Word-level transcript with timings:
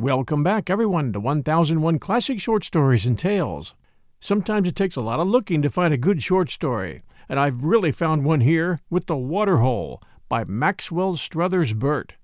Welcome 0.00 0.42
back, 0.42 0.70
everyone, 0.70 1.12
to 1.12 1.20
1001 1.20 1.98
Classic 1.98 2.40
Short 2.40 2.64
Stories 2.64 3.04
and 3.04 3.18
Tales. 3.18 3.74
Sometimes 4.18 4.66
it 4.66 4.74
takes 4.74 4.96
a 4.96 5.02
lot 5.02 5.20
of 5.20 5.28
looking 5.28 5.60
to 5.60 5.68
find 5.68 5.92
a 5.92 5.98
good 5.98 6.22
short 6.22 6.48
story, 6.48 7.02
and 7.28 7.38
I've 7.38 7.62
really 7.62 7.92
found 7.92 8.24
one 8.24 8.40
here 8.40 8.80
with 8.88 9.08
The 9.08 9.16
Waterhole 9.18 10.02
by 10.26 10.44
Maxwell 10.44 11.16
Struthers 11.16 11.74
Burt. 11.74 12.14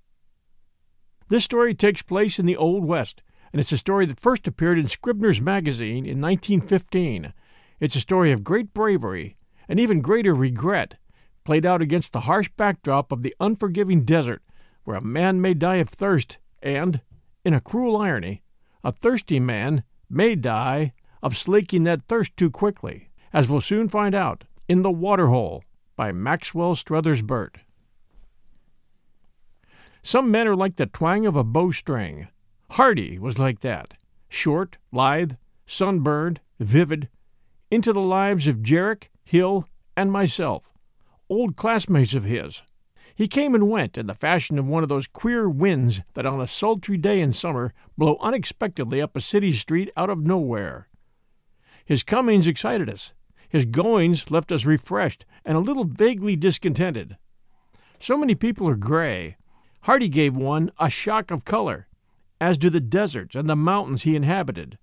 This 1.28 1.44
story 1.44 1.74
takes 1.74 2.00
place 2.00 2.38
in 2.38 2.47
the 2.47 2.56
Old 2.56 2.82
West, 2.86 3.20
and 3.52 3.60
it's 3.60 3.72
a 3.72 3.77
story 3.77 4.06
that 4.06 4.20
first 4.20 4.48
appeared 4.48 4.78
in 4.78 4.88
Scribner's 4.88 5.42
Magazine 5.42 6.06
in 6.06 6.19
1915. 6.19 7.34
It's 7.78 7.94
a 7.94 8.00
story 8.00 8.32
of 8.32 8.42
great 8.42 8.72
bravery 8.72 9.36
and 9.69 9.78
even 9.78 10.00
greater 10.00 10.34
regret, 10.34 10.94
played 11.44 11.66
out 11.66 11.82
against 11.82 12.14
the 12.14 12.20
harsh 12.20 12.48
backdrop 12.56 13.12
of 13.12 13.22
the 13.22 13.36
unforgiving 13.38 14.06
desert, 14.06 14.41
where 14.84 14.97
a 14.97 15.04
man 15.04 15.42
may 15.42 15.52
die 15.52 15.77
of 15.77 15.91
thirst 15.91 16.38
and, 16.62 17.02
in 17.47 17.55
a 17.55 17.61
cruel 17.61 17.97
irony, 17.97 18.42
a 18.83 18.91
thirsty 18.91 19.39
man 19.39 19.84
may 20.11 20.34
die 20.34 20.92
of 21.22 21.36
slaking 21.36 21.84
that 21.84 22.03
thirst 22.08 22.36
too 22.36 22.50
quickly, 22.50 23.08
as 23.33 23.48
we'll 23.48 23.61
soon 23.61 23.88
find 23.88 24.16
out 24.16 24.42
in 24.69 24.83
The 24.83 24.91
Waterhole 24.91 25.62
by 25.94 26.11
Maxwell 26.11 26.75
Struthers 26.75 27.22
Burt. 27.22 27.58
Some 30.03 30.28
men 30.28 30.48
are 30.48 30.56
like 30.56 30.75
the 30.75 30.86
twang 30.86 31.25
of 31.25 31.36
a 31.36 31.44
bowstring. 31.44 32.27
Hardy 32.70 33.16
was 33.16 33.38
like 33.38 33.60
that 33.60 33.94
short, 34.28 34.76
lithe, 34.91 35.34
sunburned, 35.66 36.41
vivid, 36.59 37.09
into 37.70 37.93
the 37.93 38.00
lives 38.00 38.49
of 38.49 38.56
Jarrick, 38.56 39.04
Hill, 39.22 39.69
and 39.97 40.10
myself, 40.10 40.72
old 41.28 41.54
classmates 41.54 42.15
of 42.15 42.25
his. 42.25 42.62
He 43.16 43.28
came 43.28 43.54
and 43.54 43.71
went 43.71 43.97
in 43.97 44.06
the 44.06 44.15
fashion 44.15 44.59
of 44.59 44.66
one 44.66 44.82
of 44.82 44.91
those 44.91 45.06
queer 45.06 45.49
winds 45.49 46.03
that 46.12 46.27
on 46.27 46.38
a 46.38 46.47
sultry 46.47 46.99
day 46.99 47.19
in 47.19 47.32
summer 47.32 47.72
blow 47.97 48.19
unexpectedly 48.21 49.00
up 49.00 49.16
a 49.16 49.22
city 49.22 49.54
street 49.54 49.91
out 49.97 50.10
of 50.10 50.27
nowhere. 50.27 50.88
His 51.87 52.03
comings 52.03 52.47
excited 52.47 52.91
us. 52.91 53.15
His 53.49 53.65
goings 53.65 54.31
left 54.31 54.53
us 54.53 54.66
refreshed 54.66 55.25
and 55.47 55.56
a 55.56 55.60
little 55.60 55.84
vaguely 55.84 56.37
discontented. 56.37 57.16
So 57.99 58.19
many 58.19 58.34
people 58.34 58.69
are 58.69 58.76
gray. 58.76 59.38
Hardy 59.82 60.10
gave 60.10 60.37
one 60.37 60.71
a 60.78 60.91
shock 60.91 61.31
of 61.31 61.47
color, 61.47 61.87
as 62.38 62.59
do 62.59 62.69
the 62.69 62.81
deserts 62.81 63.34
and 63.34 63.49
the 63.49 63.56
mountains 63.56 64.03
he 64.03 64.15
inhabited. 64.15 64.76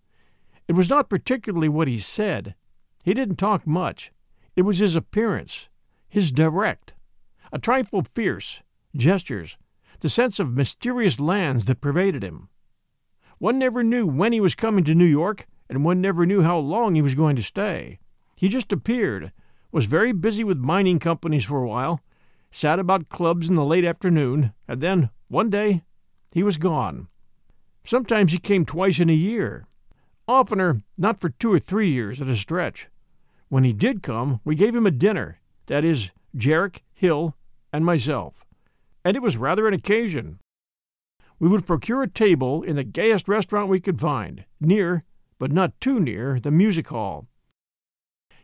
It 0.67 0.73
was 0.73 0.89
not 0.89 1.09
particularly 1.09 1.69
what 1.69 1.87
he 1.87 1.99
said. 1.99 2.55
He 3.03 3.13
didn't 3.13 3.35
talk 3.35 3.67
much. 3.67 4.11
It 4.55 4.63
was 4.63 4.79
his 4.79 4.95
appearance, 4.95 5.67
his 6.09 6.31
direct, 6.31 6.92
a 7.53 7.59
trifle 7.59 8.03
fierce, 8.15 8.61
gestures, 8.95 9.57
the 9.99 10.09
sense 10.09 10.39
of 10.39 10.51
mysterious 10.51 11.19
lands 11.19 11.65
that 11.65 11.79
pervaded 11.79 12.23
him. 12.23 12.49
One 13.37 13.59
never 13.59 13.83
knew 13.83 14.07
when 14.07 14.33
he 14.33 14.41
was 14.41 14.55
coming 14.55 14.83
to 14.85 14.95
New 14.95 15.05
York, 15.05 15.45
and 15.69 15.85
one 15.85 16.01
never 16.01 16.25
knew 16.25 16.41
how 16.41 16.57
long 16.57 16.95
he 16.95 17.01
was 17.03 17.13
going 17.13 17.35
to 17.35 17.43
stay. 17.43 17.99
He 18.35 18.49
just 18.49 18.71
appeared, 18.71 19.31
was 19.71 19.85
very 19.85 20.11
busy 20.11 20.43
with 20.43 20.57
mining 20.57 20.97
companies 20.97 21.45
for 21.45 21.61
a 21.61 21.67
while, 21.67 22.01
sat 22.49 22.79
about 22.79 23.09
clubs 23.09 23.47
in 23.47 23.53
the 23.53 23.63
late 23.63 23.85
afternoon, 23.85 24.53
and 24.67 24.81
then, 24.81 25.11
one 25.27 25.51
day, 25.51 25.83
he 26.33 26.41
was 26.41 26.57
gone. 26.57 27.07
Sometimes 27.85 28.31
he 28.31 28.39
came 28.39 28.65
twice 28.65 28.99
in 28.99 29.11
a 29.11 29.13
year, 29.13 29.67
oftener 30.27 30.81
not 30.97 31.19
for 31.19 31.29
two 31.29 31.53
or 31.53 31.59
three 31.59 31.91
years 31.91 32.19
at 32.19 32.27
a 32.27 32.35
stretch. 32.35 32.87
When 33.49 33.63
he 33.63 33.73
did 33.73 34.01
come, 34.01 34.39
we 34.43 34.55
gave 34.55 34.75
him 34.75 34.87
a 34.87 34.91
dinner, 34.91 35.39
that 35.67 35.85
is, 35.85 36.09
Jarrick, 36.35 36.79
Hill, 36.93 37.35
and 37.73 37.83
myself, 37.83 38.45
and 39.03 39.17
it 39.17 39.23
was 39.23 39.35
rather 39.35 39.67
an 39.67 39.73
occasion. 39.73 40.39
We 41.39 41.49
would 41.49 41.67
procure 41.67 42.03
a 42.03 42.07
table 42.07 42.61
in 42.61 42.77
the 42.77 42.83
gayest 42.83 43.27
restaurant 43.27 43.67
we 43.67 43.81
could 43.81 43.99
find, 43.99 44.45
near, 44.61 45.03
but 45.39 45.51
not 45.51 45.81
too 45.81 45.99
near, 45.99 46.39
the 46.39 46.51
music 46.51 46.87
hall. 46.87 47.27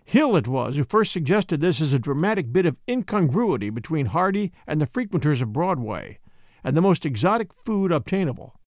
Hill 0.04 0.36
it 0.36 0.48
was 0.48 0.76
who 0.76 0.84
first 0.84 1.12
suggested 1.12 1.62
this 1.62 1.80
as 1.80 1.94
a 1.94 2.00
dramatic 2.00 2.52
bit 2.52 2.66
of 2.66 2.78
incongruity 2.90 3.70
between 3.70 4.08
Hardy 4.08 4.52
and 4.66 4.82
the 4.82 4.88
frequenters 4.88 5.40
of 5.40 5.54
Broadway, 5.54 6.18
and 6.64 6.76
the 6.76 6.82
most 6.82 7.06
exotic 7.06 7.54
food 7.54 7.92
obtainable. 7.92 8.60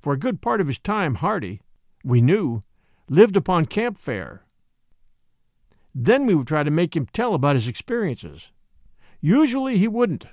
For 0.00 0.14
a 0.14 0.18
good 0.18 0.40
part 0.40 0.62
of 0.62 0.66
his 0.66 0.78
time, 0.78 1.16
Hardy, 1.16 1.60
we 2.02 2.22
knew, 2.22 2.62
lived 3.08 3.36
upon 3.36 3.66
camp 3.66 3.98
fare. 3.98 4.44
Then 5.94 6.24
we 6.26 6.34
would 6.34 6.46
try 6.46 6.62
to 6.62 6.70
make 6.70 6.96
him 6.96 7.06
tell 7.12 7.34
about 7.34 7.56
his 7.56 7.68
experiences, 7.68 8.50
Usually 9.26 9.76
he 9.76 9.88
wouldn't. 9.88 10.26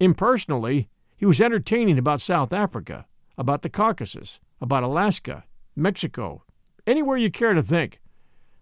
Impersonally, 0.00 0.88
he 1.16 1.24
was 1.24 1.40
entertaining 1.40 1.96
about 1.96 2.20
South 2.20 2.52
Africa, 2.52 3.06
about 3.38 3.62
the 3.62 3.68
Caucasus, 3.68 4.40
about 4.60 4.82
Alaska, 4.82 5.44
Mexico, 5.76 6.42
anywhere 6.84 7.16
you 7.16 7.30
care 7.30 7.54
to 7.54 7.62
think. 7.62 8.00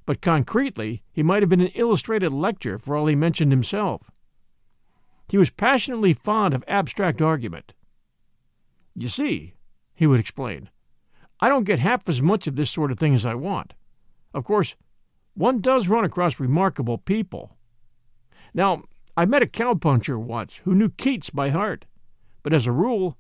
But 0.05 0.21
concretely, 0.21 1.03
he 1.15 1.23
might 1.23 1.43
have 1.43 1.49
been 1.49 1.63
an 1.63 1.69
illustrated 1.69 2.31
lecture 2.31 2.77
for 2.77 2.95
all 2.95 3.07
he 3.07 3.15
mentioned 3.15 3.53
himself. 3.53 4.11
He 5.31 5.39
was 5.39 5.49
passionately 5.49 6.13
fond 6.13 6.53
of 6.53 6.63
abstract 6.69 7.23
argument. 7.23 7.73
You 8.95 9.09
see, 9.09 9.55
he 9.95 10.07
would 10.07 10.21
explain, 10.21 10.69
I 11.41 11.49
don't 11.49 11.65
get 11.65 11.79
half 11.79 12.07
as 12.07 12.21
much 12.21 12.47
of 12.47 12.57
this 12.57 12.71
sort 12.71 12.93
of 12.93 12.99
thing 12.99 13.15
as 13.15 13.25
I 13.25 13.35
want. 13.35 13.73
Of 14.35 14.45
course, 14.45 14.77
one 15.33 15.63
does 15.63 15.89
run 15.89 16.05
across 16.05 16.39
remarkable 16.39 16.99
people, 16.99 17.57
now, 18.55 18.85
I 19.17 19.27
met 19.27 19.43
a 19.43 19.47
cowpuncher 19.47 20.19
once 20.19 20.61
who 20.65 20.75
knew 20.75 20.89
Keats 20.89 21.31
by 21.31 21.51
heart, 21.51 21.85
but 22.43 22.53
as 22.53 22.67
a 22.67 22.73
rule, 22.73 23.19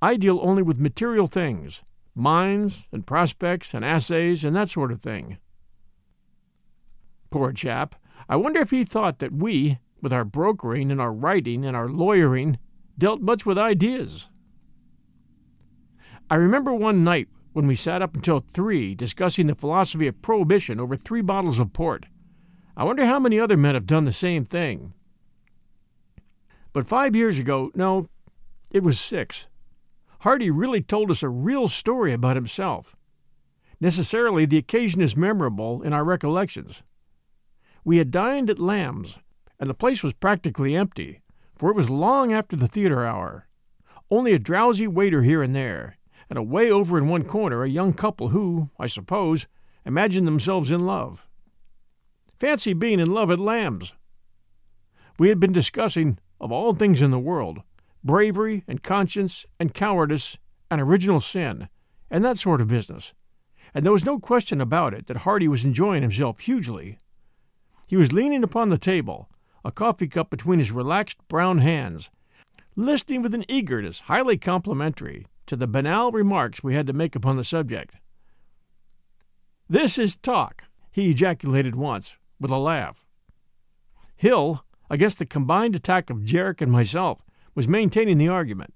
I 0.00 0.16
deal 0.16 0.38
only 0.42 0.62
with 0.62 0.78
material 0.78 1.26
things 1.26 1.82
mines 2.14 2.84
and 2.92 3.06
prospects 3.06 3.74
and 3.74 3.84
assays 3.84 4.44
and 4.44 4.54
that 4.54 4.70
sort 4.70 4.92
of 4.92 5.02
thing. 5.02 5.38
Poor 7.30 7.52
chap, 7.52 7.96
I 8.28 8.36
wonder 8.36 8.60
if 8.60 8.70
he 8.70 8.84
thought 8.84 9.18
that 9.18 9.32
we, 9.32 9.78
with 10.00 10.12
our 10.12 10.24
brokering 10.24 10.92
and 10.92 11.00
our 11.00 11.12
writing 11.12 11.64
and 11.64 11.76
our 11.76 11.88
lawyering, 11.88 12.58
dealt 12.96 13.20
much 13.20 13.44
with 13.44 13.58
ideas. 13.58 14.28
I 16.30 16.36
remember 16.36 16.72
one 16.72 17.02
night 17.02 17.28
when 17.52 17.66
we 17.66 17.74
sat 17.74 18.02
up 18.02 18.14
until 18.14 18.40
three 18.40 18.94
discussing 18.94 19.48
the 19.48 19.54
philosophy 19.54 20.06
of 20.06 20.22
prohibition 20.22 20.78
over 20.78 20.96
three 20.96 21.22
bottles 21.22 21.58
of 21.58 21.72
port. 21.72 22.06
I 22.76 22.84
wonder 22.84 23.06
how 23.06 23.18
many 23.18 23.38
other 23.38 23.56
men 23.56 23.74
have 23.74 23.86
done 23.86 24.04
the 24.04 24.12
same 24.12 24.44
thing. 24.44 24.92
But 26.72 26.88
five 26.88 27.14
years 27.14 27.38
ago, 27.38 27.70
no, 27.74 28.08
it 28.70 28.82
was 28.82 28.98
six, 28.98 29.46
Hardy 30.24 30.50
really 30.50 30.80
told 30.80 31.10
us 31.10 31.22
a 31.22 31.28
real 31.28 31.68
story 31.68 32.14
about 32.14 32.34
himself. 32.34 32.96
Necessarily, 33.78 34.46
the 34.46 34.56
occasion 34.56 35.02
is 35.02 35.14
memorable 35.14 35.82
in 35.82 35.92
our 35.92 36.02
recollections. 36.02 36.82
We 37.84 37.98
had 37.98 38.10
dined 38.10 38.48
at 38.48 38.58
Lamb's, 38.58 39.18
and 39.60 39.68
the 39.68 39.74
place 39.74 40.02
was 40.02 40.14
practically 40.14 40.74
empty, 40.74 41.20
for 41.54 41.68
it 41.68 41.76
was 41.76 41.90
long 41.90 42.32
after 42.32 42.56
the 42.56 42.66
theater 42.66 43.04
hour. 43.04 43.48
Only 44.10 44.32
a 44.32 44.38
drowsy 44.38 44.86
waiter 44.86 45.20
here 45.20 45.42
and 45.42 45.54
there, 45.54 45.98
and 46.30 46.38
away 46.38 46.70
over 46.70 46.96
in 46.96 47.06
one 47.06 47.24
corner 47.24 47.62
a 47.62 47.68
young 47.68 47.92
couple 47.92 48.28
who, 48.28 48.70
I 48.78 48.86
suppose, 48.86 49.46
imagined 49.84 50.26
themselves 50.26 50.70
in 50.70 50.86
love. 50.86 51.28
Fancy 52.44 52.74
being 52.74 53.00
in 53.00 53.08
love 53.08 53.30
at 53.30 53.38
Lamb's! 53.38 53.94
We 55.18 55.30
had 55.30 55.40
been 55.40 55.54
discussing, 55.54 56.18
of 56.38 56.52
all 56.52 56.74
things 56.74 57.00
in 57.00 57.10
the 57.10 57.18
world, 57.18 57.62
bravery 58.04 58.64
and 58.68 58.82
conscience 58.82 59.46
and 59.58 59.72
cowardice 59.72 60.36
and 60.70 60.78
original 60.78 61.22
sin, 61.22 61.70
and 62.10 62.22
that 62.22 62.38
sort 62.38 62.60
of 62.60 62.68
business, 62.68 63.14
and 63.72 63.82
there 63.82 63.94
was 63.94 64.04
no 64.04 64.18
question 64.18 64.60
about 64.60 64.92
it 64.92 65.06
that 65.06 65.16
Hardy 65.24 65.48
was 65.48 65.64
enjoying 65.64 66.02
himself 66.02 66.40
hugely. 66.40 66.98
He 67.88 67.96
was 67.96 68.12
leaning 68.12 68.44
upon 68.44 68.68
the 68.68 68.76
table, 68.76 69.30
a 69.64 69.72
coffee 69.72 70.06
cup 70.06 70.28
between 70.28 70.58
his 70.58 70.70
relaxed 70.70 71.26
brown 71.28 71.60
hands, 71.60 72.10
listening 72.76 73.22
with 73.22 73.32
an 73.32 73.46
eagerness 73.48 74.00
highly 74.00 74.36
complimentary 74.36 75.26
to 75.46 75.56
the 75.56 75.66
banal 75.66 76.12
remarks 76.12 76.62
we 76.62 76.74
had 76.74 76.86
to 76.88 76.92
make 76.92 77.16
upon 77.16 77.38
the 77.38 77.42
subject. 77.42 77.94
This 79.66 79.96
is 79.96 80.14
talk, 80.14 80.64
he 80.92 81.10
ejaculated 81.10 81.74
once, 81.74 82.18
with 82.40 82.50
a 82.50 82.58
laugh. 82.58 83.04
Hill, 84.16 84.64
against 84.90 85.18
the 85.18 85.26
combined 85.26 85.74
attack 85.74 86.10
of 86.10 86.24
Jarrick 86.24 86.60
and 86.60 86.70
myself, 86.70 87.24
was 87.54 87.68
maintaining 87.68 88.18
the 88.18 88.28
argument. 88.28 88.74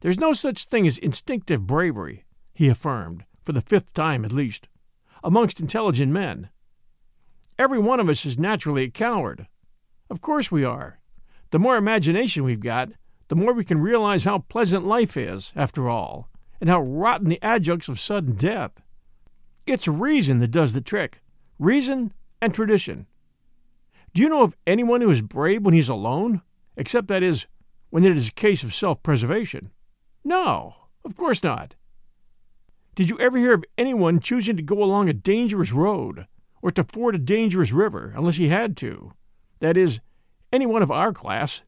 There's 0.00 0.20
no 0.20 0.32
such 0.32 0.66
thing 0.66 0.86
as 0.86 0.98
instinctive 0.98 1.66
bravery, 1.66 2.24
he 2.52 2.68
affirmed, 2.68 3.24
for 3.42 3.52
the 3.52 3.60
fifth 3.60 3.94
time 3.94 4.24
at 4.24 4.32
least, 4.32 4.68
amongst 5.22 5.60
intelligent 5.60 6.12
men. 6.12 6.50
Every 7.58 7.78
one 7.78 8.00
of 8.00 8.08
us 8.08 8.26
is 8.26 8.38
naturally 8.38 8.84
a 8.84 8.90
coward. 8.90 9.46
Of 10.10 10.20
course 10.20 10.50
we 10.50 10.64
are. 10.64 10.98
The 11.50 11.58
more 11.58 11.76
imagination 11.76 12.44
we've 12.44 12.60
got, 12.60 12.90
the 13.28 13.36
more 13.36 13.52
we 13.52 13.64
can 13.64 13.78
realize 13.78 14.24
how 14.24 14.38
pleasant 14.38 14.84
life 14.84 15.16
is, 15.16 15.52
after 15.56 15.88
all, 15.88 16.28
and 16.60 16.68
how 16.68 16.80
rotten 16.80 17.28
the 17.28 17.42
adjuncts 17.42 17.88
of 17.88 18.00
sudden 18.00 18.34
death. 18.34 18.72
It's 19.66 19.88
reason 19.88 20.40
that 20.40 20.50
does 20.50 20.72
the 20.72 20.80
trick 20.80 21.20
reason 21.58 22.12
and 22.44 22.54
tradition. 22.54 23.06
Do 24.12 24.22
you 24.22 24.28
know 24.28 24.42
of 24.42 24.56
anyone 24.66 25.00
who 25.00 25.10
is 25.10 25.22
brave 25.22 25.64
when 25.64 25.74
he's 25.74 25.88
alone? 25.88 26.42
Except, 26.76 27.08
that 27.08 27.22
is, 27.22 27.46
when 27.90 28.04
it 28.04 28.16
is 28.16 28.28
a 28.28 28.32
case 28.32 28.62
of 28.62 28.74
self 28.74 29.02
preservation. 29.02 29.70
No, 30.22 30.74
of 31.04 31.16
course 31.16 31.42
not. 31.42 31.74
Did 32.94 33.08
you 33.08 33.18
ever 33.18 33.38
hear 33.38 33.54
of 33.54 33.64
anyone 33.76 34.20
choosing 34.20 34.56
to 34.56 34.62
go 34.62 34.82
along 34.82 35.08
a 35.08 35.14
dangerous 35.14 35.72
road 35.72 36.26
or 36.62 36.70
to 36.70 36.84
ford 36.84 37.14
a 37.14 37.18
dangerous 37.18 37.72
river 37.72 38.12
unless 38.14 38.36
he 38.36 38.48
had 38.48 38.76
to? 38.78 39.10
That 39.60 39.76
is, 39.76 40.00
any 40.52 40.66
one 40.66 40.82
of 40.82 40.90
our 40.90 41.12
class, 41.12 41.62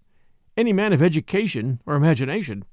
any 0.57 0.73
man 0.73 0.93
of 0.93 1.03
education 1.03 1.81
or 1.87 1.95
imagination. 1.95 2.65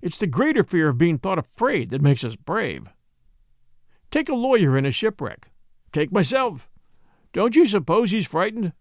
It's 0.00 0.16
the 0.16 0.26
greater 0.26 0.64
fear 0.64 0.88
of 0.88 0.98
being 0.98 1.18
thought 1.18 1.38
afraid 1.38 1.90
that 1.90 2.02
makes 2.02 2.24
us 2.24 2.36
brave. 2.36 2.88
Take 4.10 4.28
a 4.28 4.34
lawyer 4.34 4.78
in 4.78 4.86
a 4.86 4.90
shipwreck. 4.90 5.50
Take 5.92 6.12
myself. 6.12 6.68
Don't 7.34 7.56
you 7.56 7.66
suppose 7.66 8.12
he's 8.12 8.28
frightened? 8.28 8.72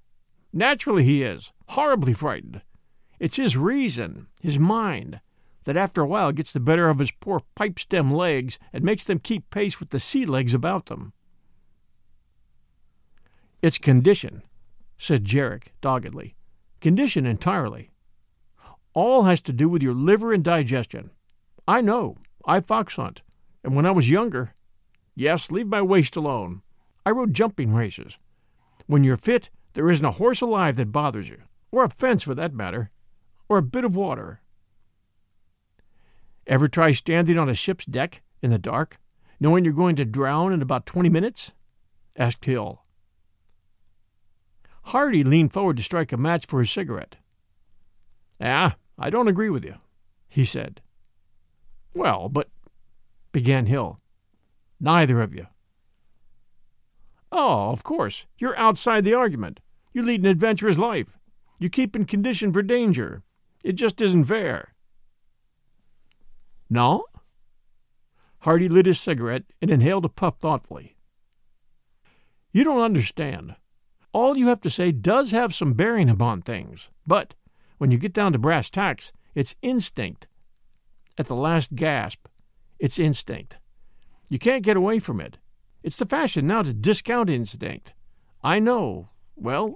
Naturally 0.54 1.04
he 1.04 1.24
is, 1.24 1.52
horribly 1.70 2.14
frightened. 2.14 2.62
It's 3.20 3.38
his 3.38 3.58
reason, 3.58 4.28
his 4.42 4.60
mind, 4.60 5.20
that 5.64 5.76
after 5.76 6.02
a 6.02 6.08
while 6.08 6.32
gets 6.32 6.54
the 6.54 6.60
better 6.60 6.88
of 6.88 7.00
his 7.00 7.10
poor 7.10 7.42
pipe 7.56 7.80
stem 7.80 8.14
legs 8.14 8.60
and 8.72 8.84
makes 8.84 9.04
them 9.04 9.18
keep 9.18 9.50
pace 9.50 9.80
with 9.80 9.90
the 9.90 10.00
sea 10.00 10.28
legs 10.28 10.54
about 10.54 10.86
them. 10.86 11.14
It's 13.64 13.80
condition, 13.80 14.44
said 15.00 15.26
Jarrick 15.26 15.70
doggedly. 15.82 16.36
Condition 16.80 17.26
entirely. 17.26 17.90
All 18.94 19.24
has 19.24 19.42
to 19.42 19.54
do 19.54 19.68
with 19.68 19.82
your 19.82 19.96
liver 19.96 20.32
and 20.32 20.44
digestion. 20.44 21.10
I 21.68 21.82
know. 21.82 22.18
I 22.46 22.60
fox 22.60 22.98
hunt. 22.98 23.24
And 23.64 23.76
when 23.76 23.88
I 23.88 23.92
was 23.92 24.12
younger, 24.12 24.54
yes, 25.16 25.50
leave 25.50 25.68
my 25.68 25.82
waist 25.82 26.16
alone. 26.16 26.62
I 27.04 27.10
rode 27.10 27.34
jumping 27.34 27.74
races. 27.74 28.18
When 28.88 29.04
you're 29.04 29.18
fit, 29.18 29.50
there 29.74 29.90
isn't 29.90 30.06
a 30.06 30.12
horse 30.12 30.42
alive 30.42 30.76
that 30.76 30.92
bothers 30.92 31.30
you, 31.30 31.42
or 31.72 31.84
a 31.84 31.90
fence 31.90 32.24
for 32.24 32.36
that 32.36 32.54
matter, 32.54 32.92
or 33.50 33.58
a 33.58 33.64
bit 33.64 33.86
of 33.86 33.96
water. 33.96 34.42
Ever 36.46 36.68
try 36.68 36.92
standing 36.92 37.38
on 37.38 37.50
a 37.50 37.54
ship's 37.54 37.86
deck 37.86 38.22
in 38.42 38.52
the 38.52 38.58
dark, 38.58 39.00
knowing 39.40 39.64
you're 39.64 39.74
going 39.74 39.96
to 39.96 40.06
drown 40.06 40.52
in 40.54 40.62
about 40.62 40.86
twenty 40.86 41.10
minutes? 41.10 41.52
asked 42.16 42.46
Hill. 42.46 42.84
Hardy 44.88 45.24
leaned 45.24 45.54
forward 45.54 45.78
to 45.78 45.84
strike 45.84 46.12
a 46.12 46.18
match 46.18 46.46
for 46.46 46.60
his 46.60 46.70
cigarette. 46.70 47.16
Ah, 48.42 48.76
I 49.00 49.10
don't 49.10 49.30
agree 49.30 49.50
with 49.50 49.64
you, 49.64 49.76
he 50.28 50.44
said. 50.44 50.82
Well, 51.94 52.28
but, 52.28 52.50
began 53.32 53.68
Hill. 53.68 54.00
Neither 54.80 55.22
of 55.22 55.34
you. 55.34 55.48
Oh, 57.36 57.72
of 57.72 57.84
course. 57.84 58.28
You're 58.38 58.58
outside 58.60 59.04
the 59.04 59.16
argument. 59.16 59.60
You 59.92 60.04
lead 60.04 60.20
an 60.20 60.28
adventurous 60.28 60.78
life. 60.78 61.18
You 61.60 61.68
keep 61.68 61.96
in 61.96 62.06
condition 62.06 62.54
for 62.54 62.62
danger. 62.62 63.24
It 63.64 63.74
just 63.74 64.00
isn't 64.02 64.26
fair. 64.26 64.76
No? 66.70 67.06
Hardy 68.42 68.70
lit 68.70 68.86
his 68.86 69.00
cigarette 69.00 69.46
and 69.64 69.72
inhaled 69.72 70.06
a 70.06 70.10
puff 70.10 70.38
thoughtfully. 70.38 70.96
You 72.52 72.64
don't 72.64 72.82
understand. 72.84 73.56
All 74.12 74.38
you 74.38 74.48
have 74.50 74.62
to 74.62 74.70
say 74.70 74.92
does 74.92 75.32
have 75.32 75.56
some 75.56 75.74
bearing 75.74 76.12
upon 76.12 76.44
things, 76.44 76.92
but 77.08 77.34
when 77.80 77.90
you 77.90 77.98
get 77.98 78.14
down 78.14 78.32
to 78.34 78.38
brass 78.38 78.70
tacks, 78.70 79.12
it's 79.34 79.56
instinct. 79.64 80.28
At 81.18 81.26
the 81.26 81.36
last 81.36 81.74
gasp, 81.74 82.28
it's 82.78 83.00
instinct. 83.00 83.58
You 84.30 84.38
can't 84.38 84.64
get 84.64 84.78
away 84.78 85.00
from 85.00 85.20
it. 85.20 85.40
It's 85.84 85.98
the 85.98 86.06
fashion 86.06 86.48
now 86.48 86.64
to 86.64 86.74
discount 86.74 87.30
instinct. 87.30 87.94
I 88.42 88.60
know. 88.60 89.10
Well, 89.36 89.76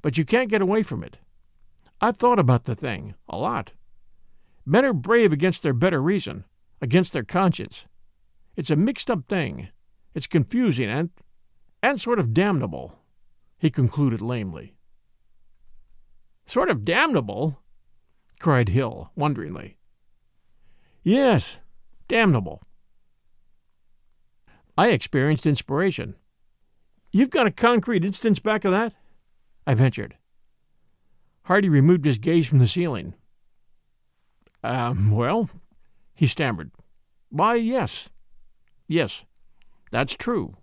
but 0.00 0.16
you 0.16 0.24
can't 0.24 0.50
get 0.50 0.62
away 0.62 0.82
from 0.82 1.02
it. 1.02 1.18
I've 2.00 2.16
thought 2.16 2.38
about 2.38 2.64
the 2.64 2.74
thing 2.74 3.14
a 3.28 3.36
lot. 3.36 3.72
Men 4.64 4.84
are 4.84 4.92
brave 4.92 5.32
against 5.32 5.62
their 5.62 5.72
better 5.72 6.00
reason, 6.00 6.44
against 6.80 7.12
their 7.12 7.24
conscience. 7.24 7.86
It's 8.56 8.70
a 8.70 8.76
mixed 8.76 9.10
up 9.10 9.26
thing. 9.28 9.68
It's 10.14 10.26
confusing 10.26 10.88
and 10.88 11.10
and 11.82 12.00
sort 12.00 12.20
of 12.20 12.32
damnable, 12.32 12.96
he 13.58 13.70
concluded 13.70 14.20
lamely. 14.20 14.74
Sort 16.46 16.70
of 16.70 16.84
damnable? 16.84 17.58
cried 18.38 18.68
Hill, 18.68 19.10
wonderingly. 19.16 19.78
Yes, 21.02 21.58
damnable. 22.06 22.62
I 24.82 24.88
experienced 24.88 25.46
inspiration. 25.46 26.16
You've 27.12 27.30
got 27.30 27.46
a 27.46 27.52
concrete 27.52 28.04
instance 28.04 28.40
back 28.40 28.64
of 28.64 28.72
that? 28.72 28.92
I 29.64 29.74
ventured. 29.74 30.16
Hardy 31.44 31.68
removed 31.68 32.04
his 32.04 32.18
gaze 32.18 32.48
from 32.48 32.58
the 32.58 32.66
ceiling. 32.66 33.14
Um, 34.64 35.12
well, 35.12 35.48
he 36.16 36.26
stammered. 36.26 36.72
Why, 37.28 37.54
yes. 37.54 38.08
Yes, 38.88 39.24
that's 39.92 40.16
true. 40.16 40.56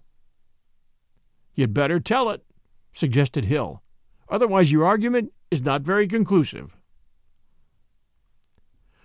You'd 1.56 1.74
better 1.74 2.02
tell 2.02 2.30
it, 2.30 2.44
suggested 2.92 3.46
Hill. 3.46 3.82
Otherwise, 4.28 4.70
your 4.70 4.86
argument 4.86 5.32
is 5.50 5.62
not 5.62 5.84
very 5.84 6.10
conclusive. 6.10 6.76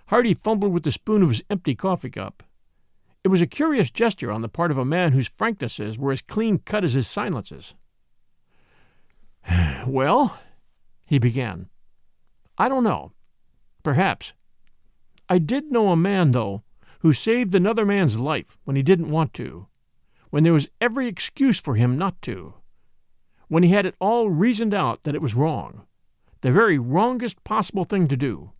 Hardy 0.07 0.33
fumbled 0.33 0.73
with 0.73 0.83
the 0.83 0.91
spoon 0.91 1.23
of 1.23 1.29
his 1.29 1.43
empty 1.49 1.73
coffee 1.73 2.09
cup. 2.09 2.43
It 3.25 3.29
was 3.29 3.41
a 3.41 3.47
curious 3.47 3.89
gesture 3.89 4.31
on 4.31 4.43
the 4.43 4.47
part 4.47 4.69
of 4.69 4.77
a 4.77 4.85
man 4.85 5.13
whose 5.13 5.31
franknesses 5.35 5.97
were 5.97 6.11
as 6.11 6.21
clean 6.21 6.59
cut 6.59 6.83
as 6.83 6.93
his 6.93 7.07
silences. 7.07 7.73
well, 9.87 10.37
he 11.07 11.17
began, 11.17 11.67
I 12.55 12.69
don't 12.69 12.83
know. 12.83 13.13
Perhaps. 13.81 14.33
I 15.27 15.39
did 15.39 15.71
know 15.71 15.89
a 15.89 15.95
man, 15.95 16.33
though, 16.33 16.61
who 16.99 17.13
saved 17.13 17.55
another 17.55 17.83
man's 17.83 18.19
life 18.19 18.59
when 18.63 18.75
he 18.75 18.83
didn't 18.83 19.09
want 19.09 19.33
to, 19.33 19.65
when 20.29 20.43
there 20.43 20.53
was 20.53 20.69
every 20.79 21.07
excuse 21.07 21.59
for 21.59 21.73
him 21.73 21.97
not 21.97 22.21
to, 22.21 22.53
when 23.47 23.63
he 23.63 23.69
had 23.69 23.87
it 23.87 23.95
all 23.99 24.29
reasoned 24.29 24.75
out 24.75 25.01
that 25.01 25.15
it 25.15 25.21
was 25.21 25.33
wrong, 25.33 25.87
the 26.41 26.51
very 26.51 26.77
wrongest 26.77 27.43
possible 27.43 27.85
thing 27.85 28.07
to 28.07 28.15
do. 28.15 28.51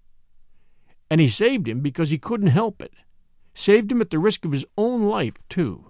And 1.11 1.21
he 1.21 1.27
saved 1.27 1.69
him 1.69 1.81
because 1.81 2.09
he 2.09 2.17
couldn't 2.17 2.47
help 2.47 2.81
it, 2.81 2.95
saved 3.55 3.91
him 3.91 4.01
at 4.01 4.11
the 4.11 4.19
risk 4.19 4.45
of 4.45 4.51
his 4.51 4.65
own 4.77 5.03
life, 5.03 5.35
too. 5.49 5.89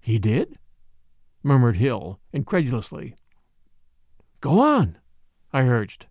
He 0.00 0.18
did? 0.18 0.58
murmured 1.42 1.76
Hill, 1.76 2.20
incredulously. 2.32 3.16
Go 4.40 4.60
on, 4.60 4.98
I 5.52 5.62
urged. 5.62 6.06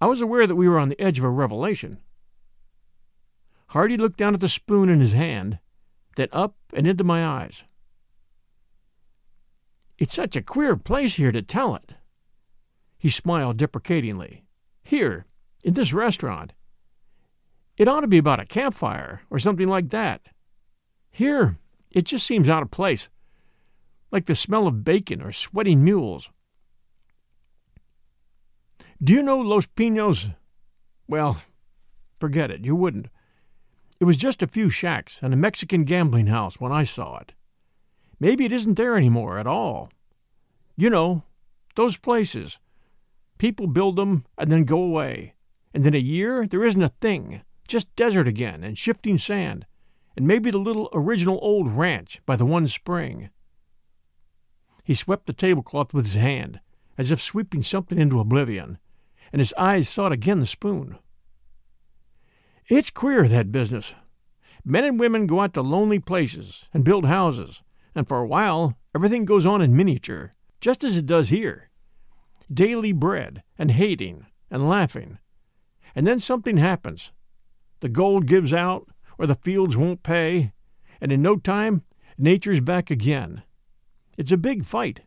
I 0.00 0.06
was 0.06 0.20
aware 0.20 0.46
that 0.46 0.56
we 0.56 0.68
were 0.68 0.78
on 0.78 0.88
the 0.88 1.00
edge 1.00 1.18
of 1.18 1.24
a 1.24 1.30
revelation. 1.30 1.98
Hardy 3.68 3.96
looked 3.96 4.16
down 4.16 4.34
at 4.34 4.40
the 4.40 4.48
spoon 4.48 4.88
in 4.88 5.00
his 5.00 5.12
hand, 5.12 5.58
then 6.16 6.28
up 6.32 6.54
and 6.72 6.86
into 6.86 7.04
my 7.04 7.26
eyes. 7.26 7.64
It's 9.98 10.14
such 10.14 10.36
a 10.36 10.42
queer 10.42 10.76
place 10.76 11.14
here 11.14 11.32
to 11.32 11.42
tell 11.42 11.74
it. 11.74 11.94
He 12.96 13.10
smiled 13.10 13.56
deprecatingly. 13.56 14.44
Here, 14.82 15.26
in 15.62 15.74
this 15.74 15.92
restaurant. 15.92 16.52
It 17.76 17.88
ought 17.88 18.00
to 18.00 18.06
be 18.06 18.18
about 18.18 18.40
a 18.40 18.46
campfire 18.46 19.22
or 19.30 19.38
something 19.38 19.68
like 19.68 19.90
that. 19.90 20.28
Here, 21.10 21.58
it 21.90 22.02
just 22.02 22.26
seems 22.26 22.48
out 22.48 22.62
of 22.62 22.70
place, 22.70 23.08
like 24.10 24.26
the 24.26 24.34
smell 24.34 24.66
of 24.66 24.84
bacon 24.84 25.20
or 25.20 25.32
sweating 25.32 25.82
mules. 25.82 26.30
Do 29.02 29.12
you 29.12 29.22
know 29.22 29.38
Los 29.38 29.66
Pinos? 29.66 30.28
Well, 31.08 31.42
forget 32.20 32.50
it, 32.50 32.64
you 32.64 32.76
wouldn't. 32.76 33.08
It 34.00 34.04
was 34.04 34.16
just 34.16 34.42
a 34.42 34.46
few 34.46 34.70
shacks 34.70 35.18
and 35.22 35.32
a 35.34 35.36
Mexican 35.36 35.84
gambling 35.84 36.28
house 36.28 36.60
when 36.60 36.72
I 36.72 36.84
saw 36.84 37.18
it. 37.18 37.32
Maybe 38.20 38.44
it 38.44 38.52
isn't 38.52 38.74
there 38.74 38.96
anymore 38.96 39.38
at 39.38 39.46
all. 39.46 39.90
You 40.76 40.90
know, 40.90 41.22
those 41.74 41.96
places. 41.96 42.58
People 43.38 43.66
build 43.66 43.96
them 43.96 44.24
and 44.38 44.50
then 44.50 44.64
go 44.64 44.80
away. 44.80 45.34
And 45.72 45.84
in 45.86 45.94
a 45.94 45.98
year, 45.98 46.46
there 46.46 46.64
isn't 46.64 46.82
a 46.82 46.88
thing, 47.00 47.42
just 47.66 47.94
desert 47.96 48.28
again 48.28 48.62
and 48.62 48.76
shifting 48.76 49.18
sand, 49.18 49.66
and 50.16 50.26
maybe 50.26 50.50
the 50.50 50.58
little 50.58 50.88
original 50.92 51.38
old 51.42 51.70
ranch 51.70 52.20
by 52.26 52.36
the 52.36 52.46
one 52.46 52.68
spring. 52.68 53.30
He 54.84 54.94
swept 54.94 55.26
the 55.26 55.32
tablecloth 55.32 55.94
with 55.94 56.04
his 56.04 56.14
hand, 56.14 56.60
as 56.98 57.10
if 57.10 57.20
sweeping 57.20 57.62
something 57.62 57.98
into 57.98 58.20
oblivion, 58.20 58.78
and 59.32 59.40
his 59.40 59.54
eyes 59.54 59.88
sought 59.88 60.12
again 60.12 60.40
the 60.40 60.46
spoon. 60.46 60.98
It's 62.68 62.90
queer, 62.90 63.26
that 63.28 63.52
business. 63.52 63.94
Men 64.64 64.84
and 64.84 65.00
women 65.00 65.26
go 65.26 65.40
out 65.40 65.54
to 65.54 65.62
lonely 65.62 65.98
places 65.98 66.68
and 66.72 66.84
build 66.84 67.06
houses, 67.06 67.62
and 67.94 68.06
for 68.06 68.18
a 68.18 68.26
while 68.26 68.76
everything 68.94 69.24
goes 69.24 69.44
on 69.44 69.60
in 69.60 69.76
miniature, 69.76 70.32
just 70.60 70.84
as 70.84 70.96
it 70.96 71.06
does 71.06 71.28
here. 71.28 71.70
Daily 72.52 72.92
bread, 72.92 73.42
and 73.58 73.70
hating, 73.70 74.26
and 74.50 74.68
laughing. 74.68 75.18
And 75.94 76.06
then 76.06 76.20
something 76.20 76.58
happens. 76.58 77.12
The 77.84 77.90
gold 77.90 78.24
gives 78.24 78.54
out, 78.54 78.88
or 79.18 79.26
the 79.26 79.34
fields 79.34 79.76
won't 79.76 80.02
pay, 80.02 80.54
and 81.02 81.12
in 81.12 81.20
no 81.20 81.36
time, 81.36 81.82
nature's 82.16 82.60
back 82.60 82.90
again. 82.90 83.42
It's 84.16 84.32
a 84.32 84.38
big 84.38 84.64
fight. 84.64 85.02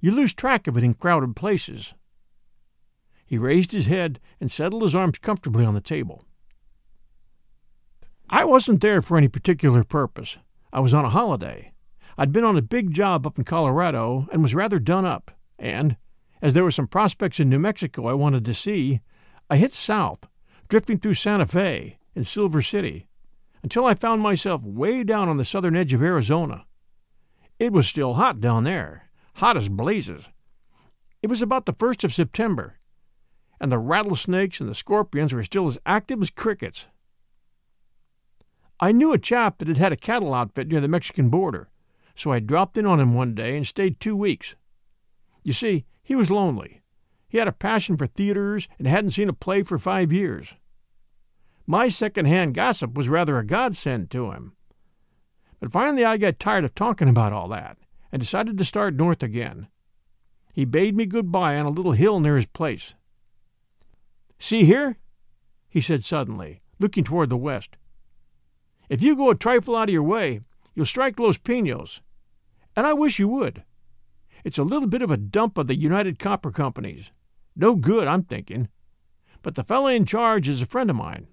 You 0.00 0.10
lose 0.10 0.34
track 0.34 0.66
of 0.66 0.76
it 0.76 0.82
in 0.82 0.94
crowded 0.94 1.36
places. 1.36 1.94
He 3.24 3.38
raised 3.38 3.70
his 3.70 3.86
head 3.86 4.18
and 4.40 4.50
settled 4.50 4.82
his 4.82 4.96
arms 4.96 5.18
comfortably 5.18 5.64
on 5.64 5.74
the 5.74 5.80
table. 5.80 6.24
I 8.28 8.44
wasn't 8.44 8.80
there 8.80 9.02
for 9.02 9.16
any 9.16 9.28
particular 9.28 9.84
purpose. 9.84 10.36
I 10.72 10.80
was 10.80 10.92
on 10.92 11.04
a 11.04 11.10
holiday. 11.10 11.72
I'd 12.18 12.32
been 12.32 12.42
on 12.42 12.56
a 12.56 12.72
big 12.76 12.92
job 12.92 13.24
up 13.24 13.38
in 13.38 13.44
Colorado 13.44 14.26
and 14.32 14.42
was 14.42 14.52
rather 14.52 14.80
done 14.80 15.04
up, 15.04 15.30
and, 15.60 15.96
as 16.42 16.54
there 16.54 16.64
were 16.64 16.72
some 16.72 16.88
prospects 16.88 17.38
in 17.38 17.48
New 17.48 17.60
Mexico 17.60 18.08
I 18.08 18.14
wanted 18.14 18.44
to 18.46 18.52
see, 18.52 18.98
I 19.48 19.58
hit 19.58 19.72
south, 19.72 20.26
drifting 20.66 20.98
through 20.98 21.14
Santa 21.14 21.46
Fe 21.46 21.98
and 22.20 22.26
Silver 22.26 22.60
City, 22.60 23.06
until 23.62 23.86
I 23.86 23.94
found 23.94 24.20
myself 24.20 24.62
way 24.62 25.02
down 25.04 25.30
on 25.30 25.38
the 25.38 25.44
southern 25.44 25.74
edge 25.74 25.94
of 25.94 26.02
Arizona. 26.02 26.66
It 27.58 27.72
was 27.72 27.88
still 27.88 28.12
hot 28.12 28.42
down 28.42 28.64
there, 28.64 29.08
hot 29.36 29.56
as 29.56 29.70
blazes. 29.70 30.28
It 31.22 31.30
was 31.30 31.40
about 31.40 31.64
the 31.64 31.72
first 31.72 32.04
of 32.04 32.12
September, 32.12 32.78
and 33.58 33.72
the 33.72 33.78
rattlesnakes 33.78 34.60
and 34.60 34.68
the 34.68 34.74
scorpions 34.74 35.32
were 35.32 35.42
still 35.42 35.66
as 35.66 35.78
active 35.86 36.20
as 36.20 36.28
crickets. 36.28 36.88
I 38.78 38.92
knew 38.92 39.14
a 39.14 39.18
chap 39.18 39.56
that 39.56 39.68
had 39.68 39.78
had 39.78 39.92
a 39.92 39.96
cattle 39.96 40.34
outfit 40.34 40.68
near 40.68 40.82
the 40.82 40.88
Mexican 40.88 41.30
border, 41.30 41.70
so 42.14 42.32
I 42.32 42.40
dropped 42.40 42.76
in 42.76 42.84
on 42.84 43.00
him 43.00 43.14
one 43.14 43.34
day 43.34 43.56
and 43.56 43.66
stayed 43.66 43.98
two 43.98 44.14
weeks. 44.14 44.56
You 45.42 45.54
see, 45.54 45.86
he 46.02 46.14
was 46.14 46.30
lonely. 46.30 46.82
He 47.30 47.38
had 47.38 47.48
a 47.48 47.52
passion 47.52 47.96
for 47.96 48.06
theaters 48.06 48.68
and 48.76 48.86
hadn't 48.86 49.12
seen 49.12 49.30
a 49.30 49.32
play 49.32 49.62
for 49.62 49.78
five 49.78 50.12
years. 50.12 50.54
My 51.70 51.86
second-hand 51.86 52.54
gossip 52.54 52.94
was 52.94 53.08
rather 53.08 53.38
a 53.38 53.46
godsend 53.46 54.10
to 54.10 54.32
him. 54.32 54.54
But 55.60 55.70
finally 55.70 56.04
I 56.04 56.16
got 56.16 56.40
tired 56.40 56.64
of 56.64 56.74
talking 56.74 57.08
about 57.08 57.32
all 57.32 57.46
that 57.50 57.78
and 58.10 58.20
decided 58.20 58.58
to 58.58 58.64
start 58.64 58.96
north 58.96 59.22
again. 59.22 59.68
He 60.52 60.64
bade 60.64 60.96
me 60.96 61.06
good-bye 61.06 61.56
on 61.56 61.66
a 61.66 61.70
little 61.70 61.92
hill 61.92 62.18
near 62.18 62.34
his 62.34 62.46
place. 62.46 62.94
See 64.40 64.64
here? 64.64 64.98
he 65.68 65.80
said 65.80 66.02
suddenly, 66.02 66.60
looking 66.80 67.04
toward 67.04 67.30
the 67.30 67.36
west. 67.36 67.76
If 68.88 69.00
you 69.00 69.14
go 69.14 69.30
a 69.30 69.36
trifle 69.36 69.76
out 69.76 69.88
of 69.88 69.92
your 69.92 70.02
way, 70.02 70.40
you'll 70.74 70.86
strike 70.86 71.20
Los 71.20 71.38
Pinos. 71.38 72.00
And 72.74 72.84
I 72.84 72.94
wish 72.94 73.20
you 73.20 73.28
would. 73.28 73.62
It's 74.42 74.58
a 74.58 74.64
little 74.64 74.88
bit 74.88 75.02
of 75.02 75.12
a 75.12 75.16
dump 75.16 75.56
of 75.56 75.68
the 75.68 75.76
United 75.76 76.18
Copper 76.18 76.50
Companies. 76.50 77.12
No 77.54 77.76
good, 77.76 78.08
I'm 78.08 78.24
thinking. 78.24 78.66
But 79.42 79.54
the 79.54 79.62
fellow 79.62 79.86
in 79.86 80.04
charge 80.04 80.48
is 80.48 80.62
a 80.62 80.66
friend 80.66 80.90
of 80.90 80.96
mine, 80.96 81.28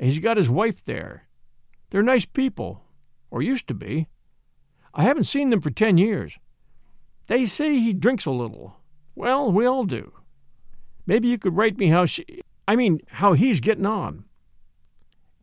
and 0.00 0.08
he's 0.08 0.18
got 0.18 0.36
his 0.36 0.50
wife 0.50 0.84
there. 0.84 1.28
They're 1.90 2.02
nice 2.02 2.24
people, 2.24 2.82
or 3.30 3.40
used 3.40 3.68
to 3.68 3.74
be. 3.74 4.08
I 4.92 5.04
haven't 5.04 5.24
seen 5.24 5.50
them 5.50 5.60
for 5.60 5.70
ten 5.70 5.96
years. 5.96 6.36
They 7.28 7.46
say 7.46 7.78
he 7.78 7.92
drinks 7.92 8.26
a 8.26 8.32
little. 8.32 8.78
Well, 9.14 9.52
we 9.52 9.64
all 9.64 9.84
do. 9.84 10.12
Maybe 11.06 11.28
you 11.28 11.38
could 11.38 11.56
write 11.56 11.78
me 11.78 11.86
how 11.86 12.06
she. 12.06 12.42
I 12.66 12.74
mean, 12.74 13.00
how 13.06 13.34
he's 13.34 13.60
getting 13.60 13.86
on. 13.86 14.24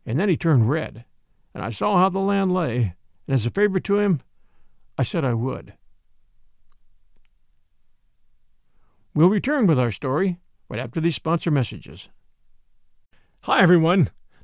And 0.04 0.20
then 0.20 0.28
he 0.28 0.36
turned 0.36 0.68
red 0.68 1.06
and 1.58 1.64
I 1.64 1.70
saw 1.70 1.98
how 1.98 2.08
the 2.08 2.20
land 2.20 2.54
lay, 2.54 2.94
and 3.26 3.34
as 3.34 3.44
a 3.44 3.50
favor 3.50 3.80
to 3.80 3.98
him, 3.98 4.20
I 4.96 5.02
said 5.02 5.24
I 5.24 5.34
would. 5.34 5.74
We'll 9.12 9.28
return 9.28 9.66
with 9.66 9.76
our 9.76 9.90
story 9.90 10.38
right 10.68 10.78
after 10.78 11.00
these 11.00 11.16
sponsor 11.16 11.50
messages. 11.50 12.08
Hi, 13.40 13.60
everyone. 13.60 14.10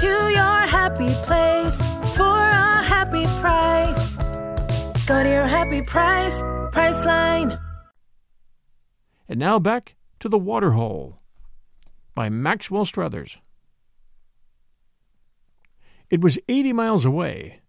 To 0.00 0.06
your 0.06 0.66
happy 0.66 1.14
place 1.24 1.78
for 2.16 2.36
a 2.36 2.82
happy 2.82 3.22
price. 3.40 4.16
Go 5.06 5.22
to 5.22 5.28
your 5.28 5.46
happy 5.46 5.82
price, 5.82 6.42
Priceline. 6.72 7.60
And 9.28 9.38
now 9.38 9.60
back 9.60 9.94
to 10.18 10.28
The 10.28 10.36
Waterhole 10.36 11.20
by 12.12 12.28
Maxwell 12.28 12.84
Struthers. 12.84 13.38
It 16.10 16.20
was 16.20 16.40
80 16.48 16.72
miles 16.72 17.04
away, 17.04 17.60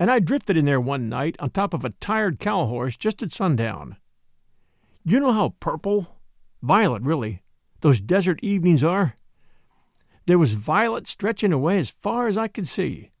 and 0.00 0.10
I 0.10 0.18
drifted 0.18 0.56
in 0.56 0.64
there 0.64 0.80
one 0.80 1.08
night 1.08 1.36
on 1.38 1.50
top 1.50 1.74
of 1.74 1.84
a 1.84 1.90
tired 1.90 2.40
cow 2.40 2.66
horse 2.66 2.96
just 2.96 3.22
at 3.22 3.30
sundown. 3.30 3.96
You 5.04 5.20
know 5.20 5.32
how 5.32 5.54
purple, 5.60 6.18
violet 6.60 7.02
really, 7.02 7.42
those 7.82 8.00
desert 8.00 8.40
evenings 8.42 8.82
are? 8.82 9.14
There 10.28 10.38
was 10.38 10.52
violet 10.52 11.08
stretching 11.08 11.54
away 11.54 11.78
as 11.78 11.88
far 11.88 12.28
as 12.28 12.36
I 12.36 12.48
could 12.48 12.68
see, 12.68 13.12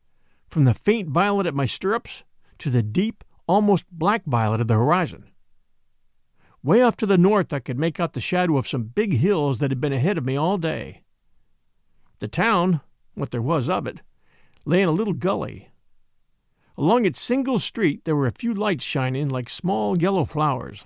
from 0.50 0.66
the 0.66 0.74
faint 0.74 1.08
violet 1.08 1.46
at 1.46 1.54
my 1.54 1.64
stirrups 1.64 2.22
to 2.58 2.68
the 2.68 2.82
deep, 2.82 3.24
almost 3.46 3.90
black 3.90 4.26
violet 4.26 4.60
of 4.60 4.68
the 4.68 4.74
horizon. 4.74 5.30
Way 6.62 6.82
off 6.82 6.98
to 6.98 7.06
the 7.06 7.16
north, 7.16 7.50
I 7.50 7.60
could 7.60 7.78
make 7.78 7.98
out 7.98 8.12
the 8.12 8.20
shadow 8.20 8.58
of 8.58 8.68
some 8.68 8.82
big 8.82 9.14
hills 9.14 9.56
that 9.56 9.70
had 9.70 9.80
been 9.80 9.94
ahead 9.94 10.18
of 10.18 10.26
me 10.26 10.36
all 10.36 10.58
day. 10.58 11.02
The 12.18 12.28
town, 12.28 12.82
what 13.14 13.30
there 13.30 13.40
was 13.40 13.70
of 13.70 13.86
it, 13.86 14.02
lay 14.66 14.82
in 14.82 14.88
a 14.90 14.92
little 14.92 15.14
gully. 15.14 15.70
Along 16.76 17.06
its 17.06 17.18
single 17.18 17.58
street 17.58 18.04
there 18.04 18.16
were 18.16 18.26
a 18.26 18.32
few 18.32 18.52
lights 18.52 18.84
shining 18.84 19.30
like 19.30 19.48
small 19.48 19.96
yellow 19.96 20.26
flowers. 20.26 20.84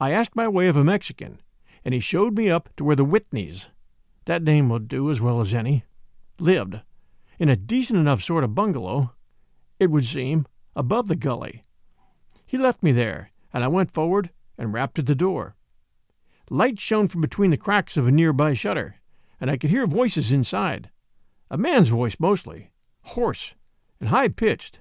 I 0.00 0.12
asked 0.12 0.34
my 0.34 0.48
way 0.48 0.66
of 0.68 0.78
a 0.78 0.82
Mexican, 0.82 1.42
and 1.84 1.92
he 1.92 2.00
showed 2.00 2.38
me 2.38 2.48
up 2.48 2.70
to 2.76 2.84
where 2.84 2.96
the 2.96 3.04
Whitneys 3.04 3.68
that 4.24 4.42
name 4.42 4.68
will 4.68 4.78
do 4.78 5.10
as 5.10 5.20
well 5.20 5.40
as 5.40 5.52
any 5.52 5.84
lived, 6.38 6.80
in 7.38 7.48
a 7.48 7.56
decent 7.56 7.98
enough 7.98 8.22
sort 8.22 8.44
of 8.44 8.54
bungalow, 8.54 9.12
it 9.78 9.90
would 9.90 10.04
seem, 10.04 10.46
above 10.76 11.08
the 11.08 11.16
gully. 11.16 11.62
He 12.46 12.58
left 12.58 12.82
me 12.82 12.92
there, 12.92 13.30
and 13.52 13.64
I 13.64 13.68
went 13.68 13.92
forward 13.92 14.30
and 14.56 14.72
rapped 14.72 14.98
at 14.98 15.06
the 15.06 15.14
door. 15.14 15.56
Light 16.50 16.78
shone 16.78 17.08
from 17.08 17.20
between 17.20 17.50
the 17.50 17.56
cracks 17.56 17.96
of 17.96 18.06
a 18.06 18.12
nearby 18.12 18.54
shutter, 18.54 18.96
and 19.40 19.50
I 19.50 19.56
could 19.56 19.70
hear 19.70 19.86
voices 19.86 20.30
inside. 20.30 20.90
A 21.50 21.56
man's 21.56 21.88
voice 21.88 22.16
mostly, 22.18 22.70
hoarse 23.02 23.54
and 24.00 24.08
high 24.08 24.28
pitched. 24.28 24.80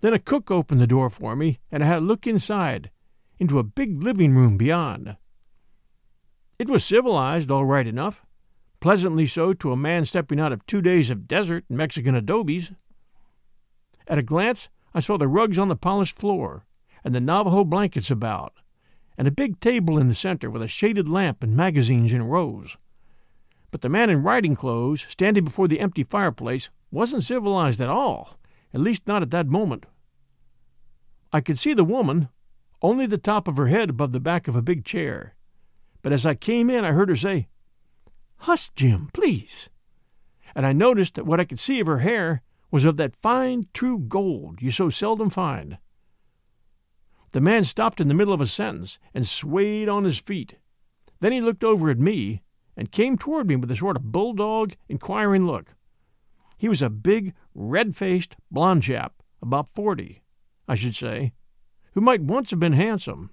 Then 0.00 0.12
a 0.12 0.18
cook 0.18 0.50
opened 0.50 0.80
the 0.80 0.86
door 0.86 1.10
for 1.10 1.34
me, 1.34 1.58
and 1.70 1.82
I 1.82 1.86
had 1.86 1.98
a 1.98 2.02
look 2.02 2.26
inside, 2.26 2.90
into 3.38 3.58
a 3.58 3.64
big 3.64 4.02
living 4.02 4.34
room 4.34 4.56
beyond. 4.56 5.16
It 6.58 6.68
was 6.68 6.84
civilized, 6.84 7.52
all 7.52 7.64
right 7.64 7.86
enough, 7.86 8.26
pleasantly 8.80 9.28
so 9.28 9.52
to 9.52 9.70
a 9.70 9.76
man 9.76 10.04
stepping 10.04 10.40
out 10.40 10.52
of 10.52 10.66
two 10.66 10.82
days 10.82 11.08
of 11.08 11.28
desert 11.28 11.64
and 11.68 11.78
Mexican 11.78 12.16
adobes. 12.16 12.72
At 14.08 14.18
a 14.18 14.24
glance, 14.24 14.68
I 14.92 14.98
saw 14.98 15.16
the 15.16 15.28
rugs 15.28 15.56
on 15.56 15.68
the 15.68 15.76
polished 15.76 16.16
floor, 16.16 16.64
and 17.04 17.14
the 17.14 17.20
Navajo 17.20 17.62
blankets 17.62 18.10
about, 18.10 18.54
and 19.16 19.28
a 19.28 19.32
big 19.32 19.60
table 19.60 19.98
in 19.98 20.08
the 20.08 20.16
center 20.16 20.50
with 20.50 20.60
a 20.60 20.66
shaded 20.66 21.08
lamp 21.08 21.44
and 21.44 21.54
magazines 21.54 22.12
in 22.12 22.24
rows. 22.24 22.76
But 23.70 23.82
the 23.82 23.88
man 23.88 24.10
in 24.10 24.24
riding 24.24 24.56
clothes, 24.56 25.06
standing 25.08 25.44
before 25.44 25.68
the 25.68 25.78
empty 25.78 26.02
fireplace, 26.02 26.70
wasn't 26.90 27.22
civilized 27.22 27.80
at 27.80 27.88
all, 27.88 28.36
at 28.74 28.80
least 28.80 29.06
not 29.06 29.22
at 29.22 29.30
that 29.30 29.46
moment. 29.46 29.86
I 31.32 31.40
could 31.40 31.58
see 31.58 31.72
the 31.72 31.84
woman, 31.84 32.30
only 32.82 33.06
the 33.06 33.16
top 33.16 33.46
of 33.46 33.58
her 33.58 33.68
head 33.68 33.90
above 33.90 34.10
the 34.10 34.18
back 34.18 34.48
of 34.48 34.56
a 34.56 34.62
big 34.62 34.84
chair 34.84 35.36
but 36.08 36.14
as 36.14 36.24
I 36.24 36.32
came 36.32 36.70
in, 36.70 36.86
I 36.86 36.92
heard 36.92 37.10
her 37.10 37.16
say, 37.16 37.48
Hush, 38.38 38.70
Jim, 38.70 39.10
please. 39.12 39.68
And 40.54 40.64
I 40.64 40.72
noticed 40.72 41.16
that 41.16 41.26
what 41.26 41.38
I 41.38 41.44
could 41.44 41.58
see 41.58 41.80
of 41.80 41.86
her 41.86 41.98
hair 41.98 42.40
was 42.70 42.86
of 42.86 42.96
that 42.96 43.20
fine, 43.20 43.68
true 43.74 43.98
gold 43.98 44.62
you 44.62 44.70
so 44.70 44.88
seldom 44.88 45.28
find. 45.28 45.76
The 47.34 47.42
man 47.42 47.62
stopped 47.64 48.00
in 48.00 48.08
the 48.08 48.14
middle 48.14 48.32
of 48.32 48.40
a 48.40 48.46
sentence 48.46 48.98
and 49.12 49.26
swayed 49.26 49.86
on 49.86 50.04
his 50.04 50.16
feet. 50.16 50.54
Then 51.20 51.32
he 51.32 51.42
looked 51.42 51.62
over 51.62 51.90
at 51.90 51.98
me 51.98 52.40
and 52.74 52.90
came 52.90 53.18
toward 53.18 53.46
me 53.46 53.56
with 53.56 53.70
a 53.70 53.76
sort 53.76 53.96
of 53.96 54.10
bulldog, 54.10 54.76
inquiring 54.88 55.44
look. 55.44 55.74
He 56.56 56.70
was 56.70 56.80
a 56.80 56.88
big, 56.88 57.34
red 57.54 57.94
faced, 57.94 58.34
blond 58.50 58.82
chap, 58.82 59.12
about 59.42 59.74
forty, 59.74 60.22
I 60.66 60.74
should 60.74 60.94
say, 60.94 61.34
who 61.92 62.00
might 62.00 62.22
once 62.22 62.50
have 62.50 62.60
been 62.60 62.72
handsome. 62.72 63.28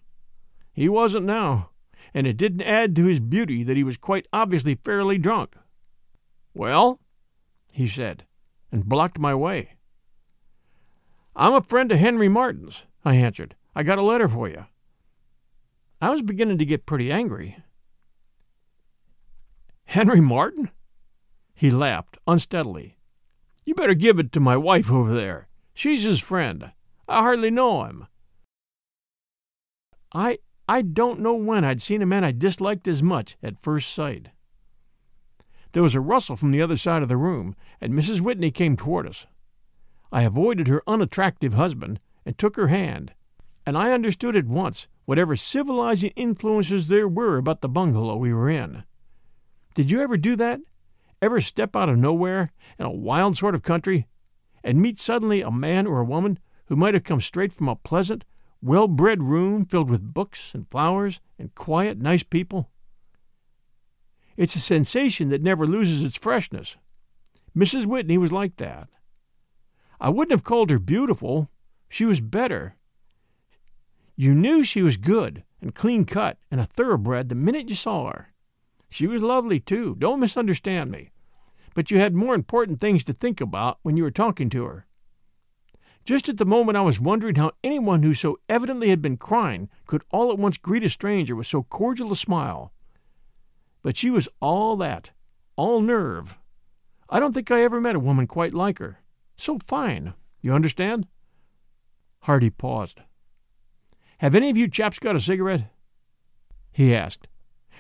He 0.74 0.90
wasn't 0.90 1.26
now 1.26 1.70
and 2.16 2.26
it 2.26 2.38
didn't 2.38 2.62
add 2.62 2.96
to 2.96 3.06
his 3.06 3.20
beauty 3.20 3.62
that 3.62 3.76
he 3.76 3.84
was 3.84 3.98
quite 3.98 4.26
obviously 4.32 4.74
fairly 4.74 5.18
drunk. 5.18 5.58
Well, 6.54 7.02
he 7.70 7.90
said, 7.90 8.24
and 8.72 8.86
blocked 8.86 9.20
my 9.20 9.36
way. 9.36 9.74
I'm 11.36 11.54
a 11.54 11.62
friend 11.62 11.92
of 11.92 12.00
Henry 12.00 12.30
Martin's, 12.30 12.86
I 13.04 13.16
answered. 13.16 13.56
I 13.76 13.84
got 13.84 13.98
a 13.98 14.02
letter 14.02 14.30
for 14.30 14.48
you. 14.48 14.66
I 16.02 16.10
was 16.10 16.22
beginning 16.22 16.58
to 16.60 16.66
get 16.66 16.86
pretty 16.86 17.12
angry. 17.12 17.58
Henry 19.84 20.22
Martin? 20.22 20.70
He 21.54 21.70
laughed 21.70 22.18
unsteadily. 22.26 22.98
You 23.66 23.76
better 23.76 23.94
give 23.94 24.20
it 24.20 24.32
to 24.32 24.40
my 24.40 24.56
wife 24.56 24.90
over 24.90 25.14
there. 25.14 25.50
She's 25.74 26.04
his 26.04 26.22
friend. 26.22 26.72
I 27.10 27.20
hardly 27.22 27.52
know 27.52 27.84
him. 27.84 28.08
I 30.14 30.40
I 30.68 30.82
don't 30.82 31.20
know 31.20 31.36
when 31.36 31.64
I'd 31.64 31.82
seen 31.82 32.02
a 32.02 32.08
man 32.08 32.24
I 32.24 32.32
disliked 32.32 32.88
as 32.88 33.04
much 33.04 33.38
at 33.44 33.62
first 33.62 33.94
sight. 33.94 34.30
There 35.74 35.84
was 35.84 35.94
a 35.94 36.00
rustle 36.00 36.36
from 36.36 36.52
the 36.52 36.62
other 36.62 36.78
side 36.78 37.04
of 37.04 37.10
the 37.10 37.18
room, 37.18 37.56
and 37.80 37.94
Mrs. 37.94 38.22
Whitney 38.22 38.50
came 38.50 38.76
toward 38.76 39.08
us. 39.08 39.28
I 40.12 40.24
avoided 40.24 40.68
her 40.68 40.82
unattractive 40.88 41.54
husband 41.54 42.00
and 42.26 42.38
took 42.38 42.56
her 42.56 42.70
hand, 42.70 43.14
and 43.66 43.78
I 43.78 43.92
understood 43.92 44.36
at 44.36 44.48
once 44.48 44.88
whatever 45.06 45.36
civilizing 45.36 46.12
influences 46.16 46.88
there 46.88 47.08
were 47.08 47.38
about 47.38 47.62
the 47.62 47.70
bungalow 47.70 48.16
we 48.16 48.34
were 48.34 48.50
in. 48.50 48.84
Did 49.76 49.92
you 49.92 50.02
ever 50.02 50.18
do 50.18 50.36
that? 50.38 50.62
Ever 51.22 51.42
step 51.42 51.76
out 51.76 51.90
of 51.90 51.98
nowhere, 51.98 52.52
in 52.80 52.86
a 52.86 52.92
wild 52.92 53.38
sort 53.38 53.54
of 53.54 53.62
country, 53.62 54.08
and 54.64 54.82
meet 54.82 55.00
suddenly 55.00 55.42
a 55.42 55.52
man 55.52 55.86
or 55.86 56.00
a 56.00 56.06
woman 56.06 56.40
who 56.68 56.76
might 56.76 56.94
have 56.94 57.04
come 57.04 57.22
straight 57.22 57.54
from 57.54 57.68
a 57.68 57.76
pleasant, 57.76 58.24
well 58.66 58.88
bred 58.88 59.22
room 59.22 59.64
filled 59.64 59.92
with 59.92 60.14
books 60.14 60.52
and 60.56 60.68
flowers 60.72 61.20
and 61.38 61.54
quiet, 61.54 62.00
nice 62.00 62.24
people. 62.24 62.72
It's 64.36 64.56
a 64.56 64.60
sensation 64.60 65.30
that 65.30 65.44
never 65.44 65.68
loses 65.68 66.04
its 66.04 66.18
freshness. 66.18 66.76
Mrs. 67.56 67.86
Whitney 67.86 68.18
was 68.18 68.32
like 68.32 68.58
that. 68.58 68.90
I 70.02 70.10
wouldn't 70.10 70.32
have 70.32 70.44
called 70.44 70.72
her 70.72 70.80
beautiful. 70.80 71.50
She 71.88 72.06
was 72.06 72.20
better. 72.20 72.76
You 74.16 74.34
knew 74.34 74.64
she 74.64 74.82
was 74.82 74.98
good 74.98 75.44
and 75.62 75.76
clean 75.76 76.04
cut 76.04 76.38
and 76.50 76.60
a 76.60 76.66
thoroughbred 76.66 77.30
the 77.30 77.36
minute 77.36 77.70
you 77.70 77.76
saw 77.76 78.10
her. 78.10 78.34
She 78.90 79.06
was 79.06 79.22
lovely, 79.22 79.60
too. 79.60 79.96
Don't 80.00 80.20
misunderstand 80.20 80.90
me. 80.90 81.12
But 81.76 81.92
you 81.92 82.00
had 82.00 82.16
more 82.16 82.34
important 82.34 82.82
things 82.82 83.04
to 83.04 83.14
think 83.14 83.40
about 83.40 83.78
when 83.84 83.96
you 83.96 84.04
were 84.04 84.12
talking 84.12 84.50
to 84.50 84.66
her. 84.66 84.85
Just 86.06 86.30
at 86.30 86.38
the 86.38 86.46
moment 86.46 86.78
I 86.78 86.82
was 86.82 87.00
wondering 87.00 87.36
how 87.36 87.52
anyone 87.64 88.04
who 88.04 88.14
so 88.14 88.38
evidently 88.48 88.90
had 88.90 89.02
been 89.02 89.18
crying 89.18 89.70
could 89.88 90.04
all 90.12 90.32
at 90.32 90.38
once 90.38 90.58
greet 90.58 90.84
a 90.84 90.90
stranger 90.90 91.36
with 91.36 91.48
so 91.48 91.64
cordial 91.64 92.12
a 92.12 92.16
smile. 92.16 92.72
But 93.82 93.98
she 93.98 94.12
was 94.12 94.30
all 94.40 94.78
that, 94.78 95.10
all 95.56 95.82
nerve. 95.82 96.38
I 97.10 97.20
don't 97.20 97.34
think 97.34 97.50
I 97.50 97.64
ever 97.64 97.82
met 97.82 97.96
a 97.96 98.00
woman 98.00 98.28
quite 98.28 98.54
like 98.54 98.78
her. 98.78 99.00
So 99.36 99.58
fine, 99.66 100.14
you 100.42 100.54
understand? 100.54 101.08
Hardy 102.22 102.52
paused. 102.52 103.02
Have 104.20 104.36
any 104.36 104.50
of 104.52 104.58
you 104.58 104.68
chaps 104.68 105.00
got 105.00 105.16
a 105.16 105.20
cigarette? 105.20 105.72
he 106.72 106.94
asked, 106.96 107.28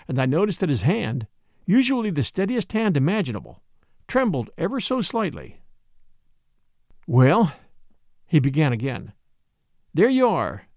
and 0.07 0.19
I 0.19 0.25
noticed 0.25 0.61
that 0.61 0.69
his 0.69 0.81
hand, 0.81 1.27
usually 1.65 2.09
the 2.09 2.23
steadiest 2.23 2.71
hand 2.71 2.97
imaginable, 2.97 3.61
trembled 4.07 4.49
ever 4.57 4.79
so 4.79 5.01
slightly. 5.01 5.59
Well, 7.07 7.53
he 8.27 8.39
began 8.39 8.73
again. 8.73 9.13
There 9.93 10.09
you 10.09 10.27
are. 10.27 10.67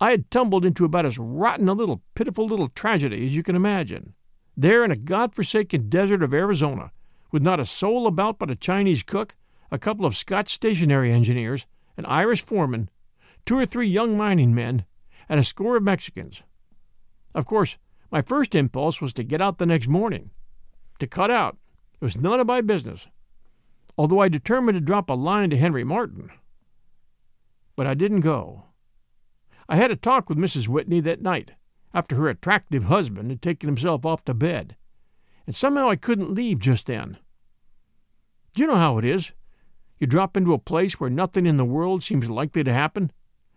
I 0.00 0.10
had 0.10 0.30
tumbled 0.30 0.64
into 0.64 0.84
about 0.84 1.06
as 1.06 1.18
rotten 1.18 1.68
a 1.68 1.72
little 1.72 2.02
pitiful 2.14 2.46
little 2.46 2.68
tragedy 2.68 3.24
as 3.24 3.34
you 3.34 3.42
can 3.42 3.56
imagine. 3.56 4.14
There 4.56 4.84
in 4.84 4.90
a 4.90 4.96
god-forsaken 4.96 5.88
desert 5.88 6.22
of 6.22 6.34
Arizona, 6.34 6.92
with 7.32 7.42
not 7.42 7.60
a 7.60 7.64
soul 7.64 8.06
about 8.06 8.38
but 8.38 8.50
a 8.50 8.56
Chinese 8.56 9.02
cook, 9.02 9.34
a 9.70 9.78
couple 9.78 10.04
of 10.04 10.16
Scotch 10.16 10.52
stationary 10.52 11.12
engineers, 11.12 11.66
an 11.96 12.04
Irish 12.06 12.42
foreman, 12.42 12.90
two 13.46 13.58
or 13.58 13.66
three 13.66 13.88
young 13.88 14.16
mining 14.16 14.54
men, 14.54 14.84
and 15.28 15.40
a 15.40 15.44
score 15.44 15.76
of 15.76 15.82
Mexicans. 15.82 16.42
Of 17.34 17.46
course, 17.46 17.78
my 18.10 18.22
first 18.22 18.54
impulse 18.54 19.00
was 19.00 19.12
to 19.14 19.24
get 19.24 19.40
out 19.40 19.58
the 19.58 19.66
next 19.66 19.88
morning. 19.88 20.30
To 20.98 21.06
cut 21.06 21.30
out. 21.30 21.56
It 22.00 22.04
was 22.04 22.16
none 22.16 22.40
of 22.40 22.46
my 22.46 22.60
business. 22.60 23.08
Although 23.98 24.20
I 24.20 24.28
determined 24.28 24.76
to 24.76 24.80
drop 24.80 25.08
a 25.08 25.14
line 25.14 25.50
to 25.50 25.56
Henry 25.56 25.84
Martin 25.84 26.30
but 27.76 27.86
I 27.86 27.94
didn't 27.94 28.20
go. 28.20 28.64
I 29.68 29.76
had 29.76 29.90
a 29.90 29.96
talk 29.96 30.28
with 30.28 30.38
Mrs. 30.38 30.66
Whitney 30.66 31.00
that 31.00 31.22
night, 31.22 31.52
after 31.92 32.16
her 32.16 32.28
attractive 32.28 32.84
husband 32.84 33.30
had 33.30 33.42
taken 33.42 33.68
himself 33.68 34.04
off 34.04 34.24
to 34.24 34.34
bed, 34.34 34.76
and 35.46 35.54
somehow 35.54 35.88
I 35.88 35.96
couldn't 35.96 36.34
leave 36.34 36.58
just 36.58 36.86
then. 36.86 37.18
Do 38.54 38.62
you 38.62 38.68
know 38.68 38.76
how 38.76 38.98
it 38.98 39.04
is? 39.04 39.32
You 39.98 40.06
drop 40.06 40.36
into 40.36 40.52
a 40.52 40.58
place 40.58 40.98
where 40.98 41.10
nothing 41.10 41.46
in 41.46 41.56
the 41.56 41.64
world 41.64 42.02
seems 42.02 42.28
likely 42.28 42.64
to 42.64 42.72
happen, 42.72 43.12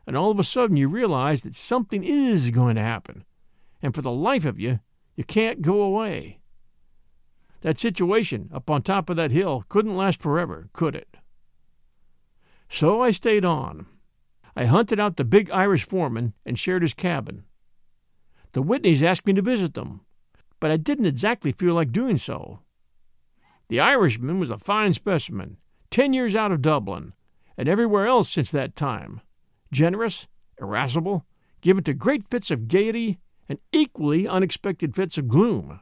and 0.06 0.16
all 0.16 0.32
of 0.32 0.40
a 0.40 0.44
sudden 0.44 0.78
you 0.78 0.88
realize 0.88 1.42
that 1.42 1.56
something 1.56 2.04
is 2.04 2.52
going 2.52 2.76
to 2.76 2.82
happen, 2.82 3.26
and 3.82 3.94
for 3.94 4.02
the 4.02 4.12
life 4.12 4.46
of 4.46 4.60
you, 4.60 4.80
you 5.16 5.24
can't 5.24 5.62
go 5.62 5.82
away. 5.82 6.40
That 7.62 7.78
situation 7.78 8.50
up 8.54 8.70
on 8.70 8.82
top 8.82 9.10
of 9.10 9.18
that 9.18 9.32
hill 9.32 9.66
couldn't 9.70 9.98
last 9.98 10.22
forever, 10.22 10.70
could 10.74 10.96
it? 10.96 11.18
So 12.70 13.02
I 13.02 13.12
stayed 13.12 13.44
on 13.44 13.86
I 14.60 14.66
hunted 14.66 15.00
out 15.00 15.16
the 15.16 15.24
big 15.24 15.50
Irish 15.52 15.86
foreman 15.86 16.34
and 16.46 16.60
shared 16.60 16.82
his 16.82 16.94
cabin. 16.94 17.46
The 18.52 18.62
Whitneys 18.62 19.02
asked 19.02 19.26
me 19.26 19.32
to 19.32 19.42
visit 19.42 19.74
them, 19.74 20.02
but 20.60 20.70
I 20.70 20.76
didn't 20.76 21.06
exactly 21.06 21.54
feel 21.54 21.76
like 21.76 21.94
doing 21.94 22.18
so. 22.18 22.60
The 23.70 23.80
Irishman 23.80 24.38
was 24.38 24.50
a 24.50 24.58
fine 24.58 24.92
specimen, 24.92 25.60
ten 25.90 26.12
years 26.12 26.36
out 26.36 26.52
of 26.52 26.62
Dublin, 26.62 27.14
and 27.58 27.70
everywhere 27.70 28.06
else 28.06 28.30
since 28.30 28.52
that 28.52 28.76
time. 28.76 29.22
Generous, 29.72 30.28
irascible, 30.60 31.26
given 31.62 31.86
to 31.86 31.94
great 31.94 32.28
fits 32.28 32.52
of 32.52 32.68
gaiety 32.68 33.18
and 33.48 33.60
equally 33.72 34.28
unexpected 34.28 34.94
fits 34.94 35.18
of 35.18 35.30
gloom. 35.30 35.80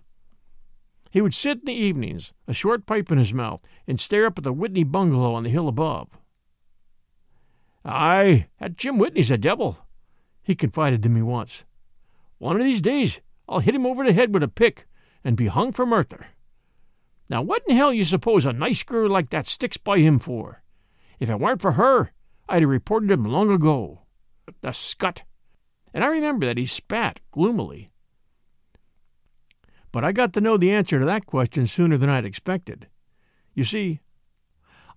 He 1.10 1.20
would 1.20 1.34
sit 1.34 1.62
in 1.62 1.66
the 1.66 1.74
evenings, 1.74 2.32
a 2.48 2.54
short 2.54 2.86
pipe 2.86 3.12
in 3.12 3.18
his 3.18 3.34
mouth, 3.34 3.60
and 3.88 4.00
stare 4.00 4.28
up 4.28 4.38
at 4.38 4.44
the 4.44 4.54
Whitney 4.54 4.84
bungalow 4.84 5.34
on 5.34 5.42
the 5.42 5.50
hill 5.50 5.68
above. 5.68 6.10
Aye, 7.88 8.47
that 8.60 8.76
Jim 8.76 8.97
Whitney's 8.97 9.32
a 9.32 9.38
devil, 9.38 9.78
he 10.43 10.56
confided 10.56 11.02
to 11.04 11.10
me 11.10 11.21
once. 11.21 11.63
One 12.38 12.58
of 12.58 12.63
these 12.63 12.82
days 12.82 13.21
I'll 13.47 13.60
hit 13.60 13.76
him 13.76 13.86
over 13.86 14.04
the 14.04 14.13
head 14.13 14.34
with 14.34 14.43
a 14.43 14.47
pick 14.47 14.88
and 15.23 15.38
be 15.38 15.47
hung 15.47 15.71
for 15.71 15.86
murder. 15.86 16.28
Now, 17.30 17.41
what 17.41 17.63
in 17.67 17.76
hell 17.76 17.93
you 17.93 18.06
suppose 18.06 18.45
a 18.45 18.54
nice 18.54 18.84
girl 18.84 19.10
like 19.10 19.30
that 19.30 19.45
sticks 19.45 19.78
by 19.78 20.00
him 20.00 20.19
for? 20.19 20.62
If 21.19 21.30
it 21.30 21.39
weren't 21.39 21.62
for 21.62 21.73
her, 21.73 22.12
I'd 22.47 22.62
have 22.62 22.69
reported 22.69 23.12
him 23.12 23.26
long 23.26 23.52
ago. 23.52 24.02
The 24.62 24.71
scut! 24.71 25.23
And 25.93 26.04
I 26.04 26.08
remember 26.08 26.45
that 26.45 26.58
he 26.58 26.65
spat 26.65 27.19
gloomily. 27.32 27.89
But 29.91 30.04
I 30.04 30.12
got 30.12 30.34
to 30.34 30.41
know 30.41 30.58
the 30.58 30.71
answer 30.71 31.00
to 31.00 31.06
that 31.06 31.26
question 31.26 31.67
sooner 31.67 31.97
than 31.97 32.10
I'd 32.10 32.26
expected. 32.26 32.88
You 33.54 33.63
see, 33.63 34.02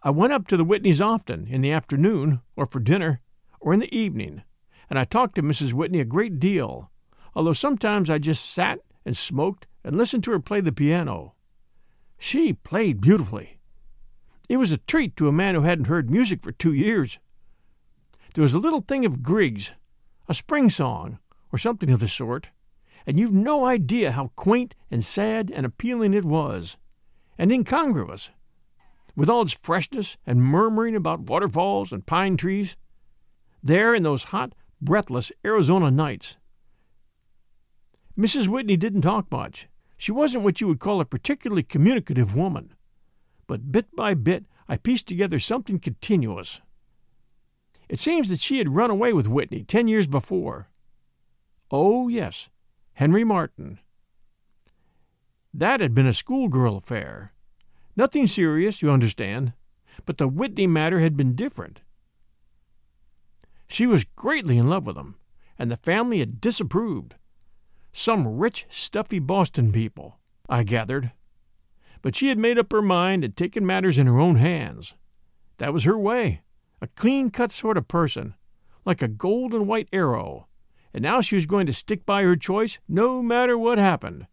I 0.02 0.10
went 0.10 0.32
up 0.32 0.46
to 0.48 0.56
the 0.56 0.64
Whitneys 0.64 1.00
often, 1.00 1.46
in 1.46 1.60
the 1.60 1.72
afternoon, 1.72 2.40
or 2.56 2.64
for 2.64 2.80
dinner, 2.80 3.20
or 3.60 3.74
in 3.74 3.80
the 3.80 3.94
evening, 3.94 4.42
and 4.88 4.98
I 4.98 5.04
talked 5.04 5.34
to 5.34 5.42
Mrs. 5.42 5.74
Whitney 5.74 6.00
a 6.00 6.04
great 6.06 6.40
deal, 6.40 6.90
although 7.34 7.52
sometimes 7.52 8.08
I 8.08 8.18
just 8.18 8.50
sat 8.50 8.80
and 9.04 9.14
smoked 9.14 9.66
and 9.84 9.96
listened 9.96 10.24
to 10.24 10.30
her 10.30 10.40
play 10.40 10.62
the 10.62 10.72
piano. 10.72 11.34
She 12.18 12.54
played 12.54 13.00
beautifully. 13.00 13.58
It 14.48 14.56
was 14.56 14.72
a 14.72 14.78
treat 14.78 15.16
to 15.16 15.28
a 15.28 15.32
man 15.32 15.54
who 15.54 15.62
hadn't 15.62 15.86
heard 15.86 16.10
music 16.10 16.42
for 16.42 16.52
two 16.52 16.72
years. 16.72 17.18
There 18.34 18.42
was 18.42 18.54
a 18.54 18.58
little 18.58 18.80
thing 18.80 19.04
of 19.04 19.22
Grieg's, 19.22 19.72
a 20.28 20.34
spring 20.34 20.70
song, 20.70 21.18
or 21.52 21.58
something 21.58 21.90
of 21.90 22.00
the 22.00 22.08
sort, 22.08 22.48
and 23.06 23.18
you've 23.18 23.32
no 23.32 23.66
idea 23.66 24.12
how 24.12 24.32
quaint 24.34 24.74
and 24.90 25.04
sad 25.04 25.50
and 25.50 25.66
appealing 25.66 26.14
it 26.14 26.24
was, 26.24 26.78
and 27.36 27.52
incongruous, 27.52 28.30
with 29.20 29.28
all 29.28 29.42
its 29.42 29.52
freshness 29.52 30.16
and 30.26 30.42
murmuring 30.42 30.96
about 30.96 31.20
waterfalls 31.20 31.92
and 31.92 32.06
pine 32.06 32.38
trees. 32.38 32.74
There 33.62 33.94
in 33.94 34.02
those 34.02 34.24
hot, 34.24 34.54
breathless 34.80 35.30
Arizona 35.44 35.90
nights. 35.90 36.38
Mrs. 38.16 38.48
Whitney 38.48 38.78
didn't 38.78 39.02
talk 39.02 39.30
much. 39.30 39.68
She 39.98 40.10
wasn't 40.10 40.42
what 40.42 40.62
you 40.62 40.68
would 40.68 40.80
call 40.80 41.02
a 41.02 41.04
particularly 41.04 41.62
communicative 41.62 42.34
woman. 42.34 42.72
But 43.46 43.70
bit 43.70 43.94
by 43.94 44.14
bit, 44.14 44.46
I 44.66 44.78
pieced 44.78 45.06
together 45.06 45.38
something 45.38 45.80
continuous. 45.80 46.62
It 47.90 48.00
seems 48.00 48.30
that 48.30 48.40
she 48.40 48.56
had 48.56 48.74
run 48.74 48.88
away 48.88 49.12
with 49.12 49.28
Whitney 49.28 49.64
ten 49.64 49.86
years 49.86 50.06
before. 50.06 50.70
Oh, 51.70 52.08
yes, 52.08 52.48
Henry 52.94 53.24
Martin. 53.24 53.80
That 55.52 55.80
had 55.80 55.94
been 55.94 56.06
a 56.06 56.14
schoolgirl 56.14 56.78
affair. 56.78 57.34
Nothing 58.00 58.26
serious, 58.26 58.80
you 58.80 58.90
understand, 58.90 59.52
but 60.06 60.16
the 60.16 60.26
Whitney 60.26 60.66
matter 60.66 61.00
had 61.00 61.18
been 61.18 61.34
different. 61.34 61.82
She 63.68 63.86
was 63.86 64.04
greatly 64.16 64.56
in 64.56 64.70
love 64.70 64.86
with 64.86 64.96
him, 64.96 65.16
and 65.58 65.70
the 65.70 65.76
family 65.76 66.20
had 66.20 66.40
disapproved. 66.40 67.16
Some 67.92 68.38
rich, 68.38 68.64
stuffy 68.70 69.18
Boston 69.18 69.70
people, 69.70 70.18
I 70.48 70.62
gathered. 70.62 71.12
But 72.00 72.16
she 72.16 72.28
had 72.28 72.38
made 72.38 72.56
up 72.56 72.72
her 72.72 72.80
mind 72.80 73.22
and 73.22 73.36
taken 73.36 73.66
matters 73.66 73.98
in 73.98 74.06
her 74.06 74.18
own 74.18 74.36
hands. 74.36 74.94
That 75.58 75.74
was 75.74 75.84
her 75.84 75.98
way, 75.98 76.40
a 76.80 76.86
clean 76.86 77.28
cut 77.28 77.52
sort 77.52 77.76
of 77.76 77.86
person, 77.86 78.32
like 78.86 79.02
a 79.02 79.08
gold 79.08 79.52
and 79.52 79.68
white 79.68 79.90
arrow, 79.92 80.48
and 80.94 81.02
now 81.02 81.20
she 81.20 81.34
was 81.34 81.44
going 81.44 81.66
to 81.66 81.74
stick 81.74 82.06
by 82.06 82.22
her 82.22 82.34
choice 82.34 82.78
no 82.88 83.22
matter 83.22 83.58
what 83.58 83.76
happened. 83.76 84.26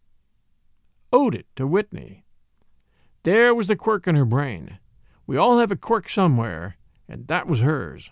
Owed 1.11 1.35
it 1.35 1.47
to 1.57 1.67
Whitney. 1.67 2.23
There 3.27 3.53
was 3.53 3.67
the 3.67 3.75
quirk 3.75 4.07
in 4.07 4.15
her 4.15 4.23
brain. 4.23 4.79
We 5.25 5.35
all 5.35 5.59
have 5.59 5.69
a 5.69 5.75
quirk 5.75 6.07
somewhere, 6.07 6.77
and 7.09 7.27
that 7.27 7.45
was 7.45 7.59
hers. 7.59 8.11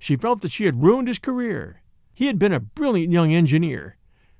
She 0.00 0.16
felt 0.16 0.40
that 0.40 0.50
she 0.50 0.64
had 0.64 0.82
ruined 0.82 1.06
his 1.06 1.20
career. 1.20 1.82
He 2.12 2.26
had 2.26 2.40
been 2.40 2.52
a 2.52 2.58
brilliant 2.58 3.12
young 3.12 3.32
engineer, 3.32 3.98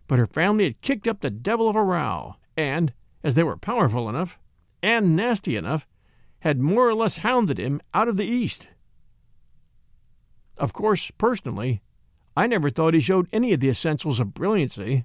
but 0.09 0.19
her 0.19 0.27
family 0.27 0.65
had 0.65 0.81
kicked 0.81 1.07
up 1.07 1.21
the 1.21 1.31
devil 1.31 1.69
of 1.69 1.77
a 1.77 1.85
row, 1.85 2.35
and, 2.57 2.93
as 3.23 3.35
they 3.35 3.45
were 3.45 3.57
powerful 3.57 4.09
enough, 4.09 4.37
and 4.83 5.15
nasty 5.15 5.55
enough, 5.55 5.87
had 6.41 6.59
more 6.59 6.89
or 6.89 6.97
less 6.97 7.19
hounded 7.19 7.61
him 7.61 7.81
out 7.95 8.09
of 8.09 8.17
the 8.17 8.27
East. 8.27 8.67
Of 10.57 10.73
course, 10.73 11.13
personally, 11.17 11.81
I 12.37 12.49
never 12.49 12.71
thought 12.71 12.95
he 12.95 12.99
showed 12.99 13.29
any 13.33 13.53
of 13.53 13.61
the 13.61 13.71
essentials 13.71 14.19
of 14.19 14.35
brilliancy. 14.35 15.05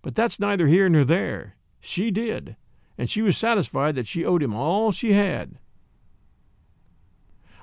But 0.00 0.14
that's 0.14 0.38
neither 0.38 0.68
here 0.68 0.88
nor 0.88 1.04
there. 1.04 1.56
She 1.80 2.12
did, 2.12 2.54
and 2.98 3.08
she 3.08 3.22
was 3.22 3.38
satisfied 3.38 3.94
that 3.94 4.08
she 4.08 4.24
owed 4.24 4.42
him 4.42 4.54
all 4.54 4.90
she 4.90 5.12
had. 5.12 5.52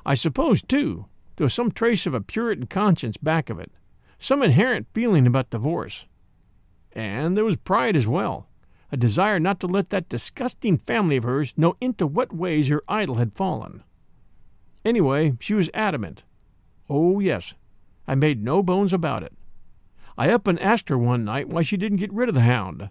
I 0.06 0.14
suppose, 0.14 0.62
too, 0.62 1.06
there 1.36 1.46
was 1.46 1.54
some 1.54 1.72
trace 1.72 2.06
of 2.06 2.14
a 2.14 2.22
Puritan 2.22 2.68
conscience 2.68 3.18
back 3.18 3.50
of 3.50 3.60
it, 3.60 3.72
some 4.18 4.42
inherent 4.42 4.88
feeling 4.94 5.28
about 5.28 5.50
divorce. 5.50 6.06
And 6.94 7.36
there 7.36 7.44
was 7.44 7.58
pride 7.58 7.98
as 7.98 8.08
well, 8.08 8.48
a 8.92 8.98
desire 8.98 9.40
not 9.40 9.60
to 9.60 9.68
let 9.68 9.90
that 9.90 10.08
disgusting 10.08 10.78
family 10.78 11.18
of 11.18 11.24
hers 11.24 11.54
know 11.58 11.76
into 11.82 12.08
what 12.08 12.34
ways 12.34 12.70
her 12.70 12.84
idol 12.88 13.16
had 13.16 13.36
fallen. 13.36 13.84
Anyway, 14.86 15.36
she 15.42 15.54
was 15.54 15.70
adamant. 15.74 16.24
Oh, 16.90 17.20
yes, 17.20 17.56
I 18.08 18.16
made 18.16 18.44
no 18.44 18.64
bones 18.64 18.94
about 18.94 19.24
it. 19.24 19.34
I 20.18 20.30
up 20.30 20.48
and 20.48 20.60
asked 20.62 20.88
her 20.88 20.98
one 20.98 21.26
night 21.26 21.50
why 21.50 21.64
she 21.64 21.76
didn't 21.76 21.98
get 21.98 22.14
rid 22.14 22.30
of 22.30 22.36
the 22.36 22.42
hound. 22.42 22.90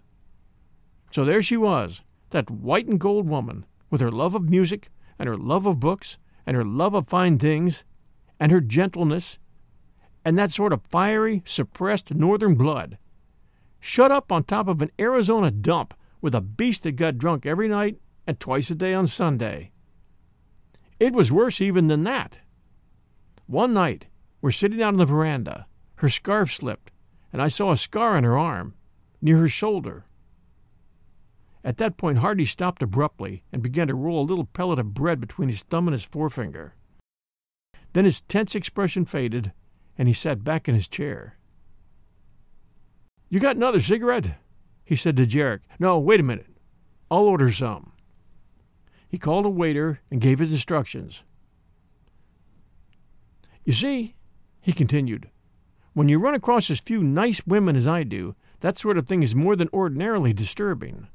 So 1.11 1.25
there 1.25 1.41
she 1.41 1.57
was, 1.57 2.03
that 2.35 2.51
white 2.51 2.85
and 2.85 2.99
gold 2.99 3.29
woman, 3.29 3.65
with 3.89 4.01
her 4.01 4.11
love 4.11 4.35
of 4.35 4.49
music, 4.49 4.89
and 5.17 5.29
her 5.29 5.37
love 5.37 5.65
of 5.65 5.79
books, 5.79 6.17
and 6.45 6.57
her 6.57 6.65
love 6.65 6.93
of 6.93 7.07
fine 7.07 7.39
things, 7.39 7.85
and 8.41 8.51
her 8.51 8.59
gentleness, 8.59 9.39
and 10.25 10.37
that 10.37 10.51
sort 10.51 10.73
of 10.73 10.83
fiery, 10.83 11.41
suppressed 11.45 12.13
northern 12.13 12.55
blood, 12.55 12.97
shut 13.79 14.11
up 14.11 14.33
on 14.33 14.43
top 14.43 14.67
of 14.67 14.81
an 14.81 14.91
Arizona 14.99 15.49
dump 15.49 15.93
with 16.19 16.35
a 16.35 16.41
beast 16.41 16.83
that 16.83 16.97
got 16.97 17.17
drunk 17.17 17.45
every 17.45 17.69
night 17.69 18.01
and 18.27 18.37
twice 18.37 18.69
a 18.69 18.75
day 18.75 18.93
on 18.93 19.07
Sunday. 19.07 19.71
It 20.99 21.13
was 21.13 21.31
worse 21.31 21.61
even 21.61 21.87
than 21.87 22.03
that. 22.03 22.39
One 23.47 23.73
night, 23.73 24.07
we're 24.41 24.51
sitting 24.51 24.81
out 24.81 24.89
on 24.89 24.97
the 24.97 25.05
veranda. 25.05 25.67
Her 25.95 26.09
scarf 26.09 26.51
slipped, 26.53 26.91
and 27.31 27.41
I 27.41 27.47
saw 27.47 27.71
a 27.71 27.77
scar 27.77 28.17
on 28.17 28.25
her 28.25 28.37
arm, 28.37 28.73
near 29.21 29.37
her 29.37 29.47
shoulder. 29.47 30.05
At 31.65 31.77
that 31.77 31.97
point, 31.97 32.19
Hardy 32.19 32.45
stopped 32.45 32.83
abruptly 32.83 33.43
and 33.51 33.63
began 33.63 33.87
to 33.87 33.95
roll 33.95 34.21
a 34.21 34.29
little 34.29 34.45
pellet 34.45 34.77
of 34.77 34.93
bread 34.93 35.19
between 35.19 35.49
his 35.49 35.63
thumb 35.63 35.87
and 35.87 35.93
his 35.93 36.03
forefinger. 36.03 36.75
Then 37.93 38.05
his 38.05 38.21
tense 38.21 38.53
expression 38.53 39.03
faded, 39.03 39.51
and 39.97 40.07
he 40.07 40.13
sat 40.13 40.43
back 40.43 40.69
in 40.69 40.75
his 40.75 40.87
chair. 40.87 41.39
You 43.29 43.39
got 43.39 43.55
another 43.55 43.81
cigarette? 43.81 44.37
he 44.83 44.95
said 44.95 45.17
to 45.17 45.25
Jarrick. 45.25 45.61
No, 45.79 45.97
wait 45.97 46.19
a 46.19 46.23
minute. 46.23 46.55
I'll 47.09 47.23
order 47.23 47.51
some. 47.51 47.93
He 49.09 49.17
called 49.17 49.47
a 49.47 49.49
waiter 49.49 50.01
and 50.11 50.21
gave 50.21 50.37
his 50.37 50.51
instructions. 50.51 51.23
You 53.63 53.73
see, 53.73 54.13
he 54.61 54.71
continued. 54.71 55.31
When 55.93 56.09
you 56.09 56.19
run 56.19 56.35
across 56.35 56.69
as 56.69 56.79
few 56.79 57.01
nice 57.01 57.41
women 57.47 57.75
as 57.75 57.87
I 57.87 58.03
do, 58.03 58.35
that 58.59 58.77
sort 58.77 58.99
of 58.99 59.07
thing 59.07 59.23
is 59.23 59.33
more 59.33 59.55
than 59.55 59.69
ordinarily 59.73 60.31
disturbing. 60.31 61.07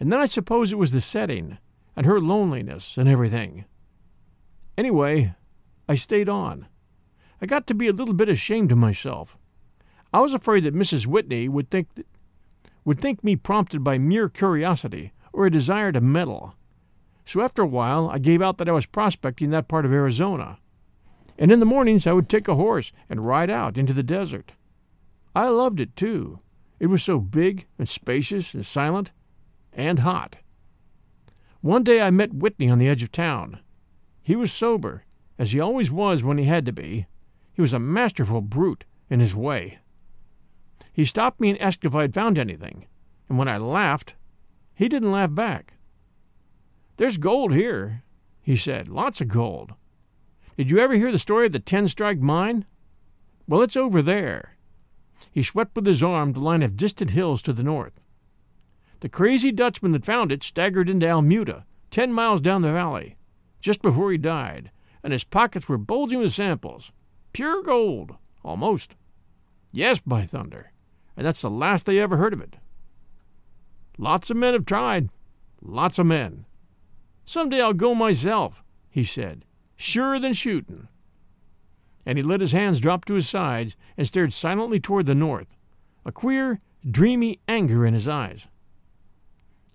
And 0.00 0.12
then 0.12 0.20
I 0.20 0.26
suppose 0.26 0.72
it 0.72 0.78
was 0.78 0.92
the 0.92 1.00
setting, 1.00 1.58
and 1.96 2.06
her 2.06 2.20
loneliness, 2.20 2.98
and 2.98 3.08
everything. 3.08 3.64
Anyway, 4.76 5.34
I 5.88 5.94
stayed 5.94 6.28
on. 6.28 6.66
I 7.40 7.46
got 7.46 7.66
to 7.68 7.74
be 7.74 7.88
a 7.88 7.92
little 7.92 8.14
bit 8.14 8.28
ashamed 8.28 8.72
of 8.72 8.78
myself. 8.78 9.36
I 10.12 10.20
was 10.20 10.34
afraid 10.34 10.64
that 10.64 10.74
Mrs. 10.74 11.06
Whitney 11.06 11.48
would 11.48 11.70
think 11.70 11.94
that, 11.94 12.06
would 12.84 13.00
think 13.00 13.24
me 13.24 13.36
prompted 13.36 13.82
by 13.82 13.98
mere 13.98 14.28
curiosity 14.28 15.12
or 15.32 15.46
a 15.46 15.50
desire 15.50 15.92
to 15.92 16.00
meddle. 16.00 16.54
So 17.24 17.40
after 17.40 17.62
a 17.62 17.66
while, 17.66 18.08
I 18.08 18.18
gave 18.18 18.42
out 18.42 18.58
that 18.58 18.68
I 18.68 18.72
was 18.72 18.86
prospecting 18.86 19.50
that 19.50 19.68
part 19.68 19.84
of 19.84 19.92
Arizona 19.92 20.58
and 21.38 21.50
in 21.50 21.60
the 21.60 21.66
mornings 21.66 22.06
I 22.06 22.12
would 22.12 22.28
take 22.28 22.48
a 22.48 22.54
horse 22.54 22.92
and 23.08 23.26
ride 23.26 23.50
out 23.50 23.76
into 23.76 23.92
the 23.92 24.02
desert. 24.02 24.52
I 25.34 25.48
loved 25.48 25.80
it, 25.80 25.96
too. 25.96 26.40
It 26.78 26.86
was 26.86 27.02
so 27.02 27.18
big 27.18 27.66
and 27.78 27.88
spacious 27.88 28.54
and 28.54 28.64
silent 28.64 29.10
and 29.74 30.00
hot. 30.00 30.36
One 31.60 31.82
day 31.82 32.00
I 32.00 32.10
met 32.10 32.34
Whitney 32.34 32.68
on 32.68 32.78
the 32.78 32.88
edge 32.88 33.02
of 33.02 33.10
town. 33.12 33.60
He 34.22 34.36
was 34.36 34.52
sober, 34.52 35.04
as 35.38 35.52
he 35.52 35.60
always 35.60 35.90
was 35.90 36.22
when 36.22 36.38
he 36.38 36.44
had 36.44 36.66
to 36.66 36.72
be. 36.72 37.06
He 37.52 37.62
was 37.62 37.72
a 37.72 37.78
masterful 37.78 38.40
brute 38.40 38.84
in 39.08 39.20
his 39.20 39.34
way. 39.34 39.78
He 40.92 41.04
stopped 41.04 41.40
me 41.40 41.50
and 41.50 41.60
asked 41.60 41.84
if 41.84 41.94
I'd 41.94 42.14
found 42.14 42.38
anything, 42.38 42.86
and 43.28 43.38
when 43.38 43.48
I 43.48 43.58
laughed, 43.58 44.14
he 44.74 44.88
didn't 44.88 45.12
laugh 45.12 45.34
back. 45.34 45.74
There's 46.96 47.16
gold 47.16 47.52
here, 47.52 48.02
he 48.42 48.56
said, 48.56 48.88
lots 48.88 49.20
of 49.20 49.28
gold. 49.28 49.72
Did 50.56 50.70
you 50.70 50.78
ever 50.78 50.94
hear 50.94 51.10
the 51.10 51.18
story 51.18 51.46
of 51.46 51.52
the 51.52 51.58
Ten 51.58 51.88
Strike 51.88 52.20
Mine? 52.20 52.64
Well, 53.48 53.62
it's 53.62 53.76
over 53.76 54.02
there. 54.02 54.56
He 55.32 55.42
swept 55.42 55.74
with 55.74 55.86
his 55.86 56.02
arm 56.02 56.32
the 56.32 56.40
line 56.40 56.62
of 56.62 56.76
distant 56.76 57.10
hills 57.10 57.42
to 57.42 57.52
the 57.52 57.62
north. 57.64 58.03
The 59.04 59.10
crazy 59.10 59.52
Dutchman 59.52 59.92
that 59.92 60.06
found 60.06 60.32
it 60.32 60.42
staggered 60.42 60.88
into 60.88 61.04
Almuda, 61.04 61.64
ten 61.90 62.10
miles 62.10 62.40
down 62.40 62.62
the 62.62 62.72
valley, 62.72 63.18
just 63.60 63.82
before 63.82 64.10
he 64.10 64.16
died, 64.16 64.70
and 65.02 65.12
his 65.12 65.24
pockets 65.24 65.68
were 65.68 65.76
bulging 65.76 66.20
with 66.20 66.32
samples. 66.32 66.90
Pure 67.34 67.64
gold, 67.64 68.14
almost. 68.42 68.94
Yes, 69.72 69.98
by 69.98 70.24
thunder. 70.24 70.72
And 71.18 71.26
that's 71.26 71.42
the 71.42 71.50
last 71.50 71.84
they 71.84 71.98
ever 71.98 72.16
heard 72.16 72.32
of 72.32 72.40
it. 72.40 72.56
Lots 73.98 74.30
of 74.30 74.38
men 74.38 74.54
have 74.54 74.64
tried. 74.64 75.10
Lots 75.60 75.98
of 75.98 76.06
men. 76.06 76.46
Some 77.26 77.50
day 77.50 77.60
I'll 77.60 77.74
go 77.74 77.94
myself, 77.94 78.62
he 78.88 79.04
said, 79.04 79.44
surer 79.76 80.18
than 80.18 80.32
shootin'. 80.32 80.88
And 82.06 82.16
he 82.16 82.24
let 82.24 82.40
his 82.40 82.52
hands 82.52 82.80
drop 82.80 83.04
to 83.04 83.14
his 83.14 83.28
sides 83.28 83.76
and 83.98 84.06
stared 84.06 84.32
silently 84.32 84.80
toward 84.80 85.04
the 85.04 85.14
north, 85.14 85.58
a 86.06 86.10
queer, 86.10 86.60
dreamy 86.90 87.40
anger 87.46 87.84
in 87.84 87.92
his 87.92 88.08
eyes. 88.08 88.48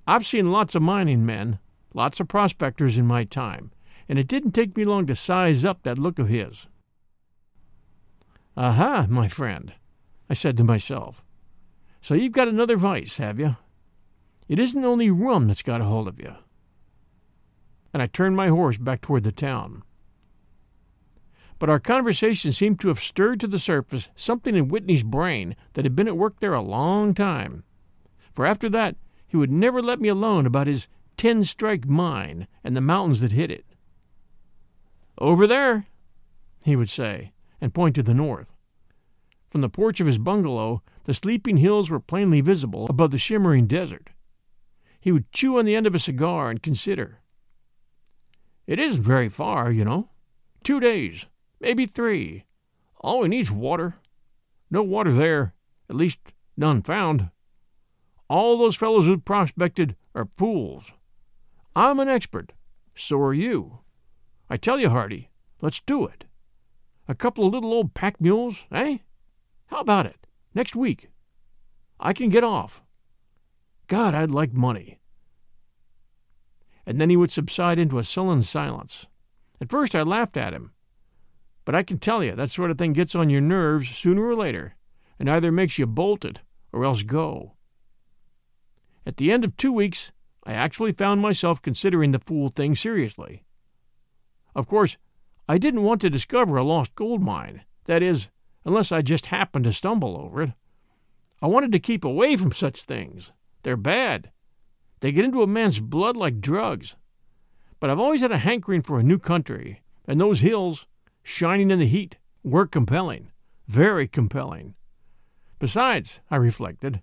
I've 0.09 0.25
seen 0.25 0.51
lots 0.51 0.73
of 0.73 0.81
mining 0.81 1.23
men, 1.23 1.59
lots 1.93 2.19
of 2.19 2.27
prospectors 2.27 2.97
in 2.97 3.05
my 3.05 3.25
time, 3.25 3.69
and 4.09 4.17
it 4.17 4.27
didn't 4.27 4.53
take 4.53 4.75
me 4.75 4.83
long 4.83 5.05
to 5.05 5.15
size 5.15 5.63
up 5.63 5.83
that 5.83 5.99
look 5.99 6.17
of 6.17 6.29
his. 6.29 6.65
Aha, 8.57 9.05
my 9.07 9.27
friend, 9.27 9.71
I 10.27 10.33
said 10.33 10.57
to 10.57 10.63
myself. 10.63 11.23
So 12.01 12.15
you've 12.15 12.31
got 12.31 12.47
another 12.47 12.75
vice, 12.75 13.19
have 13.19 13.39
you? 13.39 13.57
It 14.47 14.57
isn't 14.57 14.83
only 14.83 15.11
rum 15.11 15.47
that's 15.47 15.61
got 15.61 15.79
a 15.79 15.83
hold 15.83 16.07
of 16.07 16.19
you. 16.19 16.33
And 17.93 18.01
I 18.01 18.07
turned 18.07 18.35
my 18.35 18.47
horse 18.47 18.79
back 18.79 19.01
toward 19.01 19.23
the 19.23 19.31
town. 19.31 19.83
But 21.59 21.69
our 21.69 21.79
conversation 21.79 22.51
seemed 22.51 22.79
to 22.79 22.87
have 22.87 22.99
stirred 22.99 23.39
to 23.41 23.47
the 23.47 23.59
surface 23.59 24.09
something 24.15 24.55
in 24.55 24.69
Whitney's 24.69 25.03
brain 25.03 25.55
that 25.73 25.85
had 25.85 25.95
been 25.95 26.07
at 26.07 26.17
work 26.17 26.39
there 26.39 26.55
a 26.55 26.61
long 26.61 27.13
time. 27.13 27.63
For 28.33 28.47
after 28.47 28.69
that, 28.69 28.95
he 29.29 29.37
would 29.37 29.51
never 29.51 29.81
let 29.81 30.01
me 30.01 30.09
alone 30.09 30.45
about 30.45 30.67
his 30.67 30.87
ten 31.15 31.43
strike 31.43 31.87
mine 31.87 32.47
and 32.63 32.75
the 32.75 32.81
mountains 32.81 33.21
that 33.21 33.31
hid 33.31 33.51
it. 33.51 33.65
Over 35.19 35.45
there, 35.45 35.85
he 36.65 36.75
would 36.75 36.89
say, 36.89 37.31
and 37.61 37.73
point 37.73 37.95
to 37.95 38.03
the 38.03 38.13
north. 38.13 38.55
From 39.51 39.61
the 39.61 39.69
porch 39.69 39.99
of 39.99 40.07
his 40.07 40.17
bungalow, 40.17 40.81
the 41.05 41.13
sleeping 41.13 41.57
hills 41.57 41.89
were 41.89 41.99
plainly 41.99 42.41
visible 42.41 42.87
above 42.89 43.11
the 43.11 43.17
shimmering 43.17 43.67
desert. 43.67 44.09
He 44.99 45.11
would 45.11 45.31
chew 45.31 45.59
on 45.59 45.65
the 45.65 45.75
end 45.75 45.85
of 45.85 45.95
a 45.95 45.99
cigar 45.99 46.49
and 46.49 46.61
consider. 46.61 47.19
It 48.65 48.79
isn't 48.79 49.03
very 49.03 49.29
far, 49.29 49.71
you 49.71 49.85
know. 49.85 50.09
Two 50.63 50.79
days, 50.79 51.25
maybe 51.59 51.85
three. 51.85 52.45
All 52.97 53.19
we 53.19 53.27
need's 53.27 53.51
water. 53.51 53.95
No 54.71 54.81
water 54.81 55.11
there, 55.11 55.53
at 55.89 55.95
least 55.95 56.19
none 56.57 56.81
found. 56.81 57.29
All 58.29 58.57
those 58.57 58.75
fellows 58.75 59.05
who 59.05 59.17
prospected 59.17 59.95
are 60.13 60.29
fools. 60.37 60.93
I'm 61.75 61.99
an 61.99 62.07
expert. 62.07 62.51
So 62.95 63.19
are 63.21 63.33
you. 63.33 63.79
I 64.49 64.57
tell 64.57 64.79
you, 64.79 64.89
Hardy, 64.89 65.29
let's 65.61 65.79
do 65.79 66.05
it. 66.05 66.25
A 67.07 67.15
couple 67.15 67.45
of 67.45 67.53
little 67.53 67.73
old 67.73 67.93
pack 67.93 68.21
mules, 68.21 68.65
eh? 68.71 68.99
How 69.67 69.79
about 69.79 70.05
it? 70.05 70.27
Next 70.53 70.75
week. 70.75 71.09
I 71.99 72.13
can 72.13 72.29
get 72.29 72.43
off. 72.43 72.83
God, 73.87 74.13
I'd 74.13 74.31
like 74.31 74.53
money. 74.53 74.99
And 76.85 77.01
then 77.01 77.09
he 77.09 77.17
would 77.17 77.31
subside 77.31 77.79
into 77.79 77.99
a 77.99 78.03
sullen 78.03 78.43
silence. 78.43 79.07
At 79.59 79.69
first 79.69 79.95
I 79.95 80.03
laughed 80.03 80.37
at 80.37 80.53
him. 80.53 80.71
But 81.65 81.75
I 81.75 81.83
can 81.83 81.99
tell 81.99 82.23
you, 82.23 82.35
that 82.35 82.51
sort 82.51 82.71
of 82.71 82.77
thing 82.77 82.93
gets 82.93 83.15
on 83.15 83.29
your 83.29 83.41
nerves 83.41 83.89
sooner 83.89 84.23
or 84.23 84.35
later, 84.35 84.75
and 85.19 85.29
either 85.29 85.51
makes 85.51 85.77
you 85.77 85.85
bolt 85.85 86.25
it 86.25 86.41
or 86.71 86.83
else 86.83 87.03
go. 87.03 87.53
At 89.05 89.17
the 89.17 89.31
end 89.31 89.43
of 89.43 89.57
two 89.57 89.71
weeks, 89.71 90.12
I 90.43 90.53
actually 90.53 90.93
found 90.93 91.21
myself 91.21 91.62
considering 91.62 92.12
the 92.12 92.19
fool 92.19 92.49
thing 92.49 92.75
seriously. 92.75 93.43
Of 94.55 94.67
course, 94.67 94.97
I 95.47 95.57
didn't 95.57 95.83
want 95.83 96.01
to 96.01 96.09
discover 96.09 96.57
a 96.57 96.63
lost 96.63 96.95
gold 96.95 97.21
mine, 97.21 97.63
that 97.85 98.03
is, 98.03 98.29
unless 98.65 98.91
I 98.91 99.01
just 99.01 99.27
happened 99.27 99.65
to 99.65 99.73
stumble 99.73 100.17
over 100.17 100.43
it. 100.43 100.51
I 101.41 101.47
wanted 101.47 101.71
to 101.71 101.79
keep 101.79 102.03
away 102.03 102.35
from 102.35 102.51
such 102.51 102.83
things. 102.83 103.31
They're 103.63 103.77
bad. 103.77 104.31
They 104.99 105.12
get 105.12 105.25
into 105.25 105.41
a 105.41 105.47
man's 105.47 105.79
blood 105.79 106.17
like 106.17 106.41
drugs. 106.41 106.95
But 107.79 107.89
I've 107.89 107.99
always 107.99 108.21
had 108.21 108.31
a 108.31 108.38
hankering 108.38 108.81
for 108.81 108.99
a 108.99 109.03
new 109.03 109.17
country, 109.17 109.81
and 110.07 110.19
those 110.19 110.41
hills, 110.41 110.85
shining 111.23 111.71
in 111.71 111.79
the 111.79 111.88
heat, 111.88 112.17
were 112.43 112.67
compelling. 112.67 113.31
Very 113.67 114.07
compelling. 114.07 114.75
Besides, 115.59 116.19
I 116.29 116.35
reflected, 116.35 117.01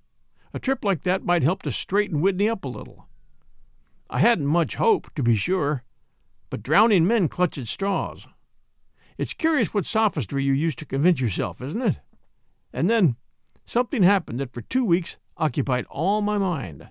a 0.57 0.59
trip 0.59 0.87
like 0.87 1.03
that 1.03 1.23
might 1.23 1.43
help 1.43 1.63
to 1.63 1.71
straighten 1.71 2.23
Whitney 2.23 2.49
up 2.49 2.65
a 2.65 2.69
little. 2.69 3.07
I 4.09 4.21
hadn't 4.21 4.47
much 4.47 4.77
hope, 4.77 5.15
to 5.15 5.23
be 5.23 5.37
sure, 5.37 5.85
but 6.49 6.63
drowning 6.63 7.07
men 7.07 7.29
clutch 7.29 7.59
at 7.59 7.67
straws. 7.67 8.27
It's 9.19 9.35
curious 9.35 9.75
what 9.75 9.85
sophistry 9.85 10.45
you 10.45 10.55
use 10.55 10.75
to 10.77 10.87
convince 10.87 11.21
yourself, 11.21 11.61
isn't 11.61 11.83
it? 11.83 11.99
And 12.73 12.89
then 12.89 13.17
something 13.67 14.03
happened 14.03 14.41
that 14.41 14.55
for 14.55 14.63
two 14.63 14.87
weeks 14.87 15.19
occupied 15.37 15.85
all 15.91 16.23
my 16.23 16.39
mind. 16.39 16.89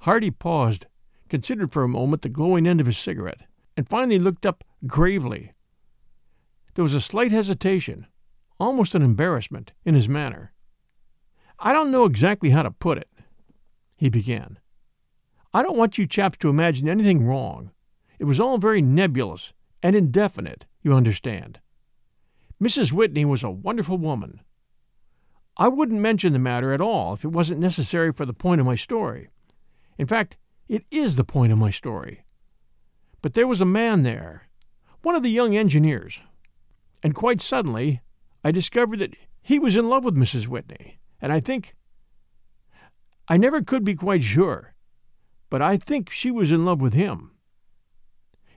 Hardy 0.00 0.32
paused, 0.32 0.86
considered 1.28 1.72
for 1.72 1.84
a 1.84 1.88
moment 1.88 2.22
the 2.22 2.28
glowing 2.28 2.66
end 2.66 2.80
of 2.80 2.86
his 2.86 2.98
cigarette, 2.98 3.42
and 3.76 3.88
finally 3.88 4.18
looked 4.18 4.44
up 4.44 4.64
gravely. 4.88 5.52
There 6.74 6.82
was 6.82 6.94
a 6.94 7.00
slight 7.00 7.30
hesitation, 7.30 8.08
almost 8.58 8.96
an 8.96 9.02
embarrassment, 9.02 9.70
in 9.84 9.94
his 9.94 10.08
manner. 10.08 10.52
I 11.62 11.74
don't 11.74 11.90
know 11.90 12.06
exactly 12.06 12.50
how 12.50 12.62
to 12.62 12.70
put 12.70 12.96
it, 12.96 13.08
he 13.94 14.08
began. 14.08 14.58
I 15.52 15.62
don't 15.62 15.76
want 15.76 15.98
you 15.98 16.06
chaps 16.06 16.38
to 16.38 16.48
imagine 16.48 16.88
anything 16.88 17.26
wrong. 17.26 17.70
It 18.18 18.24
was 18.24 18.40
all 18.40 18.56
very 18.56 18.80
nebulous 18.80 19.52
and 19.82 19.94
indefinite, 19.94 20.64
you 20.82 20.94
understand. 20.94 21.60
Mrs. 22.62 22.92
Whitney 22.92 23.26
was 23.26 23.42
a 23.42 23.50
wonderful 23.50 23.98
woman. 23.98 24.40
I 25.58 25.68
wouldn't 25.68 26.00
mention 26.00 26.32
the 26.32 26.38
matter 26.38 26.72
at 26.72 26.80
all 26.80 27.12
if 27.12 27.24
it 27.24 27.28
wasn't 27.28 27.60
necessary 27.60 28.12
for 28.12 28.24
the 28.24 28.32
point 28.32 28.60
of 28.60 28.66
my 28.66 28.76
story. 28.76 29.28
In 29.98 30.06
fact, 30.06 30.38
it 30.68 30.84
is 30.90 31.16
the 31.16 31.24
point 31.24 31.52
of 31.52 31.58
my 31.58 31.70
story. 31.70 32.24
But 33.20 33.34
there 33.34 33.46
was 33.46 33.60
a 33.60 33.66
man 33.66 34.02
there, 34.02 34.48
one 35.02 35.14
of 35.14 35.22
the 35.22 35.30
young 35.30 35.56
engineers, 35.56 36.20
and 37.02 37.14
quite 37.14 37.40
suddenly 37.40 38.00
I 38.42 38.50
discovered 38.50 39.00
that 39.00 39.14
he 39.42 39.58
was 39.58 39.76
in 39.76 39.88
love 39.88 40.04
with 40.04 40.16
Mrs. 40.16 40.46
Whitney, 40.46 40.99
and 41.20 41.32
I 41.32 41.40
think. 41.40 41.74
I 43.28 43.36
never 43.36 43.62
could 43.62 43.84
be 43.84 43.94
quite 43.94 44.22
sure, 44.22 44.74
but 45.48 45.62
I 45.62 45.76
think 45.76 46.10
she 46.10 46.30
was 46.30 46.50
in 46.50 46.64
love 46.64 46.80
with 46.80 46.94
him. 46.94 47.32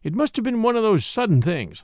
It 0.01 0.15
must 0.15 0.35
have 0.35 0.43
been 0.43 0.63
one 0.63 0.75
of 0.75 0.83
those 0.83 1.05
sudden 1.05 1.41
things 1.41 1.83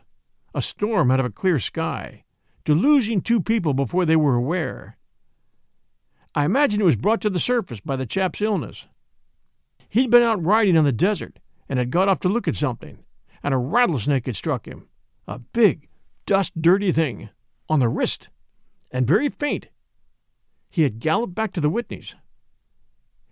a 0.54 0.62
storm 0.62 1.12
out 1.12 1.20
of 1.20 1.28
a 1.28 1.32
clear 1.32 1.60
sky, 1.60 2.24
deluging 2.66 3.22
two 3.22 3.40
people 3.40 3.74
before 3.74 4.04
they 4.04 4.16
were 4.16 4.36
aware. 4.36 4.98
I 6.34 6.46
imagine 6.46 6.82
it 6.82 6.86
was 6.86 6.96
brought 6.96 7.22
to 7.22 7.30
the 7.30 7.40
surface 7.40 7.80
by 7.80 7.96
the 7.96 8.08
chap's 8.08 8.42
illness. 8.42 8.88
He'd 9.90 10.10
been 10.10 10.24
out 10.24 10.44
riding 10.44 10.78
on 10.78 10.86
the 10.86 10.92
desert 10.92 11.40
and 11.68 11.78
had 11.78 11.92
got 11.92 12.08
off 12.08 12.20
to 12.22 12.30
look 12.30 12.48
at 12.48 12.56
something, 12.56 13.00
and 13.44 13.54
a 13.54 13.58
rattlesnake 13.58 14.26
had 14.26 14.36
struck 14.36 14.68
him 14.68 14.88
a 15.28 15.38
big, 15.38 15.88
dust 16.26 16.60
dirty 16.60 16.92
thing 16.92 17.30
on 17.70 17.80
the 17.80 17.88
wrist, 17.88 18.30
and 18.90 19.08
very 19.08 19.30
faint. 19.30 19.68
He 20.70 20.84
had 20.84 21.00
galloped 21.00 21.36
back 21.36 21.54
to 21.54 21.62
the 21.62 21.70
Whitneys. 21.70 22.16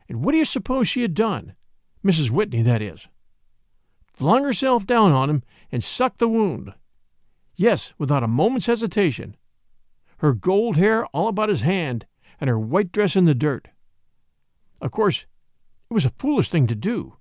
And 0.10 0.24
what 0.24 0.32
do 0.32 0.38
you 0.38 0.46
suppose 0.46 0.88
she 0.88 1.02
had 1.02 1.14
done? 1.14 1.56
Mrs. 2.04 2.30
Whitney, 2.30 2.62
that 2.62 2.82
is 2.82 3.08
flung 4.18 4.44
herself 4.44 4.88
down 4.88 5.12
on 5.12 5.30
him, 5.30 5.44
and 5.72 5.84
sucked 5.84 6.18
the 6.18 6.28
wound. 6.28 6.74
Yes, 7.56 7.94
without 8.00 8.24
a 8.24 8.28
moment's 8.28 8.66
hesitation. 8.66 9.38
Her 10.18 10.34
gold 10.34 10.76
hair 10.76 11.06
all 11.08 11.28
about 11.28 11.50
his 11.50 11.62
hand, 11.62 12.08
and 12.42 12.50
her 12.50 12.60
white 12.60 12.92
dress 12.92 13.16
in 13.16 13.26
the 13.26 13.36
dirt. 13.36 13.68
Of 14.82 14.92
course, 14.92 15.28
it 15.90 15.94
was 15.94 16.06
a 16.06 16.14
foolish 16.18 16.50
thing 16.50 16.66
to 16.66 16.76
do, 16.76 17.18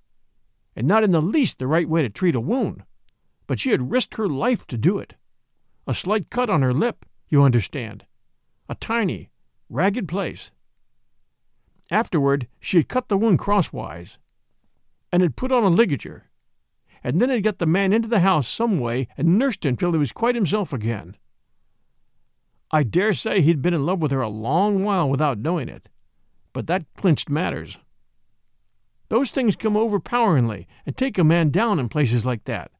and 0.75 0.87
not 0.87 1.03
in 1.03 1.11
the 1.11 1.21
least 1.21 1.59
the 1.59 1.67
right 1.67 1.87
way 1.87 2.01
to 2.01 2.09
treat 2.09 2.33
a 2.33 2.39
wound, 2.39 2.83
but 3.45 3.59
she 3.59 3.69
had 3.69 3.91
risked 3.91 4.15
her 4.15 4.27
life 4.27 4.65
to 4.67 4.77
do 4.77 4.97
it. 4.97 5.13
A 5.85 5.93
slight 5.93 6.31
cut 6.31 6.49
on 6.49 6.63
her 6.63 6.73
lip, 6.73 7.05
you 7.29 7.43
understand. 7.43 8.05
A 8.67 8.75
tiny, 8.75 9.29
ragged 9.69 10.07
place. 10.07 10.51
Afterward, 11.89 12.47
she 12.59 12.77
had 12.77 12.89
cut 12.89 13.07
the 13.07 13.17
wound 13.17 13.39
crosswise, 13.39 14.17
and 15.11 15.21
had 15.21 15.35
put 15.35 15.51
on 15.51 15.63
a 15.63 15.69
ligature, 15.69 16.25
and 17.03 17.19
then 17.21 17.29
had 17.29 17.43
got 17.43 17.59
the 17.59 17.65
man 17.65 17.93
into 17.93 18.07
the 18.07 18.19
house 18.19 18.47
some 18.47 18.79
way 18.79 19.07
and 19.17 19.37
nursed 19.37 19.65
him 19.65 19.77
till 19.77 19.93
he 19.93 19.97
was 19.97 20.11
quite 20.11 20.35
himself 20.35 20.73
again. 20.73 21.15
I 22.71 22.83
dare 22.83 23.13
say 23.13 23.41
he'd 23.41 23.61
been 23.61 23.73
in 23.73 23.85
love 23.85 24.01
with 24.01 24.11
her 24.11 24.21
a 24.21 24.27
long 24.27 24.83
while 24.83 25.09
without 25.09 25.37
knowing 25.37 25.69
it, 25.69 25.87
but 26.51 26.67
that 26.67 26.85
clinched 26.97 27.29
matters. 27.29 27.77
Those 29.09 29.31
things 29.31 29.55
come 29.55 29.77
overpoweringly 29.77 30.67
and 30.85 30.97
take 30.97 31.17
a 31.17 31.23
man 31.23 31.49
down 31.49 31.79
in 31.79 31.87
places 31.87 32.25
like 32.25 32.43
that. 32.43 32.71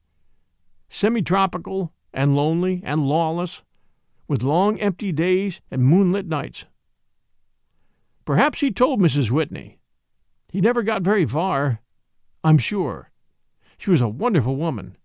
Semi 0.90 1.22
tropical 1.22 1.94
and 2.14 2.36
lonely 2.36 2.82
and 2.84 3.08
lawless, 3.08 3.64
with 4.28 4.44
long 4.44 4.78
empty 4.80 5.14
days 5.14 5.62
and 5.72 5.86
moonlit 5.86 6.28
nights. 6.28 6.66
Perhaps 8.28 8.60
he 8.60 8.72
told 8.72 9.00
Mrs. 9.00 9.32
Whitney. 9.32 9.80
He 10.50 10.60
never 10.60 10.84
got 10.84 11.02
very 11.02 11.26
far, 11.26 11.80
I'm 12.44 12.58
sure. 12.58 13.10
She 13.78 13.90
was 13.90 14.02
a 14.02 14.10
wonderful 14.10 14.58
woman. 14.58 14.98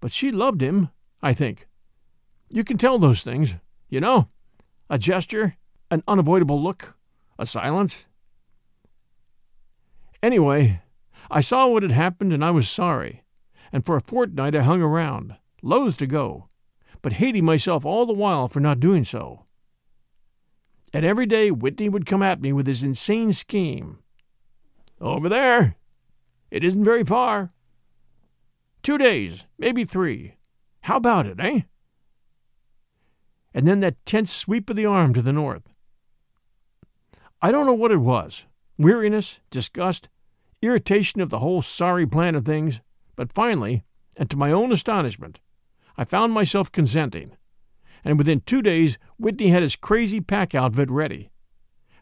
But 0.00 0.10
she 0.10 0.30
loved 0.30 0.62
him, 0.62 0.88
I 1.22 1.34
think. 1.34 1.68
You 2.48 2.64
can 2.64 2.78
tell 2.78 2.98
those 2.98 3.20
things, 3.20 3.56
you 3.90 4.00
know. 4.00 4.30
A 4.88 4.98
gesture, 4.98 5.58
an 5.90 6.02
unavoidable 6.08 6.62
look, 6.62 6.96
a 7.38 7.44
silence. 7.44 8.06
Anyway, 10.22 10.80
I 11.30 11.42
saw 11.42 11.66
what 11.66 11.82
had 11.82 11.92
happened 11.92 12.32
and 12.32 12.42
I 12.42 12.52
was 12.52 12.70
sorry, 12.70 13.22
and 13.70 13.84
for 13.84 13.96
a 13.98 14.00
fortnight 14.00 14.56
I 14.56 14.62
hung 14.62 14.80
around, 14.80 15.36
loath 15.60 15.98
to 15.98 16.06
go, 16.06 16.48
but 17.02 17.12
hating 17.12 17.44
myself 17.44 17.84
all 17.84 18.06
the 18.06 18.14
while 18.14 18.48
for 18.48 18.60
not 18.60 18.80
doing 18.80 19.04
so. 19.04 19.44
And 20.94 21.04
every 21.04 21.26
day 21.26 21.50
Whitney 21.50 21.88
would 21.88 22.06
come 22.06 22.22
at 22.22 22.40
me 22.40 22.52
with 22.52 22.68
his 22.68 22.84
insane 22.84 23.32
scheme. 23.32 23.98
Over 25.00 25.28
there. 25.28 25.74
It 26.52 26.62
isn't 26.62 26.84
very 26.84 27.02
far. 27.02 27.50
Two 28.80 28.96
days, 28.96 29.44
maybe 29.58 29.84
three. 29.84 30.36
How 30.82 30.98
about 30.98 31.26
it, 31.26 31.40
eh? 31.40 31.62
And 33.52 33.66
then 33.66 33.80
that 33.80 34.06
tense 34.06 34.32
sweep 34.32 34.70
of 34.70 34.76
the 34.76 34.86
arm 34.86 35.12
to 35.14 35.22
the 35.22 35.32
north. 35.32 35.64
I 37.42 37.50
don't 37.50 37.66
know 37.66 37.74
what 37.74 37.90
it 37.90 37.98
was 37.98 38.44
weariness, 38.78 39.40
disgust, 39.50 40.08
irritation 40.62 41.20
of 41.20 41.30
the 41.30 41.40
whole 41.40 41.62
sorry 41.62 42.06
plan 42.06 42.36
of 42.36 42.44
things, 42.44 42.80
but 43.16 43.32
finally, 43.32 43.82
and 44.16 44.30
to 44.30 44.36
my 44.36 44.52
own 44.52 44.70
astonishment, 44.70 45.40
I 45.96 46.04
found 46.04 46.32
myself 46.32 46.70
consenting 46.70 47.36
and 48.04 48.18
within 48.18 48.40
two 48.40 48.62
days 48.62 48.98
Whitney 49.18 49.48
had 49.48 49.62
his 49.62 49.76
crazy 49.76 50.20
pack 50.20 50.54
outfit 50.54 50.90
ready. 50.90 51.30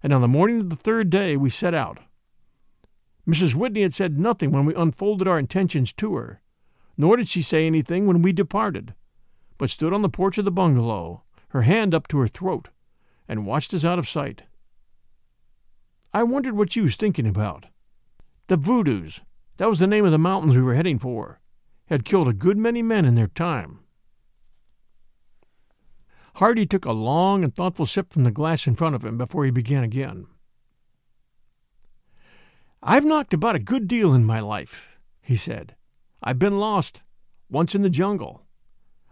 And 0.02 0.12
on 0.12 0.20
the 0.20 0.28
morning 0.28 0.60
of 0.60 0.70
the 0.70 0.76
third 0.76 1.10
day 1.10 1.36
we 1.36 1.48
set 1.48 1.74
out. 1.74 2.00
Mrs. 3.26 3.54
Whitney 3.54 3.82
had 3.82 3.94
said 3.94 4.18
nothing 4.18 4.50
when 4.50 4.64
we 4.64 4.74
unfolded 4.74 5.28
our 5.28 5.38
intentions 5.38 5.92
to 5.94 6.16
her, 6.16 6.42
nor 6.96 7.16
did 7.16 7.28
she 7.28 7.40
say 7.40 7.66
anything 7.66 8.06
when 8.06 8.20
we 8.20 8.32
departed, 8.32 8.94
but 9.58 9.70
stood 9.70 9.92
on 9.92 10.02
the 10.02 10.08
porch 10.08 10.38
of 10.38 10.44
the 10.44 10.50
bungalow, 10.50 11.22
her 11.50 11.62
hand 11.62 11.94
up 11.94 12.08
to 12.08 12.18
her 12.18 12.26
throat, 12.26 12.68
and 13.28 13.46
watched 13.46 13.72
us 13.72 13.84
out 13.84 13.98
of 13.98 14.08
sight. 14.08 14.42
I 16.12 16.24
wondered 16.24 16.56
what 16.56 16.72
she 16.72 16.80
was 16.80 16.96
thinking 16.96 17.26
about. 17.26 17.66
The 18.48 18.58
Voodoos, 18.58 19.20
that 19.58 19.68
was 19.68 19.78
the 19.78 19.86
name 19.86 20.04
of 20.04 20.10
the 20.10 20.18
mountains 20.18 20.56
we 20.56 20.62
were 20.62 20.74
heading 20.74 20.98
for, 20.98 21.40
had 21.86 22.04
killed 22.04 22.26
a 22.26 22.32
good 22.32 22.58
many 22.58 22.82
men 22.82 23.04
in 23.04 23.14
their 23.14 23.28
time. 23.28 23.78
Hardy 26.34 26.66
took 26.66 26.84
a 26.84 26.92
long 26.92 27.44
and 27.44 27.54
thoughtful 27.54 27.86
sip 27.86 28.12
from 28.12 28.24
the 28.24 28.30
glass 28.30 28.66
in 28.66 28.74
front 28.74 28.94
of 28.94 29.04
him 29.04 29.18
before 29.18 29.44
he 29.44 29.50
began 29.50 29.84
again. 29.84 30.26
I've 32.82 33.04
knocked 33.04 33.32
about 33.32 33.54
a 33.54 33.60
good 33.60 33.86
deal 33.86 34.14
in 34.14 34.24
my 34.24 34.40
life, 34.40 34.98
he 35.20 35.36
said. 35.36 35.76
I've 36.22 36.38
been 36.38 36.58
lost, 36.58 37.02
once 37.48 37.74
in 37.74 37.82
the 37.82 37.90
jungle. 37.90 38.46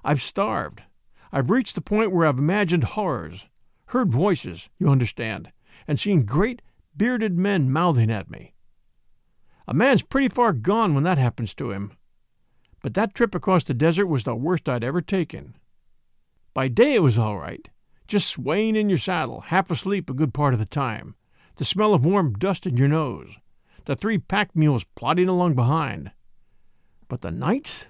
I've 0.02 0.22
starved. 0.22 0.83
I've 1.30 1.50
reached 1.50 1.74
the 1.74 1.80
point 1.80 2.11
where 2.11 2.26
I've 2.26 2.38
imagined 2.38 2.85
horrors, 2.85 3.46
heard 3.87 4.11
voices, 4.11 4.68
you 4.78 4.88
understand, 4.88 5.52
and 5.87 6.00
seen 6.00 6.24
great, 6.24 6.62
bearded 6.96 7.38
men 7.38 7.70
mouthing 7.70 8.11
at 8.11 8.30
me. 8.30 8.54
A 9.68 9.74
man's 9.74 10.02
pretty 10.02 10.28
far 10.28 10.52
gone 10.52 10.94
when 10.94 11.04
that 11.04 11.18
happens 11.18 11.54
to 11.54 11.70
him. 11.70 11.92
But 12.83 12.94
that 12.94 13.14
trip 13.14 13.35
across 13.35 13.62
the 13.62 13.74
desert 13.74 14.06
was 14.06 14.24
the 14.24 14.35
worst 14.35 14.68
I'd 14.68 14.83
ever 14.83 15.00
taken. 15.00 15.54
By 16.52 16.68
day 16.68 16.94
it 16.94 17.02
was 17.02 17.16
all 17.16 17.38
right, 17.38 17.68
just 18.08 18.28
swaying 18.28 18.74
in 18.74 18.88
your 18.88 18.98
saddle, 18.98 19.40
half 19.40 19.70
asleep 19.70 20.10
a 20.10 20.14
good 20.14 20.34
part 20.34 20.52
of 20.52 20.58
the 20.58 20.66
time, 20.66 21.14
the 21.56 21.64
smell 21.64 21.94
of 21.94 22.04
warm 22.04 22.32
dust 22.34 22.66
in 22.66 22.76
your 22.76 22.88
nose, 22.88 23.36
the 23.84 23.94
three 23.94 24.18
pack 24.18 24.56
mules 24.56 24.84
plodding 24.96 25.28
along 25.28 25.54
behind. 25.54 26.10
But 27.06 27.20
the 27.20 27.30
nights, 27.30 27.86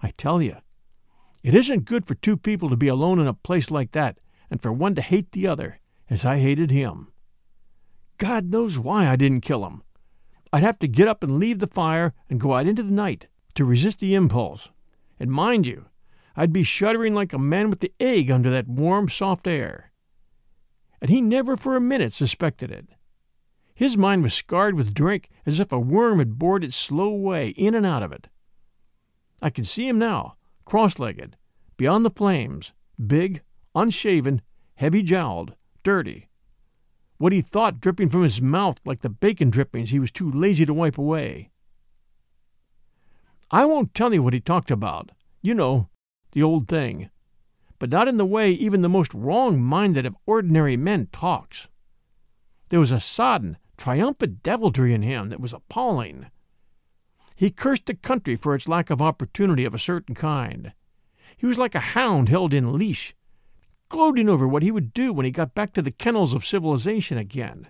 I 0.00 0.10
tell 0.12 0.40
you, 0.40 0.56
it 1.42 1.54
isn't 1.54 1.86
good 1.86 2.06
for 2.06 2.14
two 2.14 2.36
people 2.36 2.70
to 2.70 2.76
be 2.76 2.88
alone 2.88 3.18
in 3.18 3.26
a 3.26 3.34
place 3.34 3.70
like 3.70 3.92
that 3.92 4.18
and 4.50 4.60
for 4.60 4.72
one 4.72 4.94
to 4.94 5.02
hate 5.02 5.32
the 5.32 5.46
other, 5.46 5.80
as 6.08 6.24
I 6.24 6.38
hated 6.38 6.70
him. 6.70 7.08
God 8.16 8.50
knows 8.50 8.78
why 8.78 9.08
I 9.08 9.16
didn't 9.16 9.42
kill 9.42 9.64
him. 9.66 9.82
I'd 10.52 10.62
have 10.62 10.78
to 10.80 10.88
get 10.88 11.08
up 11.08 11.22
and 11.22 11.38
leave 11.38 11.58
the 11.58 11.66
fire 11.66 12.14
and 12.30 12.40
go 12.40 12.54
out 12.54 12.66
into 12.66 12.82
the 12.82 12.92
night 12.92 13.26
to 13.54 13.64
resist 13.64 14.00
the 14.00 14.14
impulse. 14.14 14.70
And 15.20 15.30
mind 15.30 15.66
you, 15.66 15.86
I'd 16.40 16.52
be 16.52 16.62
shuddering 16.62 17.14
like 17.14 17.32
a 17.32 17.38
man 17.38 17.68
with 17.68 17.80
the 17.80 17.92
ague 17.98 18.30
under 18.30 18.48
that 18.48 18.68
warm, 18.68 19.08
soft 19.08 19.48
air. 19.48 19.90
And 21.00 21.10
he 21.10 21.20
never 21.20 21.56
for 21.56 21.74
a 21.74 21.80
minute 21.80 22.12
suspected 22.12 22.70
it. 22.70 22.86
His 23.74 23.96
mind 23.96 24.22
was 24.22 24.34
scarred 24.34 24.76
with 24.76 24.94
drink 24.94 25.30
as 25.44 25.58
if 25.58 25.72
a 25.72 25.80
worm 25.80 26.20
had 26.20 26.38
bored 26.38 26.62
its 26.62 26.76
slow 26.76 27.10
way 27.10 27.48
in 27.48 27.74
and 27.74 27.84
out 27.84 28.04
of 28.04 28.12
it. 28.12 28.28
I 29.42 29.50
can 29.50 29.64
see 29.64 29.88
him 29.88 29.98
now, 29.98 30.36
cross 30.64 31.00
legged, 31.00 31.36
beyond 31.76 32.04
the 32.04 32.10
flames, 32.10 32.72
big, 33.04 33.42
unshaven, 33.74 34.40
heavy 34.76 35.02
jowled, 35.02 35.54
dirty. 35.82 36.28
What 37.16 37.32
he 37.32 37.40
thought 37.40 37.80
dripping 37.80 38.10
from 38.10 38.22
his 38.22 38.40
mouth 38.40 38.80
like 38.84 39.00
the 39.00 39.08
bacon 39.08 39.50
drippings 39.50 39.90
he 39.90 39.98
was 39.98 40.12
too 40.12 40.30
lazy 40.30 40.64
to 40.66 40.74
wipe 40.74 40.98
away. 40.98 41.50
I 43.50 43.64
won't 43.64 43.92
tell 43.92 44.14
you 44.14 44.22
what 44.22 44.34
he 44.34 44.40
talked 44.40 44.70
about. 44.70 45.10
You 45.42 45.54
know, 45.54 45.88
the 46.38 46.44
old 46.44 46.68
thing, 46.68 47.10
but 47.80 47.90
not 47.90 48.06
in 48.06 48.16
the 48.16 48.24
way 48.24 48.52
even 48.52 48.80
the 48.80 48.88
most 48.88 49.12
wrong 49.12 49.60
minded 49.60 50.06
of 50.06 50.16
ordinary 50.24 50.76
men 50.76 51.08
talks. 51.10 51.66
There 52.68 52.78
was 52.78 52.92
a 52.92 53.00
sodden, 53.00 53.56
triumphant 53.76 54.44
deviltry 54.44 54.94
in 54.94 55.02
him 55.02 55.30
that 55.30 55.40
was 55.40 55.52
appalling. 55.52 56.26
He 57.34 57.50
cursed 57.50 57.86
the 57.86 57.94
country 57.94 58.36
for 58.36 58.54
its 58.54 58.68
lack 58.68 58.88
of 58.88 59.02
opportunity 59.02 59.64
of 59.64 59.74
a 59.74 59.80
certain 59.80 60.14
kind. 60.14 60.72
He 61.36 61.44
was 61.44 61.58
like 61.58 61.74
a 61.74 61.80
hound 61.80 62.28
held 62.28 62.54
in 62.54 62.78
leash, 62.78 63.16
gloating 63.88 64.28
over 64.28 64.46
what 64.46 64.62
he 64.62 64.70
would 64.70 64.94
do 64.94 65.12
when 65.12 65.26
he 65.26 65.32
got 65.32 65.56
back 65.56 65.72
to 65.72 65.82
the 65.82 65.90
kennels 65.90 66.32
of 66.32 66.46
civilization 66.46 67.18
again. 67.18 67.68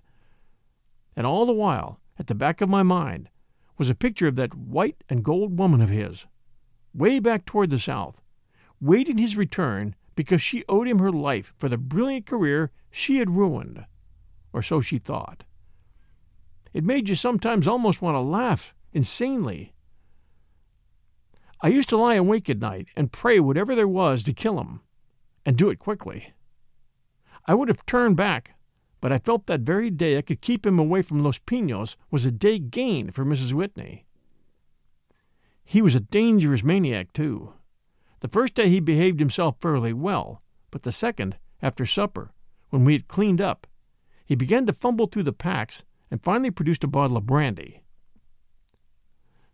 And 1.17 1.27
all 1.27 1.47
the 1.47 1.53
while, 1.53 2.01
at 2.19 2.27
the 2.27 2.35
back 2.35 2.61
of 2.61 2.69
my 2.69 2.83
mind, 2.83 3.31
was 3.79 3.89
a 3.89 3.95
picture 3.95 4.27
of 4.27 4.37
that 4.37 4.55
white 4.55 5.05
and 5.09 5.25
gold 5.25 5.59
woman 5.59 5.81
of 5.81 5.89
his, 5.89 6.27
way 6.93 7.19
back 7.19 7.47
toward 7.47 7.71
the 7.71 7.79
south, 7.79 8.21
waiting 8.81 9.19
his 9.19 9.37
return 9.37 9.95
because 10.15 10.43
she 10.43 10.65
owed 10.69 10.89
him 10.89 10.99
her 10.99 11.13
life 11.13 11.53
for 11.57 11.69
the 11.69 11.79
brilliant 11.79 12.27
career 12.27 12.71
she 12.91 13.19
had 13.19 13.31
ruined, 13.31 13.85
or 14.53 14.63
so 14.63 14.81
she 14.81 14.99
thought. 14.99 15.45
It 16.73 16.85
made 16.85 17.09
you 17.09 17.15
sometimes 17.15 17.69
almost 17.69 18.03
want 18.03 18.15
to 18.15 18.21
laugh 18.21 18.75
insanely. 18.93 19.73
I 21.61 21.69
used 21.69 21.89
to 21.89 21.97
lie 21.97 22.15
awake 22.15 22.49
at 22.49 22.59
night 22.59 22.89
and 22.97 23.13
pray 23.13 23.41
whatever 23.41 23.75
there 23.75 23.89
was 23.89 24.23
to 24.25 24.33
kill 24.33 24.61
him, 24.61 24.81
and 25.45 25.57
do 25.57 25.71
it 25.71 25.79
quickly. 25.79 26.33
I 27.47 27.55
would 27.55 27.69
have 27.69 27.87
turned 27.87 28.17
back, 28.17 28.55
but 29.01 29.13
I 29.13 29.19
felt 29.19 29.47
that 29.47 29.61
very 29.61 29.91
day 29.91 30.19
I 30.19 30.23
could 30.23 30.41
keep 30.41 30.67
him 30.67 30.79
away 30.79 31.03
from 31.03 31.23
Los 31.23 31.39
Pinos 31.39 31.97
was 32.11 32.25
a 32.25 32.31
day 32.31 32.59
gained 32.59 33.15
for 33.15 33.25
Mrs. 33.25 33.53
Whitney. 33.53 34.05
He 35.65 35.83
was 35.83 35.95
a 35.95 36.01
dangerous 36.01 36.63
maniac, 36.63 37.13
too. 37.13 37.55
The 38.21 38.29
first 38.29 38.55
day 38.55 38.69
he 38.69 38.81
behaved 38.81 39.21
himself 39.21 39.57
fairly 39.61 39.93
well, 39.93 40.43
but 40.71 40.83
the 40.83 40.93
second, 40.93 41.37
after 41.63 41.87
supper, 41.87 42.33
when 42.71 42.85
we 42.85 42.93
had 42.93 43.09
cleaned 43.09 43.41
up, 43.41 43.67
he 44.25 44.35
began 44.35 44.67
to 44.67 44.73
fumble 44.73 45.07
through 45.07 45.23
the 45.23 45.33
packs 45.33 45.85
and 46.11 46.23
finally 46.23 46.51
produced 46.51 46.85
a 46.85 46.89
bottle 46.89 47.17
of 47.17 47.27
brandy. 47.27 47.83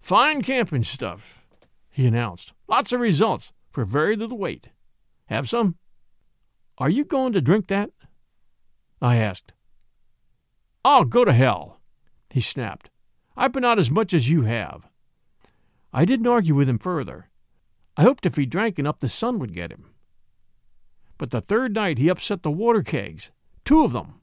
Fine 0.01 0.43
camping 0.43 0.83
stuff, 0.83 1.47
he 1.91 2.07
announced. 2.07 2.53
Lots 2.69 2.93
of 2.93 3.01
results 3.01 3.53
for 3.71 3.85
very 3.85 4.17
little 4.17 4.39
weight. 4.39 4.69
Have 5.27 5.49
some? 5.49 5.77
Are 6.79 6.91
you 6.91 7.05
going 7.05 7.33
to 7.33 7.41
drink 7.41 7.69
that? 7.69 7.91
I 9.01 9.17
asked. 9.17 9.53
Oh, 10.85 11.05
go 11.05 11.25
to 11.25 11.33
hell, 11.33 11.81
he 12.31 12.41
snapped. 12.41 12.91
I've 13.37 13.53
been 13.53 13.65
out 13.65 13.79
as 13.79 13.91
much 13.91 14.13
as 14.13 14.29
you 14.29 14.43
have. 14.43 14.87
I 15.93 16.05
didn't 16.05 16.27
argue 16.27 16.55
with 16.55 16.69
him 16.69 16.79
further. 16.79 17.29
I 17.97 18.03
hoped 18.03 18.27
if 18.27 18.37
he 18.37 18.47
drank 18.47 18.79
enough 18.79 18.99
the 18.99 19.09
sun 19.09 19.39
would 19.39 19.55
get 19.55 19.71
him. 19.71 19.91
But 21.17 21.31
the 21.31 21.41
third 21.41 21.75
night 21.75 21.99
he 21.99 22.09
upset 22.09 22.43
the 22.43 22.51
water 22.51 22.83
kegs, 22.83 23.31
two 23.65 23.85
of 23.85 23.93
them. 23.93 24.21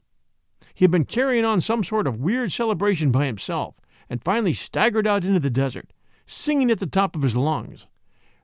He 0.74 0.84
had 0.84 0.90
been 0.90 1.04
carrying 1.04 1.44
on 1.44 1.60
some 1.60 1.84
sort 1.84 2.06
of 2.06 2.20
weird 2.20 2.52
celebration 2.52 3.10
by 3.10 3.26
himself, 3.26 3.76
and 4.08 4.22
finally 4.22 4.52
staggered 4.52 5.06
out 5.06 5.24
into 5.24 5.40
the 5.40 5.50
desert, 5.50 5.92
singing 6.26 6.70
at 6.70 6.78
the 6.78 6.86
top 6.86 7.16
of 7.16 7.22
his 7.22 7.36
lungs. 7.36 7.86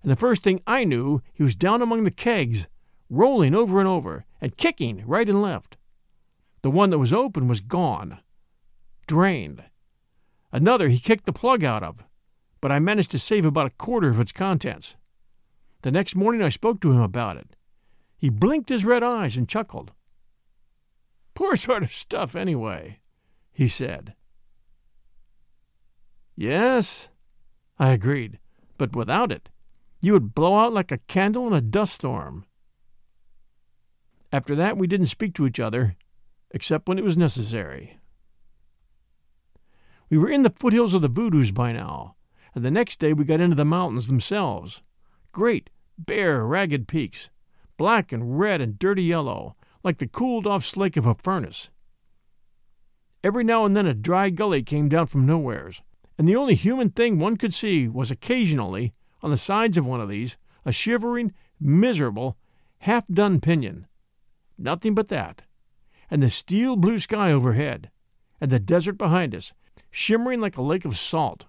And 0.03 0.11
the 0.11 0.17
first 0.17 0.43
thing 0.43 0.63
I 0.67 0.85
knew, 0.85 1.23
he 1.33 1.43
was 1.43 1.55
down 1.55 1.83
among 1.83 2.05
the 2.05 2.11
kegs, 2.11 2.69
rolling 3.11 3.55
over 3.55 3.81
and 3.81 3.89
over, 3.89 4.25
and 4.41 4.57
kicking 4.57 5.03
right 5.07 5.29
and 5.29 5.43
left. 5.43 5.77
The 6.63 6.71
one 6.71 6.91
that 6.91 6.99
was 6.99 7.13
open 7.13 7.49
was 7.49 7.61
gone, 7.61 8.21
drained. 9.07 9.65
Another 10.53 10.89
he 10.89 10.99
kicked 10.99 11.27
the 11.27 11.33
plug 11.33 11.63
out 11.65 11.83
of, 11.83 12.05
but 12.61 12.73
I 12.73 12.79
managed 12.79 13.11
to 13.13 13.19
save 13.19 13.45
about 13.45 13.67
a 13.67 13.71
quarter 13.71 14.09
of 14.09 14.21
its 14.21 14.33
contents. 14.33 14.97
The 15.83 15.91
next 15.91 16.17
morning 16.17 16.43
I 16.43 16.49
spoke 16.49 16.81
to 16.81 16.93
him 16.93 17.01
about 17.01 17.37
it. 17.37 17.57
He 18.17 18.31
blinked 18.31 18.69
his 18.69 18.85
red 18.85 19.03
eyes 19.03 19.37
and 19.37 19.49
chuckled. 19.49 19.93
Poor 21.35 21.57
sort 21.57 21.85
of 21.85 21.93
stuff, 21.93 22.35
anyway, 22.35 22.99
he 23.53 23.69
said. 23.69 24.15
Yes, 26.35 27.09
I 27.79 27.91
agreed, 27.91 28.41
but 28.77 28.97
without 28.97 29.31
it, 29.31 29.51
you 30.01 30.13
would 30.13 30.35
blow 30.35 30.59
out 30.59 30.73
like 30.73 30.91
a 30.91 30.99
candle 30.99 31.47
in 31.47 31.53
a 31.53 31.61
dust 31.61 31.95
storm. 31.95 32.45
After 34.33 34.55
that, 34.57 34.77
we 34.77 34.87
didn't 34.87 35.07
speak 35.07 35.35
to 35.35 35.47
each 35.47 35.61
other, 35.61 35.97
except 36.51 36.89
when 36.89 36.99
it 36.99 37.05
was 37.05 37.17
necessary. 37.17 37.99
We 40.11 40.19
were 40.19 40.31
in 40.31 40.43
the 40.43 40.51
foothills 40.51 40.95
of 40.95 41.03
the 41.03 41.11
Voodoos 41.11 41.53
by 41.53 41.73
now, 41.73 42.17
and 42.55 42.65
the 42.65 42.71
next 42.71 42.99
day 42.99 43.13
we 43.13 43.25
got 43.25 43.41
into 43.41 43.57
the 43.57 43.65
mountains 43.65 44.07
themselves. 44.07 44.83
Great, 45.39 45.71
bare, 45.97 46.45
ragged 46.45 46.89
peaks, 46.89 47.31
black 47.77 48.11
and 48.11 48.41
red 48.41 48.61
and 48.61 48.77
dirty 48.77 49.05
yellow, 49.05 49.55
like 49.85 49.99
the 49.99 50.09
cooled 50.09 50.49
off 50.49 50.65
slake 50.65 50.97
of 50.97 51.07
a 51.07 51.15
furnace. 51.15 51.71
Every 53.23 53.45
now 53.45 53.65
and 53.65 53.77
then 53.77 53.87
a 53.87 53.95
dry 53.95 54.31
gully 54.31 54.65
came 54.65 54.89
down 54.89 55.07
from 55.07 55.27
nowheres, 55.27 55.81
and 56.19 56.27
the 56.29 56.35
only 56.35 56.57
human 56.57 56.91
thing 56.91 57.21
one 57.21 57.37
could 57.37 57.55
see 57.55 57.87
was 57.87 58.11
occasionally, 58.11 58.95
on 59.23 59.31
the 59.31 59.37
sides 59.37 59.79
of 59.79 59.87
one 59.87 60.01
of 60.01 60.09
these, 60.09 60.37
a 60.65 60.73
shivering, 60.73 61.33
miserable, 61.61 62.37
half 62.79 63.07
done 63.07 63.41
piñon. 63.41 63.85
Nothing 64.59 64.93
but 64.93 65.07
that. 65.07 65.43
And 66.11 66.21
the 66.21 66.31
steel 66.31 66.75
blue 66.75 66.99
sky 66.99 67.31
overhead, 67.31 67.93
and 68.41 68.51
the 68.51 68.59
desert 68.59 68.99
behind 68.99 69.37
us, 69.37 69.53
shimmering 69.93 70.41
like 70.41 70.57
a 70.57 70.63
lake 70.63 70.85
of 70.85 70.99
salt. 70.99 71.45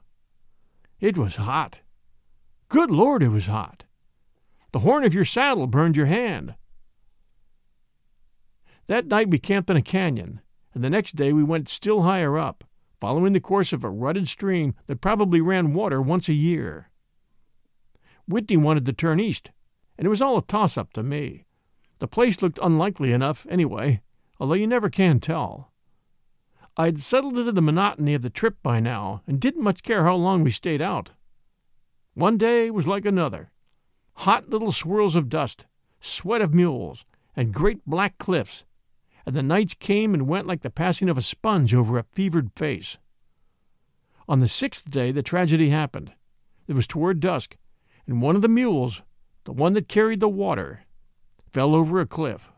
It 0.99 1.17
was 1.17 1.37
hot. 1.37 1.79
Good 2.69 2.91
Lord, 2.91 3.23
it 3.23 3.29
was 3.29 3.47
hot. 3.47 3.85
The 4.73 4.79
horn 4.79 5.03
of 5.03 5.11
your 5.11 5.25
saddle 5.25 5.65
burned 5.65 5.97
your 5.97 6.05
hand. 6.05 6.53
That 8.85 9.07
night 9.07 9.31
we 9.31 9.39
camped 9.39 9.71
in 9.71 9.77
a 9.77 9.81
canyon, 9.81 10.41
and 10.75 10.83
the 10.83 10.89
next 10.89 11.15
day 11.15 11.33
we 11.33 11.43
went 11.43 11.67
still 11.67 12.03
higher 12.03 12.37
up, 12.37 12.63
following 13.01 13.33
the 13.33 13.39
course 13.39 13.73
of 13.73 13.83
a 13.83 13.89
rutted 13.89 14.27
stream 14.27 14.75
that 14.85 15.01
probably 15.01 15.41
ran 15.41 15.73
water 15.73 15.99
once 15.99 16.29
a 16.29 16.33
year. 16.33 16.91
Whitney 18.27 18.57
wanted 18.57 18.85
to 18.85 18.93
turn 18.93 19.19
east, 19.19 19.49
and 19.97 20.05
it 20.05 20.09
was 20.09 20.21
all 20.21 20.37
a 20.37 20.43
toss 20.43 20.77
up 20.77 20.93
to 20.93 21.01
me. 21.01 21.45
The 21.97 22.07
place 22.07 22.39
looked 22.39 22.59
unlikely 22.61 23.11
enough, 23.11 23.47
anyway, 23.49 24.01
although 24.39 24.53
you 24.53 24.67
never 24.67 24.91
can 24.91 25.19
tell. 25.19 25.71
I 26.77 26.85
had 26.85 26.99
settled 26.99 27.35
into 27.39 27.51
the 27.51 27.63
monotony 27.63 28.13
of 28.13 28.21
the 28.21 28.29
trip 28.29 28.57
by 28.61 28.79
now, 28.79 29.23
and 29.25 29.39
didn't 29.39 29.63
much 29.63 29.81
care 29.81 30.03
how 30.03 30.15
long 30.15 30.43
we 30.43 30.51
stayed 30.51 30.83
out. 30.83 31.13
One 32.19 32.37
day 32.37 32.69
was 32.69 32.85
like 32.85 33.05
another 33.05 33.49
hot 34.13 34.49
little 34.49 34.73
swirls 34.73 35.15
of 35.15 35.29
dust, 35.29 35.65
sweat 36.01 36.41
of 36.41 36.53
mules, 36.53 37.05
and 37.33 37.53
great 37.53 37.85
black 37.85 38.17
cliffs, 38.17 38.65
and 39.25 39.33
the 39.33 39.41
nights 39.41 39.73
came 39.73 40.13
and 40.13 40.27
went 40.27 40.45
like 40.45 40.61
the 40.61 40.69
passing 40.69 41.07
of 41.07 41.17
a 41.17 41.21
sponge 41.21 41.73
over 41.73 41.97
a 41.97 42.03
fevered 42.03 42.51
face. 42.57 42.97
On 44.27 44.41
the 44.41 44.49
sixth 44.49 44.91
day, 44.91 45.13
the 45.13 45.23
tragedy 45.23 45.69
happened. 45.69 46.11
It 46.67 46.73
was 46.73 46.87
toward 46.87 47.21
dusk, 47.21 47.55
and 48.05 48.21
one 48.21 48.35
of 48.35 48.41
the 48.41 48.49
mules, 48.49 49.01
the 49.45 49.53
one 49.53 49.71
that 49.75 49.87
carried 49.87 50.19
the 50.19 50.27
water, 50.27 50.81
fell 51.53 51.73
over 51.73 52.01
a 52.01 52.05
cliff. 52.05 52.51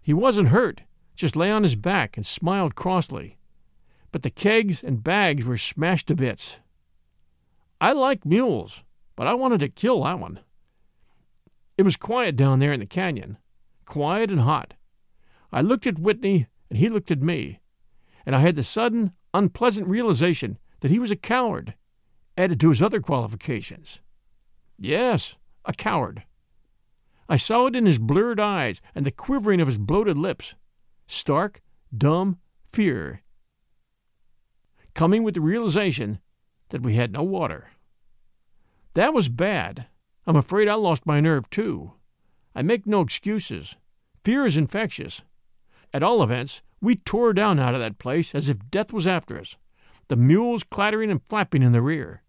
He 0.00 0.14
wasn't 0.14 0.50
hurt, 0.50 0.82
just 1.16 1.34
lay 1.34 1.50
on 1.50 1.64
his 1.64 1.74
back 1.74 2.16
and 2.16 2.24
smiled 2.24 2.76
crossly. 2.76 3.36
But 4.12 4.22
the 4.22 4.30
kegs 4.30 4.84
and 4.84 5.02
bags 5.02 5.44
were 5.44 5.58
smashed 5.58 6.06
to 6.06 6.14
bits. 6.14 6.58
I 7.80 7.92
like 7.92 8.26
mules, 8.26 8.84
but 9.16 9.26
I 9.26 9.34
wanted 9.34 9.60
to 9.60 9.68
kill 9.68 10.04
that 10.04 10.18
one. 10.18 10.40
It 11.78 11.82
was 11.82 11.96
quiet 11.96 12.36
down 12.36 12.58
there 12.58 12.74
in 12.74 12.80
the 12.80 12.86
canyon, 12.86 13.38
quiet 13.86 14.30
and 14.30 14.40
hot. 14.40 14.74
I 15.50 15.62
looked 15.62 15.86
at 15.86 15.98
Whitney, 15.98 16.46
and 16.68 16.78
he 16.78 16.90
looked 16.90 17.10
at 17.10 17.22
me, 17.22 17.60
and 18.26 18.36
I 18.36 18.40
had 18.40 18.56
the 18.56 18.62
sudden, 18.62 19.12
unpleasant 19.32 19.88
realization 19.88 20.58
that 20.80 20.90
he 20.90 20.98
was 20.98 21.10
a 21.10 21.16
coward, 21.16 21.74
added 22.36 22.60
to 22.60 22.68
his 22.68 22.82
other 22.82 23.00
qualifications. 23.00 24.00
Yes, 24.78 25.34
a 25.64 25.72
coward. 25.72 26.24
I 27.28 27.36
saw 27.36 27.66
it 27.66 27.76
in 27.76 27.86
his 27.86 27.98
blurred 27.98 28.40
eyes 28.40 28.80
and 28.94 29.06
the 29.06 29.10
quivering 29.10 29.60
of 29.60 29.68
his 29.68 29.78
bloated 29.78 30.18
lips. 30.18 30.54
Stark, 31.06 31.62
dumb 31.96 32.38
fear. 32.72 33.22
Coming 34.94 35.22
with 35.22 35.34
the 35.34 35.40
realization 35.40 36.18
that 36.70 36.82
we 36.82 36.94
had 36.94 37.12
no 37.12 37.22
water. 37.22 37.68
That 38.94 39.14
was 39.14 39.28
bad. 39.28 39.86
I'm 40.26 40.36
afraid 40.36 40.68
I 40.68 40.74
lost 40.74 41.06
my 41.06 41.20
nerve, 41.20 41.48
too. 41.50 41.92
I 42.54 42.62
make 42.62 42.86
no 42.86 43.00
excuses. 43.00 43.76
Fear 44.24 44.46
is 44.46 44.56
infectious. 44.56 45.22
At 45.92 46.02
all 46.02 46.22
events, 46.22 46.62
we 46.80 46.96
tore 46.96 47.32
down 47.32 47.58
out 47.58 47.74
of 47.74 47.80
that 47.80 47.98
place 47.98 48.34
as 48.34 48.48
if 48.48 48.70
death 48.70 48.92
was 48.92 49.06
after 49.06 49.38
us, 49.38 49.56
the 50.08 50.16
mules 50.16 50.64
clattering 50.64 51.10
and 51.10 51.22
flapping 51.22 51.62
in 51.62 51.72
the 51.72 51.82
rear. 51.82 52.22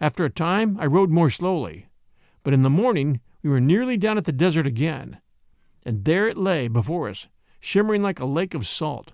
After 0.00 0.24
a 0.24 0.30
time, 0.30 0.76
I 0.80 0.86
rode 0.86 1.10
more 1.10 1.30
slowly, 1.30 1.86
but 2.42 2.52
in 2.52 2.62
the 2.62 2.70
morning 2.70 3.20
we 3.42 3.50
were 3.50 3.60
nearly 3.60 3.96
down 3.96 4.18
at 4.18 4.24
the 4.24 4.32
desert 4.32 4.66
again, 4.66 5.20
and 5.84 6.04
there 6.04 6.28
it 6.28 6.36
lay 6.36 6.68
before 6.68 7.08
us, 7.08 7.28
shimmering 7.60 8.02
like 8.02 8.20
a 8.20 8.26
lake 8.26 8.54
of 8.54 8.66
salt. 8.66 9.12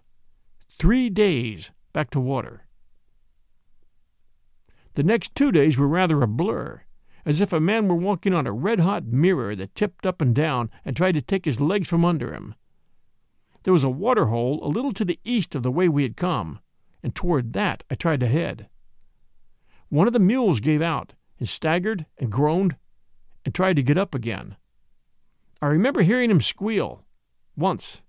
Three 0.78 1.10
days 1.10 1.70
back 1.92 2.10
to 2.10 2.20
water. 2.20 2.66
The 4.94 5.02
next 5.02 5.34
two 5.34 5.50
days 5.50 5.78
were 5.78 5.88
rather 5.88 6.22
a 6.22 6.26
blur, 6.26 6.82
as 7.24 7.40
if 7.40 7.52
a 7.52 7.60
man 7.60 7.88
were 7.88 7.94
walking 7.94 8.34
on 8.34 8.46
a 8.46 8.52
red 8.52 8.80
hot 8.80 9.04
mirror 9.06 9.56
that 9.56 9.74
tipped 9.74 10.04
up 10.04 10.20
and 10.20 10.34
down 10.34 10.70
and 10.84 10.96
tried 10.96 11.12
to 11.12 11.22
take 11.22 11.44
his 11.44 11.60
legs 11.60 11.88
from 11.88 12.04
under 12.04 12.34
him. 12.34 12.54
There 13.62 13.72
was 13.72 13.84
a 13.84 13.88
water 13.88 14.26
hole 14.26 14.60
a 14.62 14.68
little 14.68 14.92
to 14.92 15.04
the 15.04 15.20
east 15.24 15.54
of 15.54 15.62
the 15.62 15.70
way 15.70 15.88
we 15.88 16.02
had 16.02 16.16
come, 16.16 16.58
and 17.02 17.14
toward 17.14 17.52
that 17.52 17.84
I 17.90 17.94
tried 17.94 18.20
to 18.20 18.26
head. 18.26 18.68
One 19.88 20.06
of 20.06 20.12
the 20.12 20.18
mules 20.18 20.60
gave 20.60 20.82
out 20.82 21.12
and 21.38 21.48
staggered 21.48 22.06
and 22.18 22.30
groaned 22.30 22.76
and 23.44 23.54
tried 23.54 23.76
to 23.76 23.82
get 23.82 23.98
up 23.98 24.14
again. 24.14 24.56
I 25.60 25.66
remember 25.66 26.02
hearing 26.02 26.30
him 26.30 26.40
squeal. 26.40 27.04
Once. 27.56 28.00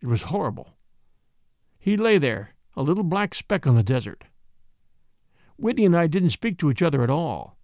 It 0.00 0.06
was 0.06 0.22
horrible. 0.24 0.76
He 1.78 1.96
lay 1.96 2.18
there, 2.18 2.54
a 2.76 2.82
little 2.82 3.04
black 3.04 3.34
speck 3.34 3.66
on 3.66 3.74
the 3.74 3.82
desert. 3.82 4.24
Whitney 5.58 5.84
and 5.84 5.96
I 5.96 6.06
didn't 6.06 6.30
speak 6.30 6.56
to 6.58 6.70
each 6.70 6.82
other 6.82 7.02
at 7.02 7.10
all, 7.10 7.58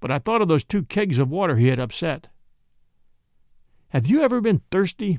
but 0.00 0.10
I 0.10 0.18
thought 0.18 0.42
of 0.42 0.48
those 0.48 0.64
two 0.64 0.82
kegs 0.82 1.18
of 1.18 1.30
water 1.30 1.56
he 1.56 1.68
had 1.68 1.78
upset. 1.78 2.26
Have 3.90 4.06
you 4.06 4.22
ever 4.22 4.40
been 4.40 4.60
thirsty, 4.70 5.18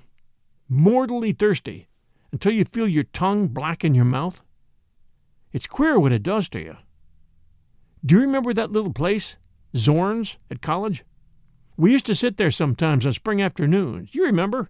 mortally 0.68 1.32
thirsty, 1.32 1.88
until 2.32 2.52
you 2.52 2.66
feel 2.66 2.88
your 2.88 3.06
tongue 3.06 3.48
black 3.48 3.84
in 3.84 3.96
your 3.96 4.06
mouth? 4.06 4.44
It's 5.54 5.66
queer 5.66 6.00
what 6.00 6.12
it 6.12 6.22
does 6.22 6.50
to 6.50 6.60
you. 6.60 6.78
Do 8.06 8.16
you 8.16 8.22
remember 8.22 8.54
that 8.54 8.72
little 8.72 8.94
place, 8.94 9.38
Zorn's, 9.76 10.38
at 10.52 10.62
college? 10.62 11.04
We 11.78 11.94
used 11.94 12.06
to 12.08 12.16
sit 12.16 12.38
there 12.38 12.52
sometimes 12.52 13.06
on 13.06 13.14
spring 13.14 13.42
afternoons. 13.42 14.14
You 14.14 14.26
remember? 14.26 14.70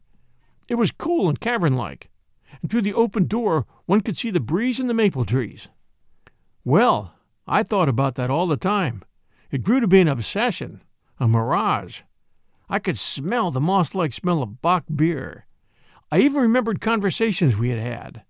It 0.68 0.76
was 0.76 0.92
cool 0.92 1.28
and 1.28 1.40
cavern 1.40 1.76
like, 1.76 2.10
and 2.62 2.70
through 2.70 2.84
the 2.84 2.94
open 2.94 3.26
door 3.26 3.66
one 3.88 4.02
could 4.02 4.18
see 4.18 4.30
the 4.30 4.40
breeze 4.40 4.80
and 4.80 4.88
the 4.88 4.94
maple 4.94 5.26
trees. 5.26 5.68
Well, 6.64 7.16
I 7.52 7.64
thought 7.64 7.90
about 7.90 8.14
that 8.16 8.30
all 8.30 8.46
the 8.46 8.58
time. 8.58 9.04
It 9.50 9.64
grew 9.64 9.80
to 9.80 9.88
be 9.88 10.00
an 10.00 10.08
obsession, 10.08 10.84
a 11.20 11.28
mirage. 11.28 12.02
I 12.70 12.78
could 12.78 12.98
smell 12.98 13.50
the 13.50 13.60
moss 13.60 13.96
like 13.96 14.14
smell 14.14 14.44
of 14.44 14.62
Bock 14.62 14.84
beer. 14.96 15.48
I 16.12 16.20
even 16.20 16.44
remembered 16.44 16.80
conversations 16.80 17.58
we 17.58 17.70
had 17.70 17.80
had. 17.80 18.24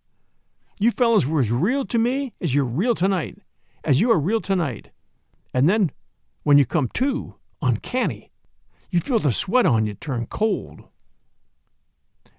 You 0.80 0.92
fellows 0.92 1.28
were 1.28 1.42
as 1.42 1.52
real 1.52 1.86
to 1.88 1.98
me 2.00 2.34
as 2.40 2.56
you're 2.56 2.64
real 2.64 2.96
tonight, 2.96 3.40
as 3.84 4.00
you 4.00 4.10
are 4.10 4.20
real 4.20 4.40
tonight. 4.40 4.92
And 5.54 5.68
then, 5.68 5.92
when 6.44 6.58
you 6.58 6.66
come 6.66 6.88
to, 6.94 7.36
uncanny. 7.62 8.32
You 8.90 9.02
feel 9.02 9.20
the 9.20 9.34
sweat 9.34 9.66
on 9.66 9.86
you 9.86 9.96
turn 9.96 10.28
cold. 10.28 10.84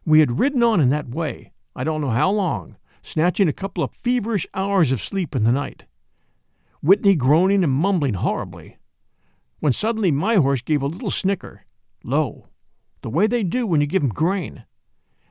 We 0.07 0.21
had 0.21 0.39
ridden 0.39 0.63
on 0.63 0.81
in 0.81 0.89
that 0.89 1.11
way, 1.11 1.53
I 1.77 1.85
don't 1.85 2.01
know 2.01 2.11
how 2.11 2.31
long, 2.31 2.79
snatching 3.03 3.49
a 3.49 3.53
couple 3.53 3.85
of 3.85 3.93
feverish 3.93 4.47
hours 4.55 4.91
of 4.91 5.03
sleep 5.03 5.37
in 5.37 5.45
the 5.45 5.53
night. 5.53 5.85
Whitney 6.83 7.15
groaning 7.15 7.63
and 7.65 7.73
mumbling 7.73 8.15
horribly, 8.15 8.79
when 9.59 9.73
suddenly 9.73 10.11
my 10.11 10.37
horse 10.37 10.63
gave 10.63 10.83
a 10.83 10.87
little 10.87 11.11
snicker, 11.11 11.67
low, 12.03 12.49
the 13.03 13.11
way 13.11 13.27
they 13.27 13.43
do 13.43 13.67
when 13.67 13.81
you 13.81 13.87
give 13.87 14.03
'em 14.03 14.09
grain, 14.09 14.65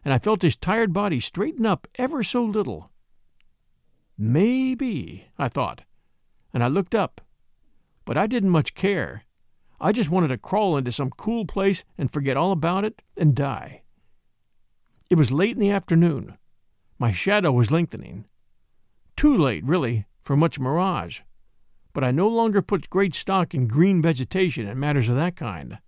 and 0.06 0.14
I 0.14 0.20
felt 0.20 0.42
his 0.42 0.56
tired 0.56 0.94
body 0.94 1.20
straighten 1.20 1.66
up 1.66 1.88
ever 1.96 2.24
so 2.24 2.44
little. 2.44 2.92
Maybe, 4.18 5.28
I 5.38 5.50
thought, 5.50 5.84
and 6.54 6.64
I 6.64 6.68
looked 6.68 6.94
up, 6.94 7.22
but 8.06 8.18
I 8.18 8.28
didn't 8.28 8.50
much 8.50 8.76
care 8.76 9.26
I 9.82 9.94
just 9.94 10.10
wanted 10.10 10.28
to 10.28 10.38
crawl 10.38 10.76
into 10.76 10.92
some 10.92 11.10
cool 11.10 11.46
place 11.46 11.86
and 11.98 12.12
forget 12.12 12.36
all 12.36 12.52
about 12.52 12.84
it 12.84 13.02
and 13.16 13.34
die. 13.34 13.84
It 15.10 15.16
was 15.16 15.32
late 15.32 15.54
in 15.54 15.62
the 15.62 15.72
afternoon. 15.72 16.38
My 16.98 17.14
shadow 17.14 17.54
was 17.54 17.72
lengthening. 17.72 18.26
Too 19.16 19.36
late, 19.38 19.64
really, 19.64 20.06
for 20.22 20.36
much 20.36 20.60
mirage. 20.60 21.22
But 21.94 22.04
I 22.04 22.12
no 22.12 22.28
longer 22.28 22.62
put 22.62 22.90
great 22.90 23.16
stock 23.16 23.54
in 23.54 23.68
green 23.68 24.02
vegetation 24.02 24.68
and 24.68 24.80
matters 24.80 25.10
of 25.10 25.16
that 25.16 25.36
kind. 25.36 25.80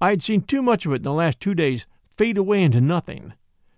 I 0.00 0.10
had 0.10 0.22
seen 0.22 0.42
too 0.42 0.62
much 0.62 0.84
of 0.84 0.92
it 0.92 0.96
in 0.96 1.02
the 1.02 1.12
last 1.12 1.40
two 1.40 1.54
days 1.54 1.86
fade 2.16 2.36
away 2.36 2.62
into 2.62 2.80
nothing. 2.80 3.32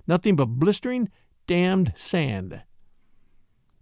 Nothing 0.07 0.36
but 0.36 0.47
blistering, 0.47 1.09
damned 1.47 1.93
sand. 1.97 2.62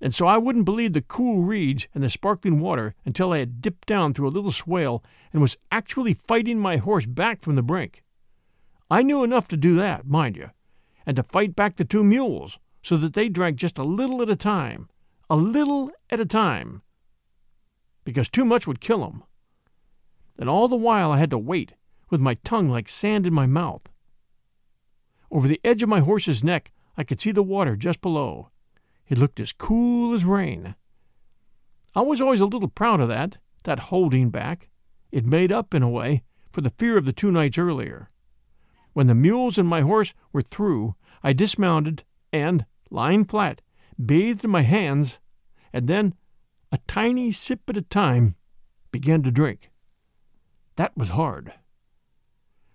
And 0.01 0.15
so 0.15 0.27
I 0.27 0.37
wouldn't 0.37 0.67
believe 0.67 0.93
the 0.93 1.01
cool 1.01 1.43
reeds 1.43 1.89
and 1.95 2.05
the 2.05 2.11
sparkling 2.11 2.61
water 2.61 2.95
until 3.05 3.33
I 3.33 3.39
had 3.39 3.63
dipped 3.63 3.89
down 3.89 4.13
through 4.13 4.29
a 4.29 4.37
little 4.37 4.51
swale 4.51 5.03
and 5.33 5.41
was 5.41 5.57
actually 5.73 6.15
fighting 6.15 6.59
my 6.59 6.77
horse 6.77 7.07
back 7.07 7.41
from 7.41 7.57
the 7.57 7.63
brink. 7.63 8.03
I 8.91 9.03
knew 9.03 9.25
enough 9.25 9.49
to 9.49 9.57
do 9.57 9.75
that, 9.77 10.07
mind 10.07 10.37
you, 10.37 10.51
and 11.07 11.17
to 11.17 11.23
fight 11.23 11.57
back 11.57 11.77
the 11.77 11.85
two 11.85 12.05
mules 12.05 12.59
so 12.83 12.97
that 12.99 13.15
they 13.15 13.29
drank 13.29 13.57
just 13.57 13.79
a 13.79 13.85
little 13.85 14.21
at 14.23 14.29
a 14.29 14.37
time, 14.37 14.89
a 15.31 15.37
little 15.37 15.91
at 16.11 16.21
a 16.21 16.27
time, 16.27 16.83
because 18.07 18.29
too 18.29 18.45
much 18.45 18.69
would 18.69 18.81
kill 18.81 19.05
him. 19.05 19.25
And 20.39 20.49
all 20.49 20.69
the 20.69 20.77
while 20.77 21.11
I 21.11 21.19
had 21.19 21.31
to 21.31 21.39
wait, 21.39 21.75
with 22.09 22.21
my 22.21 22.35
tongue 22.45 22.71
like 22.71 22.89
sand 22.89 23.27
in 23.27 23.35
my 23.35 23.47
mouth. 23.47 23.83
Over 25.29 25.49
the 25.49 25.61
edge 25.65 25.83
of 25.83 25.89
my 25.89 25.99
horse's 25.99 26.45
neck 26.45 26.71
I 26.97 27.03
could 27.03 27.21
see 27.21 27.33
the 27.33 27.43
water 27.43 27.75
just 27.75 28.01
below. 28.01 28.51
It 29.09 29.19
looked 29.19 29.41
as 29.41 29.53
cool 29.53 30.15
as 30.15 30.25
rain. 30.25 30.77
I 31.97 32.03
was 32.03 32.21
always 32.21 32.41
a 32.41 32.47
little 32.47 32.69
proud 32.69 33.01
of 33.01 33.09
that, 33.09 33.39
that 33.65 33.81
holding 33.91 34.31
back. 34.31 34.69
It 35.11 35.27
made 35.27 35.51
up, 35.51 35.75
in 35.75 35.83
a 35.83 35.91
way, 35.91 36.23
for 36.53 36.61
the 36.61 36.71
fear 36.71 36.97
of 36.97 37.07
the 37.07 37.13
two 37.13 37.33
nights 37.33 37.59
earlier. 37.59 38.09
When 38.93 39.09
the 39.09 39.15
mules 39.17 39.59
and 39.59 39.69
my 39.69 39.81
horse 39.81 40.15
were 40.33 40.43
through, 40.43 40.95
I 41.25 41.33
dismounted 41.33 42.05
and, 42.33 42.67
lying 42.89 43.25
flat, 43.25 43.63
bathed 44.05 44.47
my 44.47 44.63
hands, 44.63 45.19
and 45.73 45.89
then, 45.89 46.15
a 46.73 46.79
tiny 46.87 47.33
sip 47.33 47.61
at 47.69 47.77
a 47.77 47.83
time, 47.83 48.35
began 48.91 49.23
to 49.23 49.31
drink. 49.31 49.71
That 50.77 50.97
was 50.97 51.11
hard. 51.11 51.53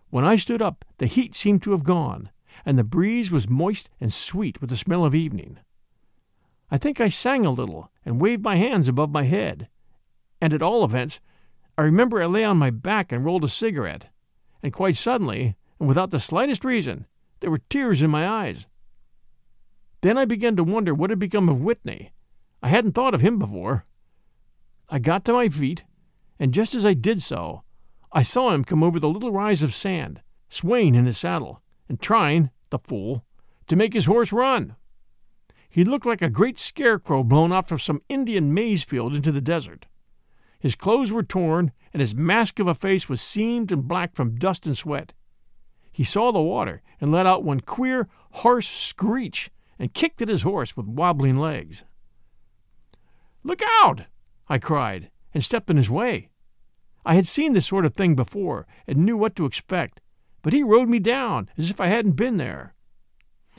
When 0.09 0.25
I 0.25 0.35
stood 0.35 0.61
up, 0.61 0.85
the 0.97 1.07
heat 1.07 1.35
seemed 1.35 1.63
to 1.63 1.71
have 1.71 1.83
gone, 1.83 2.31
and 2.65 2.77
the 2.77 2.83
breeze 2.83 3.31
was 3.31 3.49
moist 3.49 3.89
and 3.99 4.11
sweet 4.11 4.59
with 4.59 4.69
the 4.69 4.77
smell 4.77 5.05
of 5.05 5.15
evening. 5.15 5.57
I 6.69 6.77
think 6.77 7.01
I 7.01 7.09
sang 7.09 7.45
a 7.45 7.51
little 7.51 7.91
and 8.05 8.21
waved 8.21 8.43
my 8.43 8.55
hands 8.55 8.87
above 8.87 9.11
my 9.11 9.23
head. 9.23 9.67
And 10.39 10.53
at 10.53 10.61
all 10.61 10.83
events, 10.83 11.19
I 11.77 11.83
remember 11.83 12.21
I 12.21 12.25
lay 12.25 12.43
on 12.43 12.57
my 12.57 12.69
back 12.69 13.11
and 13.11 13.25
rolled 13.25 13.43
a 13.43 13.49
cigarette. 13.49 14.07
And 14.63 14.71
quite 14.71 14.95
suddenly, 14.95 15.55
and 15.79 15.87
without 15.87 16.11
the 16.11 16.19
slightest 16.19 16.63
reason, 16.63 17.07
there 17.39 17.51
were 17.51 17.61
tears 17.69 18.01
in 18.01 18.09
my 18.09 18.27
eyes. 18.27 18.67
Then 20.01 20.17
I 20.17 20.25
began 20.25 20.55
to 20.55 20.63
wonder 20.63 20.93
what 20.93 21.09
had 21.09 21.19
become 21.19 21.49
of 21.49 21.61
Whitney. 21.61 22.11
I 22.61 22.69
hadn't 22.69 22.93
thought 22.93 23.13
of 23.13 23.21
him 23.21 23.39
before. 23.39 23.85
I 24.89 24.99
got 24.99 25.25
to 25.25 25.33
my 25.33 25.49
feet, 25.49 25.83
and 26.39 26.53
just 26.53 26.75
as 26.75 26.85
I 26.85 26.93
did 26.93 27.21
so, 27.21 27.63
I 28.11 28.21
saw 28.21 28.53
him 28.53 28.63
come 28.63 28.83
over 28.83 28.99
the 28.99 29.09
little 29.09 29.31
rise 29.31 29.63
of 29.63 29.73
sand, 29.73 30.21
swaying 30.49 30.95
in 30.95 31.05
his 31.05 31.17
saddle, 31.17 31.61
and 31.87 32.01
trying, 32.01 32.49
the 32.69 32.79
fool, 32.79 33.25
to 33.67 33.75
make 33.75 33.93
his 33.93 34.05
horse 34.05 34.31
run. 34.31 34.75
He 35.69 35.85
looked 35.85 36.05
like 36.05 36.21
a 36.21 36.29
great 36.29 36.59
scarecrow 36.59 37.23
blown 37.23 37.53
out 37.53 37.69
from 37.69 37.79
some 37.79 38.01
Indian 38.09 38.53
maize 38.53 38.83
field 38.83 39.15
into 39.15 39.31
the 39.31 39.39
desert. 39.39 39.85
His 40.59 40.75
clothes 40.75 41.11
were 41.11 41.23
torn, 41.23 41.71
and 41.93 42.01
his 42.01 42.13
mask 42.13 42.59
of 42.59 42.67
a 42.67 42.75
face 42.75 43.07
was 43.07 43.21
seamed 43.21 43.71
and 43.71 43.87
black 43.87 44.13
from 44.13 44.35
dust 44.35 44.65
and 44.65 44.77
sweat. 44.77 45.13
He 45.91 46.03
saw 46.03 46.31
the 46.31 46.41
water 46.41 46.81
and 46.99 47.11
let 47.11 47.25
out 47.25 47.43
one 47.43 47.61
queer, 47.61 48.07
harsh 48.31 48.67
screech 48.67 49.49
and 49.79 49.93
kicked 49.93 50.21
at 50.21 50.29
his 50.29 50.43
horse 50.43 50.77
with 50.77 50.85
wobbling 50.85 51.37
legs. 51.37 51.83
Look 53.43 53.61
out! 53.81 54.03
I 54.47 54.57
cried, 54.57 55.09
and 55.33 55.43
stepped 55.43 55.69
in 55.69 55.77
his 55.77 55.89
way. 55.89 56.29
I 57.05 57.15
had 57.15 57.27
seen 57.27 57.53
this 57.53 57.67
sort 57.67 57.85
of 57.85 57.93
thing 57.93 58.15
before 58.15 58.67
and 58.85 58.99
knew 58.99 59.17
what 59.17 59.35
to 59.37 59.45
expect, 59.45 59.99
but 60.41 60.53
he 60.53 60.63
rode 60.63 60.89
me 60.89 60.99
down 60.99 61.49
as 61.57 61.69
if 61.69 61.79
I 61.79 61.87
hadn't 61.87 62.11
been 62.11 62.37
there. 62.37 62.75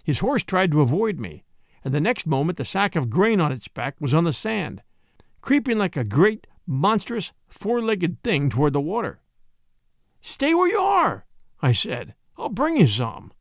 His 0.04 0.20
horse 0.20 0.42
tried 0.42 0.70
to 0.72 0.80
avoid 0.80 1.18
me, 1.18 1.44
and 1.84 1.92
the 1.92 2.00
next 2.00 2.26
moment 2.26 2.58
the 2.58 2.64
sack 2.64 2.96
of 2.96 3.10
grain 3.10 3.40
on 3.40 3.52
its 3.52 3.68
back 3.68 3.96
was 4.00 4.14
on 4.14 4.24
the 4.24 4.32
sand, 4.32 4.82
creeping 5.40 5.78
like 5.78 5.96
a 5.96 6.04
great, 6.04 6.46
monstrous, 6.66 7.32
four 7.48 7.82
legged 7.82 8.22
thing 8.22 8.50
toward 8.50 8.72
the 8.72 8.80
water. 8.80 9.20
Stay 10.20 10.54
where 10.54 10.68
you 10.68 10.78
are, 10.78 11.26
I 11.60 11.72
said. 11.72 12.14
I'll 12.38 12.48
bring 12.48 12.76
you 12.76 12.86
some. 12.86 13.32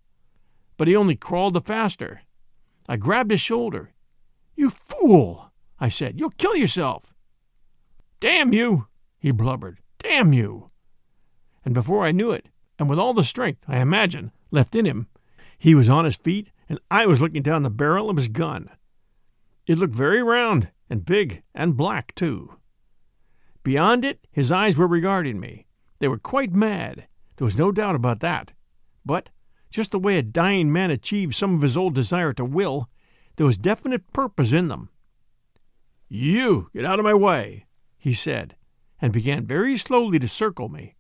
But 0.78 0.88
he 0.88 0.96
only 0.96 1.16
crawled 1.16 1.54
the 1.54 1.62
faster. 1.62 2.22
I 2.90 2.98
grabbed 2.98 3.32
his 3.32 3.42
shoulder. 3.42 3.94
You 4.56 4.72
fool, 4.72 5.51
I 5.82 5.90
said. 5.90 6.20
You'll 6.20 6.30
kill 6.30 6.56
yourself. 6.56 7.14
Damn 8.20 8.54
you, 8.54 8.88
he 9.20 9.32
blubbered. 9.32 9.80
Damn 9.98 10.32
you. 10.32 10.70
And 11.66 11.74
before 11.74 12.06
I 12.06 12.12
knew 12.12 12.32
it, 12.32 12.46
and 12.78 12.88
with 12.88 13.00
all 13.00 13.14
the 13.14 13.24
strength, 13.24 13.66
I 13.68 13.80
imagine, 13.80 14.32
left 14.52 14.76
in 14.76 14.86
him, 14.86 15.08
he 15.58 15.76
was 15.76 15.90
on 15.90 16.06
his 16.06 16.16
feet 16.16 16.52
and 16.70 16.80
I 16.90 17.06
was 17.06 17.20
looking 17.20 17.42
down 17.42 17.64
the 17.64 17.70
barrel 17.70 18.10
of 18.10 18.16
his 18.16 18.30
gun. 18.30 18.70
It 19.68 19.78
looked 19.78 19.94
very 19.94 20.24
round 20.24 20.70
and 20.90 21.04
big 21.04 21.44
and 21.54 21.76
black, 21.76 22.16
too. 22.16 22.58
Beyond 23.64 24.06
it, 24.06 24.26
his 24.32 24.52
eyes 24.52 24.78
were 24.78 24.88
regarding 24.88 25.40
me. 25.40 25.66
They 26.00 26.08
were 26.08 26.18
quite 26.18 26.54
mad. 26.54 27.08
There 27.36 27.46
was 27.46 27.58
no 27.58 27.72
doubt 27.72 27.96
about 27.96 28.22
that. 28.22 28.54
But, 29.06 29.32
just 29.70 29.92
the 29.92 30.00
way 30.00 30.18
a 30.18 30.22
dying 30.22 30.72
man 30.72 30.92
achieves 30.92 31.36
some 31.36 31.56
of 31.56 31.62
his 31.62 31.76
old 31.76 31.94
desire 31.96 32.34
to 32.34 32.46
will, 32.46 32.88
there 33.36 33.46
was 33.46 33.58
definite 33.58 34.14
purpose 34.14 34.54
in 34.54 34.68
them. 34.68 34.90
You 36.14 36.70
get 36.74 36.84
out 36.84 37.00
of 37.00 37.06
my 37.06 37.14
way, 37.14 37.68
he 37.98 38.14
said, 38.14 38.58
and 39.00 39.14
began 39.14 39.46
very 39.46 39.78
slowly 39.78 40.20
to 40.20 40.28
circle 40.28 40.68
me. 40.68 40.96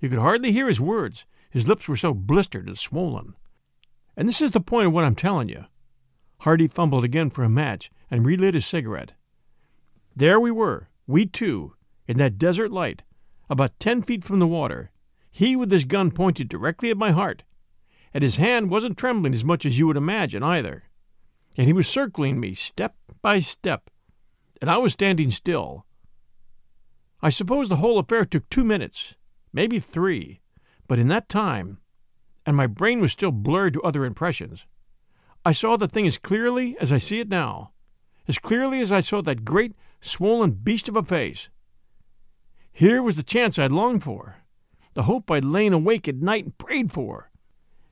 You 0.00 0.08
could 0.08 0.18
hardly 0.18 0.50
hear 0.50 0.66
his 0.66 0.80
words, 0.80 1.26
his 1.48 1.68
lips 1.68 1.86
were 1.86 1.96
so 1.96 2.12
blistered 2.12 2.66
and 2.66 2.76
swollen. 2.76 3.34
And 4.16 4.28
this 4.28 4.40
is 4.40 4.50
the 4.50 4.60
point 4.60 4.88
of 4.88 4.92
what 4.92 5.04
I'm 5.04 5.14
telling 5.14 5.48
you. 5.48 5.66
Hardy 6.40 6.66
fumbled 6.66 7.04
again 7.04 7.30
for 7.30 7.44
a 7.44 7.48
match 7.48 7.88
and 8.10 8.26
relit 8.26 8.54
his 8.54 8.66
cigarette. 8.66 9.12
There 10.16 10.40
we 10.40 10.50
were, 10.50 10.88
we 11.06 11.24
two, 11.24 11.74
in 12.08 12.18
that 12.18 12.36
desert 12.36 12.72
light, 12.72 13.04
about 13.48 13.78
ten 13.78 14.02
feet 14.02 14.24
from 14.24 14.40
the 14.40 14.46
water, 14.48 14.90
he 15.30 15.54
with 15.54 15.70
his 15.70 15.84
gun 15.84 16.10
pointed 16.10 16.48
directly 16.48 16.90
at 16.90 16.96
my 16.96 17.12
heart. 17.12 17.44
And 18.12 18.24
his 18.24 18.38
hand 18.38 18.70
wasn't 18.70 18.98
trembling 18.98 19.34
as 19.34 19.44
much 19.44 19.64
as 19.64 19.78
you 19.78 19.86
would 19.86 19.96
imagine, 19.96 20.42
either. 20.42 20.82
And 21.56 21.68
he 21.68 21.72
was 21.72 21.86
circling 21.86 22.40
me 22.40 22.54
step 22.54 22.96
by 23.22 23.38
step, 23.38 23.88
and 24.60 24.70
I 24.70 24.78
was 24.78 24.92
standing 24.92 25.30
still. 25.30 25.86
I 27.20 27.30
suppose 27.30 27.68
the 27.68 27.76
whole 27.76 27.98
affair 27.98 28.24
took 28.24 28.48
two 28.48 28.64
minutes, 28.64 29.14
maybe 29.52 29.78
three, 29.78 30.40
but 30.86 30.98
in 30.98 31.08
that 31.08 31.28
time 31.28 31.78
and 32.48 32.56
my 32.56 32.66
brain 32.66 32.98
was 32.98 33.12
still 33.12 33.30
blurred 33.30 33.74
to 33.74 33.82
other 33.82 34.06
impressions. 34.06 34.64
I 35.44 35.52
saw 35.52 35.76
the 35.76 35.86
thing 35.86 36.06
as 36.06 36.16
clearly 36.16 36.78
as 36.80 36.90
I 36.90 36.96
see 36.96 37.20
it 37.20 37.28
now, 37.28 37.72
as 38.26 38.38
clearly 38.38 38.80
as 38.80 38.90
I 38.90 39.02
saw 39.02 39.20
that 39.20 39.44
great, 39.44 39.74
swollen 40.00 40.52
beast 40.52 40.88
of 40.88 40.96
a 40.96 41.02
face. 41.02 41.50
Here 42.72 43.02
was 43.02 43.16
the 43.16 43.22
chance 43.22 43.58
I'd 43.58 43.70
longed 43.70 44.02
for, 44.02 44.36
the 44.94 45.02
hope 45.02 45.30
I'd 45.30 45.44
lain 45.44 45.74
awake 45.74 46.08
at 46.08 46.14
night 46.14 46.44
and 46.44 46.56
prayed 46.56 46.90
for. 46.90 47.30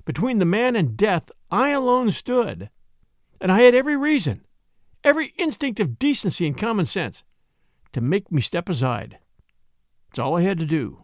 Between 0.07 0.39
the 0.39 0.47
man 0.47 0.75
and 0.75 0.97
death, 0.97 1.31
I 1.51 1.73
alone 1.73 2.11
stood, 2.11 2.71
and 3.43 3.53
I 3.53 3.61
had 3.61 3.75
every 3.75 3.99
reason, 3.99 4.47
every 5.07 5.33
instinct 5.39 5.81
of 5.81 5.99
decency 5.99 6.47
and 6.47 6.59
common 6.59 6.85
sense, 6.85 7.23
to 7.93 8.03
make 8.03 8.31
me 8.31 8.43
step 8.43 8.69
aside. 8.69 9.19
It's 10.11 10.19
all 10.19 10.37
I 10.37 10.43
had 10.43 10.59
to 10.59 10.67
do, 10.67 11.01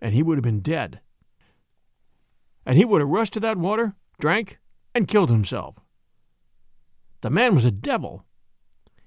and 0.00 0.14
he 0.14 0.22
would 0.22 0.38
have 0.38 0.44
been 0.44 0.60
dead 0.60 1.00
and 2.68 2.76
he 2.76 2.84
would 2.84 3.00
have 3.00 3.08
rushed 3.08 3.32
to 3.32 3.40
that 3.40 3.56
water, 3.56 3.94
drank, 4.20 4.58
and 4.94 5.08
killed 5.08 5.30
himself. 5.30 5.76
The 7.22 7.30
man 7.30 7.54
was 7.54 7.64
a 7.64 7.70
devil. 7.70 8.26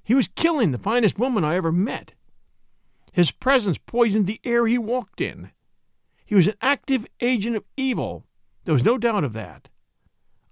He 0.04 0.16
was 0.16 0.28
killing 0.28 0.72
the 0.72 0.80
finest 0.80 1.20
woman 1.20 1.44
I 1.44 1.58
ever 1.58 1.72
met. 1.72 2.16
His 3.12 3.30
presence 3.30 3.78
poisoned 3.78 4.26
the 4.26 4.42
air 4.44 4.66
he 4.66 4.80
walked 4.80 5.22
in. 5.22 5.52
He 6.26 6.34
was 6.34 6.48
an 6.48 6.56
active 6.60 7.06
agent 7.20 7.56
of 7.56 7.64
evil. 7.78 8.26
There 8.66 8.74
was 8.74 8.84
no 8.84 8.98
doubt 8.98 9.24
of 9.24 9.34
that. 9.34 9.70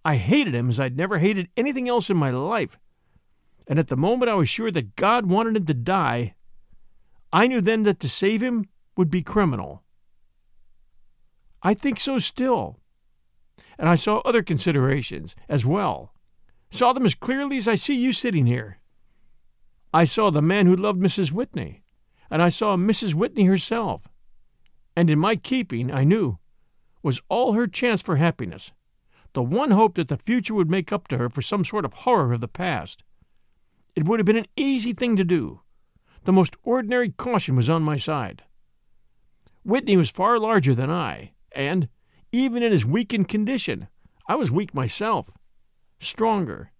I 0.06 0.18
hated 0.18 0.54
him 0.54 0.70
as 0.70 0.80
I'd 0.80 0.96
never 0.96 1.18
hated 1.18 1.50
anything 1.58 1.90
else 1.90 2.12
in 2.12 2.18
my 2.18 2.30
life. 2.30 2.78
And 3.70 3.80
at 3.80 3.88
the 3.88 3.96
moment 3.96 4.30
I 4.30 4.36
was 4.36 4.50
sure 4.50 4.72
that 4.72 4.98
God 4.98 5.28
wanted 5.28 5.56
him 5.56 5.66
to 5.68 5.74
die, 5.74 6.36
I 7.32 7.48
knew 7.48 7.62
then 7.62 7.84
that 7.84 8.02
to 8.02 8.10
save 8.10 8.44
him 8.44 8.68
would 8.98 9.10
be 9.10 9.22
criminal. 9.22 9.84
I 11.64 11.74
think 11.74 12.02
so 12.02 12.20
still 12.20 12.80
and 13.80 13.88
I 13.88 13.96
saw 13.96 14.18
other 14.20 14.44
considerations 14.44 15.36
as 15.48 15.66
well. 15.66 16.14
Saw 16.70 16.92
them 16.92 17.06
as 17.06 17.16
clearly 17.16 17.58
as 17.58 17.68
I 17.68 17.76
see 17.76 17.96
you 17.96 18.12
sitting 18.12 18.46
here. 18.46 18.80
I 19.94 20.04
saw 20.04 20.30
the 20.30 20.42
man 20.42 20.68
who 20.68 20.76
loved 20.76 21.00
Mrs. 21.00 21.32
Whitney, 21.32 21.82
and 22.30 22.42
I 22.42 22.50
saw 22.50 22.76
Mrs. 22.76 23.14
Whitney 23.14 23.46
herself. 23.46 24.08
and 24.96 25.10
in 25.10 25.18
my 25.18 25.38
keeping, 25.38 25.92
I 25.92 26.04
knew, 26.04 26.40
was 27.02 27.22
all 27.30 27.54
her 27.54 27.68
chance 27.68 28.02
for 28.02 28.18
happiness, 28.18 28.74
the 29.32 29.42
one 29.42 29.72
hope 29.72 29.96
that 29.96 30.10
the 30.10 30.18
future 30.18 30.54
would 30.54 30.70
make 30.70 30.92
up 30.92 31.08
to 31.08 31.18
her 31.18 31.30
for 31.30 31.42
some 31.42 31.64
sort 31.64 31.86
of 31.86 31.94
horror 31.94 32.34
of 32.34 32.42
the 32.42 32.50
past. 32.50 33.04
It 34.00 34.06
would 34.06 34.18
have 34.22 34.26
been 34.26 34.38
an 34.38 34.48
easy 34.56 34.94
thing 34.94 35.18
to 35.18 35.26
do. 35.26 35.60
The 36.24 36.32
most 36.32 36.56
ordinary 36.64 37.10
caution 37.10 37.58
was 37.58 37.70
on 37.70 37.84
my 37.84 37.98
side. 37.98 38.44
Whitney 39.66 39.98
was 39.98 40.10
far 40.10 40.40
larger 40.40 40.74
than 40.74 40.90
I, 40.90 41.34
and, 41.52 41.90
even 42.32 42.64
in 42.64 42.72
his 42.72 42.86
weakened 42.86 43.28
condition, 43.28 43.90
I 44.26 44.36
was 44.36 44.52
weak 44.52 44.74
myself, 44.74 45.30
stronger, 46.00 46.72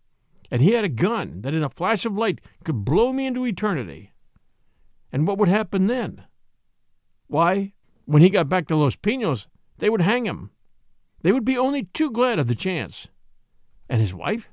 and 0.50 0.62
he 0.62 0.72
had 0.72 0.86
a 0.86 0.88
gun 0.88 1.42
that 1.42 1.54
in 1.54 1.62
a 1.62 1.70
flash 1.70 2.06
of 2.06 2.18
light 2.18 2.40
could 2.64 2.86
blow 2.86 3.12
me 3.12 3.26
into 3.26 3.46
eternity. 3.46 4.14
And 5.12 5.28
what 5.28 5.38
would 5.40 5.50
happen 5.50 5.88
then? 5.88 6.24
Why, 7.28 7.74
when 8.06 8.22
he 8.22 8.30
got 8.30 8.48
back 8.48 8.66
to 8.68 8.78
Los 8.78 8.96
Pinos, 8.96 9.50
they 9.80 9.90
would 9.90 10.00
hang 10.00 10.26
him. 10.26 10.52
They 11.22 11.34
would 11.34 11.44
be 11.44 11.58
only 11.58 11.84
too 11.84 12.12
glad 12.12 12.40
of 12.40 12.48
the 12.48 12.56
chance. 12.56 13.10
And 13.90 14.00
his 14.00 14.14
wife? 14.14 14.48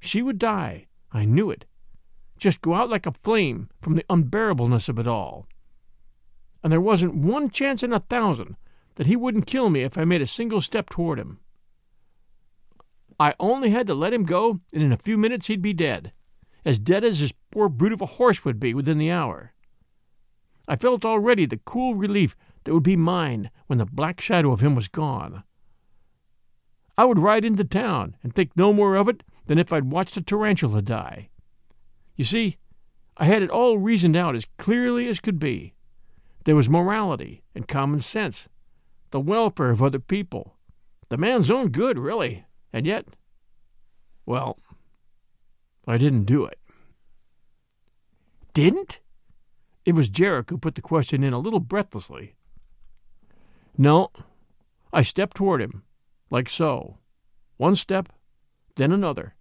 She 0.00 0.22
would 0.22 0.38
die. 0.38 0.86
I 1.12 1.26
knew 1.26 1.50
it. 1.50 1.66
Just 2.40 2.62
go 2.62 2.74
out 2.74 2.88
like 2.88 3.04
a 3.04 3.12
flame 3.12 3.68
from 3.82 3.94
the 3.94 4.04
unbearableness 4.08 4.88
of 4.88 4.98
it 4.98 5.06
all. 5.06 5.46
And 6.64 6.72
there 6.72 6.80
wasn't 6.80 7.14
one 7.14 7.50
chance 7.50 7.82
in 7.82 7.92
a 7.92 8.00
thousand 8.00 8.56
that 8.96 9.06
he 9.06 9.14
wouldn't 9.14 9.46
kill 9.46 9.68
me 9.68 9.82
if 9.82 9.98
I 9.98 10.04
made 10.04 10.22
a 10.22 10.26
single 10.26 10.62
step 10.62 10.88
toward 10.88 11.18
him. 11.18 11.38
I 13.18 13.34
only 13.38 13.70
had 13.70 13.86
to 13.88 13.94
let 13.94 14.14
him 14.14 14.24
go, 14.24 14.60
and 14.72 14.82
in 14.82 14.92
a 14.92 14.96
few 14.96 15.18
minutes 15.18 15.46
he'd 15.46 15.60
be 15.60 15.74
dead, 15.74 16.12
as 16.64 16.78
dead 16.78 17.04
as 17.04 17.18
his 17.18 17.32
poor 17.50 17.68
brute 17.68 17.92
of 17.92 18.00
a 18.00 18.06
horse 18.06 18.44
would 18.44 18.58
be 18.58 18.72
within 18.72 18.96
the 18.96 19.10
hour. 19.10 19.52
I 20.66 20.76
felt 20.76 21.04
already 21.04 21.44
the 21.44 21.60
cool 21.64 21.94
relief 21.94 22.36
that 22.64 22.72
would 22.72 22.82
be 22.82 22.96
mine 22.96 23.50
when 23.66 23.78
the 23.78 23.86
black 23.86 24.20
shadow 24.20 24.52
of 24.52 24.60
him 24.60 24.74
was 24.74 24.88
gone. 24.88 25.42
I 26.96 27.04
would 27.04 27.18
ride 27.18 27.44
into 27.44 27.64
town 27.64 28.16
and 28.22 28.34
think 28.34 28.52
no 28.56 28.72
more 28.72 28.96
of 28.96 29.08
it 29.08 29.22
than 29.46 29.58
if 29.58 29.72
I'd 29.72 29.90
watched 29.90 30.16
a 30.16 30.22
tarantula 30.22 30.80
die. 30.82 31.29
You 32.20 32.24
see, 32.24 32.58
I 33.16 33.24
had 33.24 33.42
it 33.42 33.48
all 33.48 33.78
reasoned 33.78 34.14
out 34.14 34.36
as 34.36 34.44
clearly 34.58 35.08
as 35.08 35.20
could 35.20 35.38
be. 35.38 35.72
There 36.44 36.54
was 36.54 36.68
morality 36.68 37.42
and 37.54 37.66
common 37.66 38.00
sense, 38.00 38.46
the 39.10 39.18
welfare 39.18 39.70
of 39.70 39.82
other 39.82 40.00
people, 40.00 40.58
the 41.08 41.16
man's 41.16 41.50
own 41.50 41.68
good, 41.68 41.98
really, 41.98 42.44
and 42.74 42.84
yet, 42.84 43.16
well, 44.26 44.58
I 45.86 45.96
didn't 45.96 46.24
do 46.24 46.44
it. 46.44 46.58
Didn't? 48.52 49.00
It 49.86 49.94
was 49.94 50.10
Jarrick 50.10 50.50
who 50.50 50.58
put 50.58 50.74
the 50.74 50.82
question 50.82 51.24
in 51.24 51.32
a 51.32 51.38
little 51.38 51.58
breathlessly. 51.58 52.34
No, 53.78 54.10
I 54.92 55.04
stepped 55.04 55.38
toward 55.38 55.62
him, 55.62 55.84
like 56.28 56.50
so. 56.50 56.98
One 57.56 57.76
step, 57.76 58.10
then 58.76 58.92
another, 58.92 59.36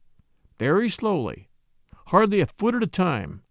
very 0.58 0.88
slowly, 0.88 1.49
hardly 2.10 2.40
a 2.40 2.48
foot 2.48 2.74
at 2.74 2.84
a 2.84 2.88
time, 2.88 3.42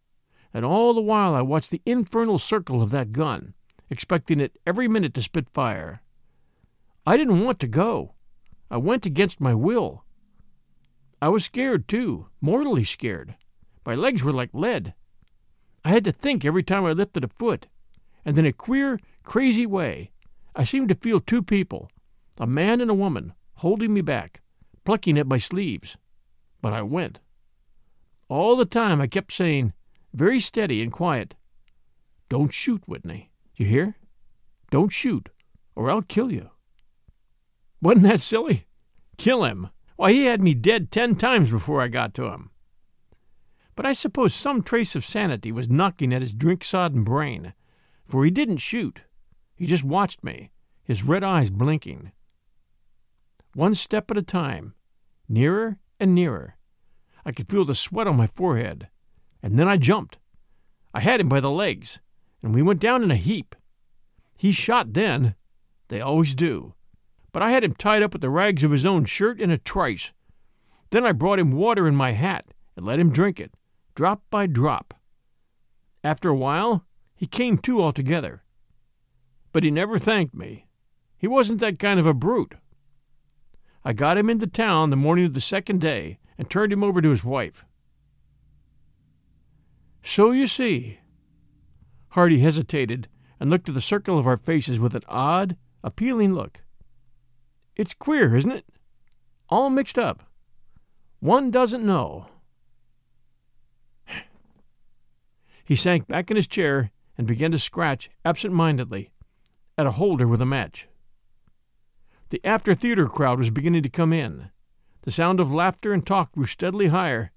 and 0.53 0.65
all 0.65 0.93
the 0.93 1.01
while 1.01 1.35
I 1.35 1.43
watched 1.43 1.71
the 1.71 1.83
infernal 1.87 2.39
circle 2.39 2.83
of 2.83 2.91
that 2.91 3.13
gun, 3.13 3.55
expecting 3.89 4.41
it 4.41 4.59
every 4.67 4.89
minute 4.89 5.15
to 5.15 5.23
spit 5.23 5.49
fire. 5.49 6.03
I 7.07 7.17
didn't 7.17 7.45
want 7.45 7.61
to 7.61 7.69
go. 7.69 8.15
I 8.71 8.77
went 8.77 9.07
against 9.07 9.41
my 9.41 9.55
will. 9.55 10.05
I 11.23 11.29
was 11.29 11.45
scared, 11.45 11.87
too, 11.87 12.27
mortally 12.41 12.85
scared. 12.85 13.37
My 13.87 13.95
legs 13.95 14.23
were 14.23 14.33
like 14.33 14.51
lead. 14.53 14.95
I 15.85 15.91
had 15.91 16.05
to 16.05 16.13
think 16.13 16.45
every 16.45 16.65
time 16.65 16.85
I 16.85 16.93
lifted 16.93 17.23
a 17.23 17.29
foot, 17.29 17.69
and 18.25 18.37
in 18.39 18.45
a 18.45 18.53
queer, 18.53 18.99
crazy 19.23 19.67
way, 19.67 20.11
I 20.57 20.65
seemed 20.65 20.89
to 20.89 20.97
feel 20.97 21.21
two 21.21 21.43
people, 21.43 21.91
a 22.39 22.47
man 22.47 22.81
and 22.81 22.91
a 22.91 22.95
woman, 22.95 23.35
holding 23.55 23.95
me 23.95 24.01
back, 24.01 24.43
plucking 24.85 25.17
at 25.17 25.29
my 25.29 25.39
sleeves. 25.39 25.97
But 26.61 26.73
I 26.73 26.83
went. 26.83 27.21
All 28.29 28.57
the 28.57 28.67
time 28.67 29.01
I 29.01 29.07
kept 29.07 29.33
saying, 29.33 29.73
very 30.13 30.41
steady 30.41 30.83
and 30.83 30.93
quiet, 30.93 31.35
Don't 32.29 32.53
shoot, 32.53 32.83
Whitney. 32.87 33.31
You 33.57 33.67
hear? 33.67 33.97
Don't 34.71 34.91
shoot, 34.91 35.31
or 35.75 35.91
I'll 35.91 36.03
kill 36.03 36.31
you. 36.31 36.51
Wasn't 37.81 38.05
that 38.05 38.21
silly? 38.21 38.67
Kill 39.17 39.45
him. 39.45 39.71
Why, 39.97 40.13
he 40.13 40.25
had 40.25 40.43
me 40.43 40.55
dead 40.55 40.91
ten 40.91 41.17
times 41.17 41.51
before 41.51 41.81
I 41.81 41.89
got 41.89 42.15
to 42.15 42.27
him. 42.27 42.51
But 43.75 43.87
I 43.87 43.93
suppose 43.93 44.35
some 44.35 44.63
trace 44.63 44.95
of 44.95 45.07
sanity 45.07 45.51
was 45.53 45.69
knocking 45.69 46.13
at 46.13 46.21
his 46.21 46.35
drink 46.35 46.65
sodden 46.65 47.05
brain, 47.05 47.55
for 48.07 48.25
he 48.25 48.31
didn't 48.31 48.59
shoot. 48.59 49.03
He 49.55 49.67
just 49.67 49.85
watched 49.85 50.23
me, 50.23 50.51
his 50.85 51.03
red 51.03 51.25
eyes 51.25 51.51
blinking. 51.51 52.13
One 53.55 53.75
step 53.75 54.11
at 54.11 54.19
a 54.19 54.23
time, 54.23 54.75
nearer 55.29 55.79
and 55.99 56.15
nearer. 56.15 56.58
I 57.25 57.33
could 57.33 57.49
feel 57.49 57.65
the 57.65 57.75
sweat 57.75 58.07
on 58.07 58.17
my 58.17 58.27
forehead, 58.27 58.89
and 59.43 59.59
then 59.59 59.69
I 59.69 59.77
jumped. 59.77 60.19
I 60.95 61.01
had 61.01 61.21
him 61.21 61.29
by 61.29 61.41
the 61.41 61.51
legs, 61.51 61.99
and 62.43 62.55
we 62.55 62.63
went 62.63 62.81
down 62.81 63.03
in 63.03 63.11
a 63.11 63.17
heap. 63.17 63.55
He 64.37 64.53
shot 64.53 64.95
then. 64.95 65.35
They 65.89 66.01
always 66.01 66.35
do. 66.35 66.75
But 67.33 67.43
I 67.43 67.51
had 67.51 67.65
him 67.65 67.75
tied 67.75 68.03
up 68.03 68.13
with 68.13 68.23
the 68.23 68.31
rags 68.31 68.65
of 68.65 68.71
his 68.71 68.87
own 68.87 69.05
shirt 69.05 69.41
in 69.41 69.51
a 69.51 69.59
trice. 69.59 70.13
Then 70.91 71.05
I 71.05 71.13
brought 71.13 71.39
him 71.39 71.53
water 71.53 71.87
in 71.87 71.97
my 71.97 72.13
hat 72.13 72.47
and 72.77 72.87
let 72.87 73.01
him 73.01 73.13
drink 73.13 73.41
it, 73.41 73.53
drop 73.95 74.23
by 74.31 74.47
drop. 74.47 74.95
After 76.03 76.29
a 76.29 76.35
while, 76.35 76.85
he 77.15 77.27
came 77.27 77.59
to 77.59 77.83
altogether 77.83 78.43
but 79.53 79.65
he 79.65 79.71
never 79.71 79.99
thanked 79.99 80.35
me. 80.35 80.67
He 81.17 81.27
wasn't 81.27 81.61
that 81.61 81.79
kind 81.79 81.99
of 81.99 82.07
a 82.07 82.15
brute. 82.15 82.55
I 83.85 83.93
got 83.93 84.19
him 84.19 84.31
into 84.31 84.47
town 84.47 84.91
the 84.91 84.97
morning 84.97 85.25
of 85.25 85.35
the 85.35 85.41
second 85.41 85.81
day 85.81 86.19
and 86.39 86.49
turned 86.49 86.73
him 86.73 86.85
over 86.85 87.03
to 87.03 87.11
his 87.11 87.25
wife. 87.25 87.65
So 90.03 90.31
you 90.31 90.47
see. 90.47 91.01
Hardy 92.11 92.39
hesitated 92.39 93.09
and 93.39 93.51
looked 93.51 93.69
at 93.69 93.75
the 93.75 93.81
circle 93.81 94.19
of 94.19 94.27
our 94.27 94.37
faces 94.37 94.79
with 94.79 94.95
an 94.95 95.03
odd, 95.09 95.57
appealing 95.85 96.33
look. 96.35 96.63
It's 97.77 97.95
queer, 97.95 98.35
isn't 98.35 98.51
it? 98.51 98.65
All 99.49 99.71
mixed 99.71 99.99
up. 99.99 100.25
One 101.21 101.51
doesn't 101.51 101.85
know. 101.85 102.27
He 105.65 105.77
sank 105.77 106.09
back 106.09 106.31
in 106.31 106.37
his 106.37 106.49
chair 106.49 106.91
and 107.19 107.27
began 107.27 107.51
to 107.51 107.59
scratch 107.59 108.09
absent 108.25 108.55
mindedly 108.55 109.11
at 109.77 109.87
a 109.87 109.93
holder 109.93 110.27
with 110.27 110.41
a 110.41 110.47
match. 110.47 110.89
The 112.31 112.41
after 112.45 112.75
theater 112.75 113.07
crowd 113.07 113.39
was 113.39 113.51
beginning 113.51 113.83
to 113.83 113.89
come 113.89 114.13
in. 114.13 114.51
The 115.09 115.13
sound 115.13 115.41
of 115.41 115.51
laughter 115.51 115.95
and 115.95 116.07
talk 116.07 116.33
grew 116.33 116.45
steadily 116.45 116.89
higher. 116.89 117.33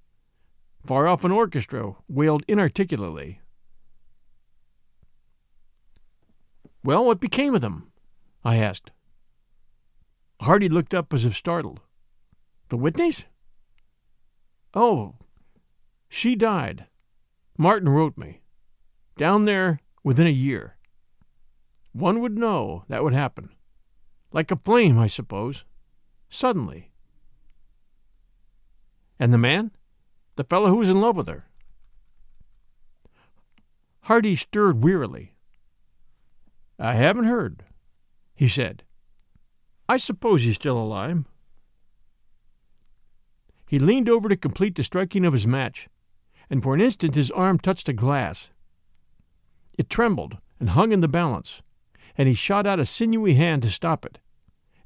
Far 0.86 1.08
off 1.08 1.24
an 1.24 1.32
orchestra 1.32 1.96
wailed 2.10 2.44
inarticulately. 2.46 3.40
Well, 6.84 7.06
what 7.06 7.22
became 7.22 7.56
of 7.56 7.62
them? 7.62 7.94
I 8.44 8.58
asked. 8.58 8.92
Hardy 10.42 10.68
looked 10.68 10.94
up 10.94 11.14
as 11.14 11.24
if 11.24 11.34
startled. 11.34 11.80
The 12.68 12.78
Whitneys? 12.78 13.24
Oh, 14.74 15.16
she 16.10 16.36
died. 16.36 16.88
Martin 17.58 17.88
wrote 17.88 18.18
me. 18.18 18.42
Down 19.16 19.46
there 19.46 19.80
within 20.04 20.28
a 20.28 20.30
year. 20.30 20.76
One 21.94 22.20
would 22.20 22.38
know 22.38 22.84
that 22.90 23.02
would 23.02 23.14
happen. 23.14 23.52
Like 24.34 24.52
a 24.52 24.58
flame, 24.58 25.00
I 25.00 25.08
suppose. 25.08 25.64
Suddenly. 26.30 26.91
And 29.22 29.32
the 29.32 29.38
man? 29.38 29.70
The 30.36 30.44
fellow 30.44 30.70
who 30.70 30.78
was 30.78 30.90
in 30.90 31.00
love 31.00 31.16
with 31.16 31.28
her? 31.28 31.46
Hardy 34.06 34.36
stirred 34.36 34.84
wearily. 34.84 35.36
I 36.80 36.94
haven't 36.94 37.26
heard, 37.26 37.64
he 38.34 38.48
said. 38.48 38.82
I 39.88 39.98
suppose 39.98 40.42
he's 40.42 40.56
still 40.56 40.76
alive. 40.76 41.26
He 43.68 43.78
leaned 43.78 44.10
over 44.10 44.28
to 44.28 44.36
complete 44.36 44.74
the 44.74 44.84
striking 44.84 45.24
of 45.24 45.34
his 45.34 45.46
match, 45.46 45.88
and 46.50 46.64
for 46.64 46.74
an 46.74 46.82
instant 46.82 47.14
his 47.14 47.30
arm 47.30 47.60
touched 47.60 47.88
a 47.88 47.94
glass. 47.94 48.50
It 49.78 49.88
trembled 49.88 50.40
and 50.60 50.72
hung 50.72 50.92
in 50.92 51.02
the 51.02 51.08
balance, 51.08 51.62
and 52.18 52.28
he 52.28 52.34
shot 52.34 52.66
out 52.66 52.80
a 52.80 52.88
sinewy 52.88 53.36
hand 53.36 53.62
to 53.62 53.70
stop 53.70 54.04
it. 54.04 54.18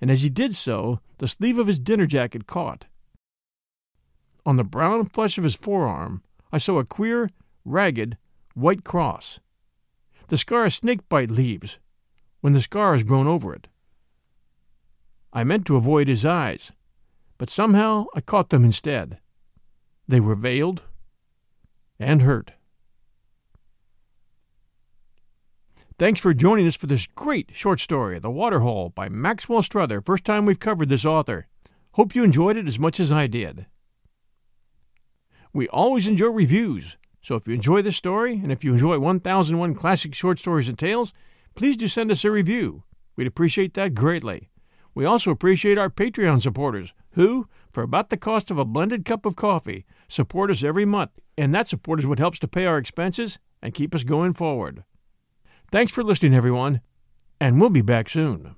And 0.02 0.12
as 0.12 0.24
he 0.24 0.30
did 0.30 0.56
so, 0.56 1.00
the 1.20 1.28
sleeve 1.30 1.58
of 1.58 1.68
his 1.68 1.80
dinner 1.80 2.06
jacket 2.06 2.48
caught. 2.48 2.84
On 4.46 4.58
the 4.58 4.64
brown 4.64 5.06
flesh 5.06 5.38
of 5.38 5.44
his 5.44 5.56
forearm, 5.56 6.22
I 6.52 6.60
saw 6.60 6.78
a 6.78 6.86
queer, 6.86 7.32
ragged, 7.64 8.18
white 8.54 8.84
cross. 8.84 9.40
The 10.28 10.38
scar 10.38 10.66
a 10.66 10.72
snakebite 10.72 11.32
leaves 11.32 11.80
when 12.42 12.54
the 12.54 12.62
scar 12.62 12.94
has 12.94 13.04
grown 13.04 13.28
over 13.28 13.54
it. 13.54 13.68
I 15.34 15.44
meant 15.44 15.66
to 15.66 15.76
avoid 15.76 16.08
his 16.08 16.26
eyes, 16.26 16.72
but 17.38 17.50
somehow 17.50 18.06
I 18.16 18.22
caught 18.22 18.50
them 18.50 18.64
instead. 18.64 19.20
They 20.08 20.20
were 20.20 20.36
veiled 20.36 20.84
and 22.00 22.22
hurt. 22.22 22.52
Thanks 25.98 26.20
for 26.20 26.34
joining 26.34 26.68
us 26.68 26.76
for 26.76 26.88
this 26.88 27.08
great 27.08 27.52
short 27.54 27.80
story, 27.80 28.20
The 28.20 28.30
Waterhole 28.30 28.90
by 28.90 29.10
Maxwell 29.10 29.62
Struther. 29.62 30.06
First 30.06 30.26
time 30.26 30.46
we've 30.46 30.60
covered 30.60 30.90
this 30.90 31.06
author. 31.06 31.48
Hope 31.94 32.14
you 32.14 32.24
enjoyed 32.24 32.58
it 32.58 32.68
as 32.68 32.78
much 32.78 33.00
as 33.00 33.12
I 33.12 33.28
did. 33.28 33.66
We 35.56 35.70
always 35.70 36.06
enjoy 36.06 36.32
reviews, 36.32 36.98
so 37.22 37.36
if 37.36 37.48
you 37.48 37.54
enjoy 37.54 37.82
this 37.82 37.96
story 37.96 38.34
and 38.34 38.52
if 38.52 38.66
you 38.66 38.74
enjoy 38.74 39.00
1001 39.00 39.74
Classic 39.76 40.14
Short 40.14 40.38
Stories 40.38 40.68
and 40.68 40.78
Tales, 40.78 41.14
please 41.56 41.78
do 41.78 41.88
send 41.88 42.12
us 42.12 42.26
a 42.26 42.30
review. 42.30 42.84
We'd 43.16 43.26
appreciate 43.26 43.74
that 43.76 43.96
greatly. 43.96 44.50
We 44.94 45.06
also 45.06 45.32
appreciate 45.32 45.78
our 45.78 45.90
Patreon 45.90 46.42
supporters 46.42 46.94
who, 47.12 47.48
for 47.72 47.84
about 47.84 48.10
the 48.10 48.18
cost 48.18 48.52
of 48.52 48.58
a 48.58 48.66
blended 48.66 49.06
cup 49.06 49.26
of 49.26 49.38
coffee, 49.38 49.86
support 50.10 50.52
us 50.52 50.62
every 50.62 50.84
month, 50.84 51.12
and 51.38 51.56
that 51.56 51.70
support 51.70 52.02
is 52.02 52.06
what 52.06 52.20
helps 52.20 52.40
to 52.40 52.50
pay 52.50 52.66
our 52.66 52.78
expenses 52.78 53.40
and 53.62 53.74
keep 53.74 53.96
us 53.96 54.04
going 54.04 54.34
forward. 54.34 54.84
Thanks 55.72 55.94
for 55.94 56.04
listening, 56.04 56.34
everyone, 56.34 56.82
and 57.40 57.62
we'll 57.62 57.70
be 57.70 57.82
back 57.82 58.10
soon. 58.10 58.58